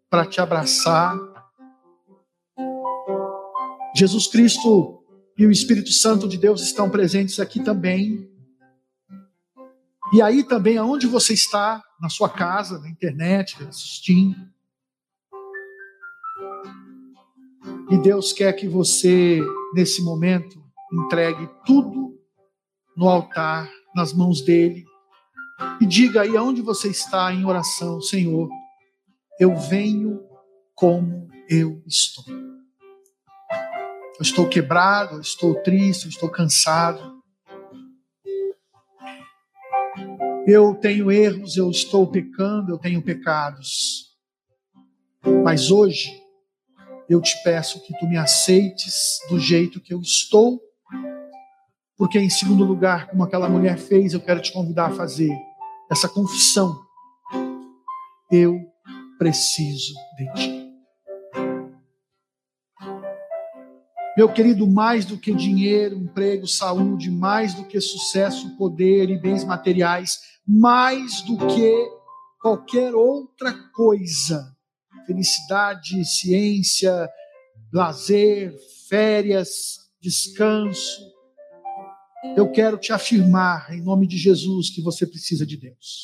para 0.09 0.25
te 0.25 0.41
abraçar. 0.41 1.15
Jesus 3.95 4.25
Cristo 4.25 5.03
e 5.37 5.45
o 5.45 5.51
Espírito 5.51 5.91
Santo 5.91 6.27
de 6.27 6.39
Deus 6.39 6.63
estão 6.63 6.89
presentes 6.89 7.39
aqui 7.39 7.63
também. 7.63 8.27
E 10.12 10.22
aí 10.22 10.43
também, 10.43 10.78
aonde 10.78 11.05
você 11.05 11.34
está, 11.34 11.84
na 11.99 12.10
sua 12.10 12.30
casa, 12.30 12.80
na 12.80 12.89
internet, 12.89 13.62
assistindo. 13.64 14.36
E 17.91 17.97
Deus 17.97 18.34
quer 18.34 18.53
que 18.53 18.68
você, 18.68 19.39
nesse 19.74 20.01
momento, 20.01 20.64
entregue 20.91 21.47
tudo 21.66 22.18
no 22.95 23.07
altar, 23.07 23.70
nas 23.95 24.14
mãos 24.14 24.41
dele. 24.41 24.86
E 25.82 25.86
diga 25.86 26.22
aí 26.22 26.36
aonde 26.36 26.62
você 26.62 26.89
está 26.89 27.34
em 27.34 27.45
oração, 27.45 28.01
Senhor, 28.01 28.49
eu 29.39 29.55
venho 29.55 30.22
como 30.74 31.30
eu 31.49 31.84
estou. 31.86 32.26
Eu 32.28 34.22
estou 34.22 34.47
quebrado, 34.47 35.16
eu 35.16 35.22
estou 35.22 35.55
triste, 35.62 36.05
eu 36.05 36.10
estou 36.10 36.30
cansado. 36.30 37.18
Eu 40.51 40.73
tenho 40.73 41.11
erros, 41.11 41.57
eu 41.57 41.69
estou 41.69 42.07
pecando, 42.07 42.71
eu 42.71 42.79
tenho 42.79 43.03
pecados. 43.03 44.17
Mas 45.43 45.69
hoje 45.69 46.09
eu 47.07 47.21
te 47.21 47.35
peço 47.43 47.79
que 47.85 47.95
tu 47.99 48.07
me 48.07 48.17
aceites 48.17 49.19
do 49.29 49.39
jeito 49.39 49.79
que 49.79 49.93
eu 49.93 50.01
estou, 50.01 50.59
porque 51.95 52.17
em 52.17 52.31
segundo 52.31 52.63
lugar, 52.63 53.11
como 53.11 53.21
aquela 53.21 53.47
mulher 53.47 53.77
fez, 53.77 54.13
eu 54.13 54.21
quero 54.21 54.41
te 54.41 54.51
convidar 54.51 54.87
a 54.87 54.95
fazer 54.95 55.29
essa 55.87 56.09
confissão. 56.09 56.75
Eu 58.31 58.59
preciso 59.19 59.93
de 60.17 60.33
ti. 60.33 60.69
Meu 64.17 64.27
querido, 64.27 64.67
mais 64.67 65.05
do 65.05 65.15
que 65.15 65.31
dinheiro, 65.31 65.95
emprego, 65.95 66.47
saúde, 66.47 67.11
mais 67.11 67.53
do 67.53 67.63
que 67.65 67.79
sucesso, 67.79 68.57
poder 68.57 69.11
e 69.11 69.17
bens 69.17 69.45
materiais, 69.45 70.19
mais 70.51 71.21
do 71.21 71.37
que 71.37 71.91
qualquer 72.41 72.95
outra 72.95 73.53
coisa, 73.71 74.57
felicidade, 75.05 76.03
ciência, 76.03 77.07
lazer, 77.71 78.57
férias, 78.89 79.77
descanso, 80.01 81.07
eu 82.35 82.51
quero 82.51 82.79
te 82.79 82.91
afirmar, 82.91 83.71
em 83.71 83.81
nome 83.83 84.07
de 84.07 84.17
Jesus, 84.17 84.71
que 84.71 84.81
você 84.81 85.05
precisa 85.05 85.45
de 85.45 85.55
Deus. 85.55 86.01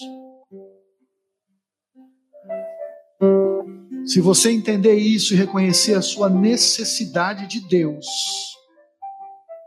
Se 4.06 4.22
você 4.22 4.52
entender 4.52 4.94
isso 4.94 5.34
e 5.34 5.38
reconhecer 5.38 5.96
a 5.96 6.04
sua 6.04 6.30
necessidade 6.30 7.48
de 7.48 7.68
Deus, 7.68 8.06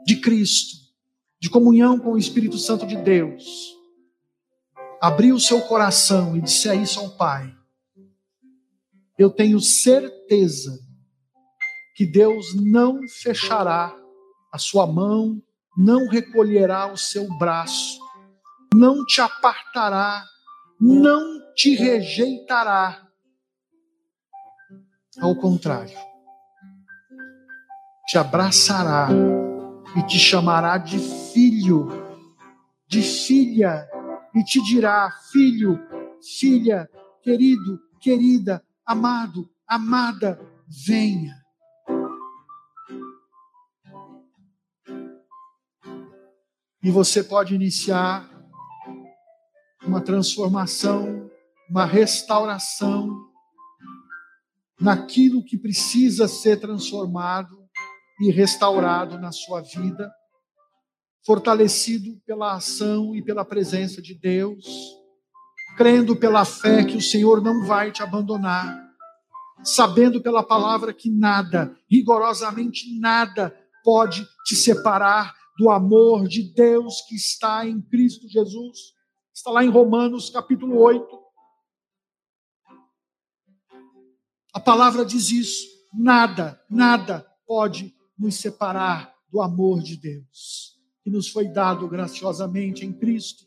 de 0.07 0.21
Cristo, 0.21 0.77
de 1.41 1.51
comunhão 1.51 1.99
com 1.99 2.13
o 2.13 2.19
Espírito 2.19 2.57
Santo 2.57 2.87
de 2.87 2.97
Deus, 2.97 3.78
abrir 5.01 5.33
o 5.33 5.41
seu 5.41 5.61
coração 5.63 6.37
e 6.37 6.41
disser 6.41 6.81
isso 6.81 7.01
ao 7.01 7.11
Pai, 7.11 7.55
eu 9.17 9.31
tenho 9.31 9.61
certeza 9.61 10.79
que 11.97 12.07
Deus 12.07 12.55
não 12.55 13.01
fechará 13.09 13.95
a 14.53 14.59
sua 14.59 14.87
mão, 14.87 15.43
não 15.77 16.09
recolherá 16.09 16.93
o 16.93 16.97
seu 16.97 17.27
braço, 17.37 17.99
não 18.75 19.05
te 19.05 19.21
apartará, 19.21 20.25
não 20.81 21.53
te 21.55 21.75
rejeitará. 21.75 23.05
Ao 25.21 25.35
contrário, 25.35 25.99
te 28.07 28.17
abraçará 28.17 29.09
e 29.97 30.03
te 30.07 30.19
chamará 30.19 30.79
de 30.79 30.99
filho, 30.99 31.89
de 32.87 33.03
filha, 33.03 33.89
e 34.35 34.43
te 34.45 34.63
dirá: 34.63 35.11
filho, 35.33 35.79
filha, 36.39 36.89
querido, 37.23 37.81
querida, 38.01 38.65
amado, 38.85 39.49
amada, 39.67 40.41
venha. 40.87 41.35
E 46.83 46.91
você 46.91 47.25
pode 47.25 47.55
iniciar 47.55 48.29
uma 49.85 50.01
transformação, 50.01 51.29
uma 51.69 51.85
restauração 51.85 53.29
naquilo 54.81 55.45
que 55.45 55.59
precisa 55.59 56.29
ser 56.29 56.61
transformado 56.61 57.59
e 58.21 58.31
restaurado 58.31 59.19
na 59.19 59.33
sua 59.33 59.61
vida, 59.61 60.11
fortalecido 61.29 62.19
pela 62.25 62.55
ação 62.55 63.15
e 63.15 63.21
pela 63.23 63.45
presença 63.45 64.01
de 64.01 64.15
Deus, 64.15 64.65
crendo 65.77 66.17
pela 66.17 66.43
fé 66.47 66.83
que 66.83 66.97
o 66.97 67.03
Senhor 67.03 67.43
não 67.43 67.67
vai 67.67 67.93
te 67.93 68.03
abandonar, 68.03 68.75
sabendo 69.63 70.23
pela 70.23 70.43
palavra 70.43 70.95
que 70.95 71.11
nada, 71.11 71.77
rigorosamente 71.87 72.99
nada, 72.99 73.55
pode 73.85 74.27
te 74.47 74.57
separar 74.57 75.37
do 75.59 75.69
amor 75.69 76.27
de 76.27 76.51
Deus 76.55 77.03
que 77.07 77.15
está 77.15 77.67
em 77.67 77.79
Cristo 77.79 78.27
Jesus. 78.27 78.95
Está 79.35 79.51
lá 79.51 79.63
em 79.63 79.69
Romanos 79.69 80.31
capítulo 80.31 80.79
8. 80.79 81.07
A 84.55 84.61
palavra 84.61 85.05
diz 85.05 85.31
isso. 85.31 85.67
Nada, 85.93 86.59
nada 86.71 87.31
pode 87.47 87.95
nos 88.19 88.37
separar 88.37 89.15
do 89.31 89.43
amor 89.43 89.83
de 89.83 89.95
Deus, 89.95 90.78
que 91.09 91.15
nos 91.15 91.29
foi 91.29 91.49
dado 91.49 91.89
graciosamente 91.89 92.85
em 92.85 92.93
Cristo. 92.93 93.45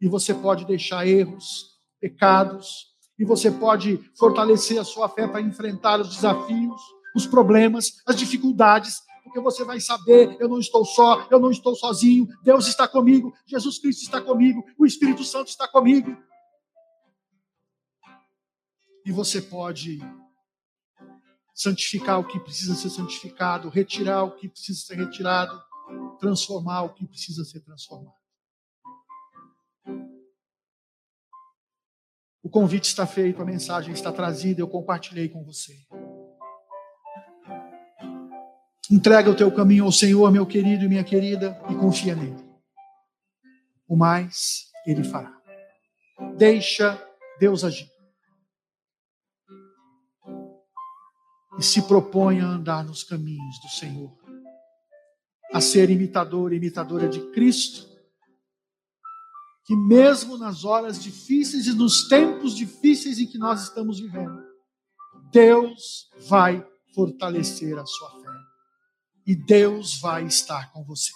E 0.00 0.08
você 0.08 0.34
pode 0.34 0.66
deixar 0.66 1.06
erros, 1.06 1.78
pecados, 2.00 2.88
e 3.16 3.24
você 3.24 3.48
pode 3.48 4.00
fortalecer 4.18 4.80
a 4.80 4.84
sua 4.84 5.08
fé 5.08 5.28
para 5.28 5.40
enfrentar 5.40 6.00
os 6.00 6.16
desafios, 6.16 6.82
os 7.14 7.28
problemas, 7.28 7.92
as 8.04 8.16
dificuldades, 8.16 9.00
porque 9.22 9.38
você 9.38 9.62
vai 9.64 9.78
saber: 9.78 10.36
eu 10.40 10.48
não 10.48 10.58
estou 10.58 10.84
só, 10.84 11.28
eu 11.30 11.38
não 11.38 11.52
estou 11.52 11.76
sozinho, 11.76 12.26
Deus 12.42 12.66
está 12.66 12.88
comigo, 12.88 13.32
Jesus 13.46 13.78
Cristo 13.78 14.02
está 14.02 14.20
comigo, 14.20 14.64
o 14.76 14.84
Espírito 14.84 15.22
Santo 15.22 15.48
está 15.48 15.68
comigo 15.68 16.16
e 19.06 19.12
você 19.12 19.40
pode 19.40 20.00
santificar 21.54 22.18
o 22.18 22.26
que 22.26 22.40
precisa 22.40 22.74
ser 22.74 22.90
santificado, 22.90 23.68
retirar 23.68 24.24
o 24.24 24.32
que 24.32 24.48
precisa 24.48 24.80
ser 24.80 24.96
retirado, 24.96 25.62
transformar 26.18 26.82
o 26.82 26.94
que 26.94 27.06
precisa 27.06 27.44
ser 27.44 27.60
transformado. 27.60 28.16
O 32.42 32.50
convite 32.50 32.84
está 32.84 33.06
feito, 33.06 33.40
a 33.40 33.44
mensagem 33.44 33.94
está 33.94 34.12
trazida, 34.12 34.60
eu 34.60 34.68
compartilhei 34.68 35.28
com 35.28 35.42
você. 35.42 35.74
Entrega 38.90 39.30
o 39.30 39.34
teu 39.34 39.50
caminho 39.50 39.86
ao 39.86 39.92
Senhor, 39.92 40.30
meu 40.30 40.46
querido 40.46 40.84
e 40.84 40.88
minha 40.88 41.02
querida, 41.02 41.58
e 41.70 41.74
confia 41.74 42.14
nele. 42.14 42.44
O 43.88 43.96
mais 43.96 44.70
ele 44.86 45.02
fará. 45.02 45.34
Deixa 46.36 47.02
Deus 47.40 47.64
agir. 47.64 47.88
E 51.58 51.62
se 51.62 51.82
propõe 51.82 52.40
a 52.40 52.46
andar 52.46 52.84
nos 52.84 53.02
caminhos 53.02 53.60
do 53.62 53.68
Senhor, 53.68 54.12
a 55.54 55.60
ser 55.60 55.88
imitador 55.88 56.52
e 56.52 56.56
imitadora 56.56 57.08
de 57.08 57.20
Cristo, 57.30 57.88
que 59.64 59.76
mesmo 59.76 60.36
nas 60.36 60.64
horas 60.64 61.00
difíceis 61.00 61.68
e 61.68 61.72
nos 61.72 62.08
tempos 62.08 62.56
difíceis 62.56 63.20
em 63.20 63.26
que 63.28 63.38
nós 63.38 63.62
estamos 63.62 64.00
vivendo, 64.00 64.42
Deus 65.30 66.10
vai 66.26 66.66
fortalecer 66.92 67.78
a 67.78 67.86
sua 67.86 68.10
fé. 68.20 68.30
E 69.24 69.36
Deus 69.36 70.00
vai 70.00 70.26
estar 70.26 70.72
com 70.72 70.82
você. 70.82 71.12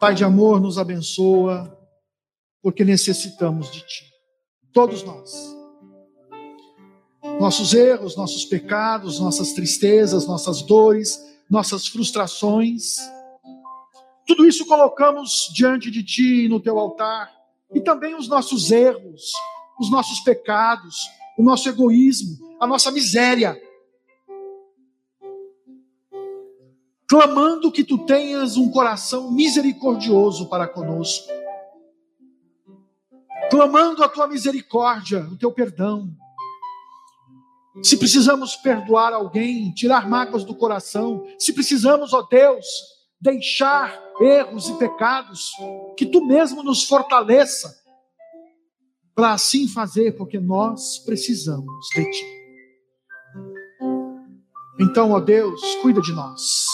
Pai 0.00 0.14
de 0.14 0.24
amor, 0.24 0.62
nos 0.62 0.78
abençoa, 0.78 1.78
porque 2.62 2.86
necessitamos 2.86 3.70
de 3.70 3.80
Ti. 3.80 4.10
Todos 4.72 5.02
nós. 5.02 5.54
Nossos 7.38 7.74
erros, 7.74 8.16
nossos 8.16 8.46
pecados, 8.46 9.20
nossas 9.20 9.52
tristezas, 9.52 10.26
nossas 10.26 10.62
dores, 10.62 11.28
nossas 11.50 11.88
frustrações. 11.88 12.96
Tudo 14.24 14.46
isso 14.46 14.64
colocamos 14.64 15.50
diante 15.52 15.90
de 15.90 16.04
Ti 16.04 16.48
no 16.48 16.60
Teu 16.60 16.78
altar. 16.78 17.34
E 17.74 17.80
também 17.80 18.14
os 18.14 18.28
nossos 18.28 18.70
erros, 18.70 19.32
os 19.78 19.90
nossos 19.90 20.20
pecados, 20.20 20.96
o 21.36 21.42
nosso 21.42 21.68
egoísmo, 21.68 22.56
a 22.60 22.66
nossa 22.66 22.90
miséria. 22.92 23.60
Clamando 27.08 27.72
que 27.72 27.82
tu 27.82 27.98
tenhas 27.98 28.56
um 28.56 28.70
coração 28.70 29.32
misericordioso 29.32 30.48
para 30.48 30.68
conosco. 30.68 31.28
Clamando 33.50 34.04
a 34.04 34.08
tua 34.08 34.28
misericórdia, 34.28 35.24
o 35.24 35.36
teu 35.36 35.50
perdão. 35.50 36.08
Se 37.82 37.96
precisamos 37.96 38.56
perdoar 38.56 39.12
alguém, 39.12 39.72
tirar 39.72 40.08
mágoas 40.08 40.44
do 40.44 40.54
coração, 40.54 41.24
se 41.38 41.52
precisamos, 41.52 42.12
ó 42.12 42.22
Deus, 42.22 42.66
deixar 43.20 43.98
erros 44.20 44.68
e 44.68 44.74
pecados, 44.74 45.50
que 45.96 46.04
tu 46.04 46.24
mesmo 46.24 46.62
nos 46.62 46.84
fortaleça 46.84 47.74
para 49.14 49.32
assim 49.32 49.66
fazer, 49.66 50.16
porque 50.16 50.38
nós 50.38 50.98
precisamos 50.98 51.86
de 51.94 52.10
Ti. 52.10 52.24
Então, 54.78 55.12
ó 55.12 55.20
Deus, 55.20 55.60
cuida 55.76 56.00
de 56.00 56.12
nós. 56.12 56.66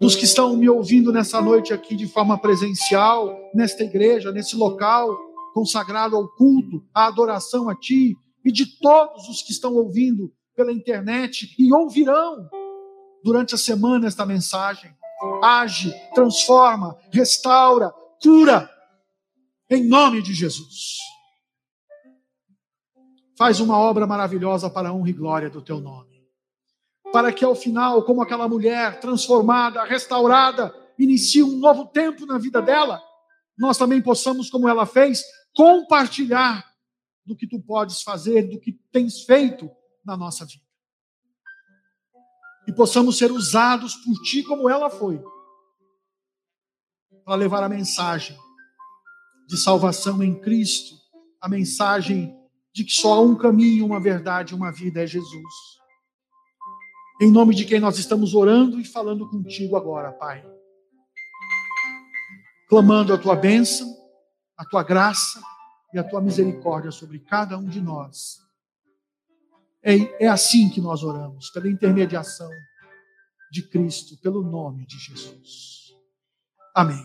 Dos 0.00 0.14
que 0.14 0.24
estão 0.24 0.56
me 0.56 0.68
ouvindo 0.68 1.12
nessa 1.12 1.40
noite 1.40 1.72
aqui 1.72 1.96
de 1.96 2.06
forma 2.06 2.38
presencial, 2.38 3.34
nesta 3.54 3.82
igreja, 3.82 4.30
nesse 4.30 4.56
local 4.56 5.16
consagrado 5.52 6.14
ao 6.14 6.28
culto, 6.28 6.84
à 6.94 7.06
adoração 7.06 7.68
a 7.68 7.74
Ti, 7.74 8.16
e 8.48 8.52
de 8.52 8.66
todos 8.78 9.28
os 9.28 9.42
que 9.42 9.52
estão 9.52 9.74
ouvindo 9.74 10.32
pela 10.56 10.72
internet 10.72 11.54
e 11.58 11.72
ouvirão 11.72 12.48
durante 13.22 13.54
a 13.54 13.58
semana 13.58 14.08
esta 14.08 14.26
mensagem. 14.26 14.90
Age, 15.42 15.94
transforma, 16.14 16.96
restaura, 17.12 17.92
cura, 18.20 18.68
em 19.70 19.84
nome 19.84 20.22
de 20.22 20.32
Jesus 20.32 20.98
faz 23.38 23.60
uma 23.60 23.78
obra 23.78 24.04
maravilhosa 24.04 24.68
para 24.68 24.88
a 24.88 24.92
honra 24.92 25.10
e 25.10 25.12
glória 25.12 25.48
do 25.48 25.62
teu 25.62 25.80
nome. 25.80 26.26
Para 27.12 27.32
que 27.32 27.44
ao 27.44 27.54
final, 27.54 28.02
como 28.02 28.20
aquela 28.20 28.48
mulher 28.48 28.98
transformada, 28.98 29.84
restaurada, 29.84 30.74
inicie 30.98 31.44
um 31.44 31.56
novo 31.56 31.86
tempo 31.86 32.26
na 32.26 32.36
vida 32.36 32.60
dela, 32.60 33.00
nós 33.56 33.78
também 33.78 34.02
possamos, 34.02 34.50
como 34.50 34.68
ela 34.68 34.84
fez, 34.84 35.22
compartilhar 35.54 36.67
do 37.28 37.36
que 37.36 37.46
tu 37.46 37.60
podes 37.60 38.02
fazer, 38.02 38.48
do 38.48 38.58
que 38.58 38.72
tens 38.90 39.22
feito 39.22 39.70
na 40.04 40.16
nossa 40.16 40.46
vida. 40.46 40.64
E 42.66 42.72
possamos 42.72 43.18
ser 43.18 43.30
usados 43.30 43.94
por 43.96 44.14
ti 44.22 44.42
como 44.42 44.68
ela 44.68 44.88
foi, 44.88 45.22
para 47.24 47.34
levar 47.34 47.62
a 47.62 47.68
mensagem 47.68 48.36
de 49.46 49.58
salvação 49.58 50.22
em 50.22 50.40
Cristo, 50.40 50.96
a 51.40 51.48
mensagem 51.48 52.34
de 52.74 52.84
que 52.84 52.92
só 52.92 53.14
há 53.14 53.20
um 53.20 53.36
caminho, 53.36 53.84
uma 53.84 54.00
verdade, 54.00 54.54
uma 54.54 54.72
vida 54.72 55.02
é 55.02 55.06
Jesus. 55.06 55.54
Em 57.20 57.30
nome 57.30 57.54
de 57.54 57.64
quem 57.64 57.80
nós 57.80 57.98
estamos 57.98 58.34
orando 58.34 58.80
e 58.80 58.84
falando 58.84 59.28
contigo 59.28 59.76
agora, 59.76 60.12
Pai. 60.12 60.44
Clamando 62.68 63.12
a 63.12 63.18
tua 63.18 63.34
bênção, 63.34 63.94
a 64.56 64.64
tua 64.64 64.82
graça 64.82 65.40
e 65.92 65.98
a 65.98 66.04
tua 66.04 66.20
misericórdia 66.20 66.90
sobre 66.90 67.18
cada 67.18 67.56
um 67.56 67.66
de 67.66 67.80
nós. 67.80 68.38
É, 69.82 70.24
é 70.24 70.28
assim 70.28 70.68
que 70.68 70.80
nós 70.80 71.02
oramos, 71.02 71.50
pela 71.50 71.68
intermediação 71.68 72.50
de 73.50 73.62
Cristo, 73.62 74.20
pelo 74.20 74.42
nome 74.42 74.86
de 74.86 74.98
Jesus. 74.98 75.94
Amém. 76.74 77.02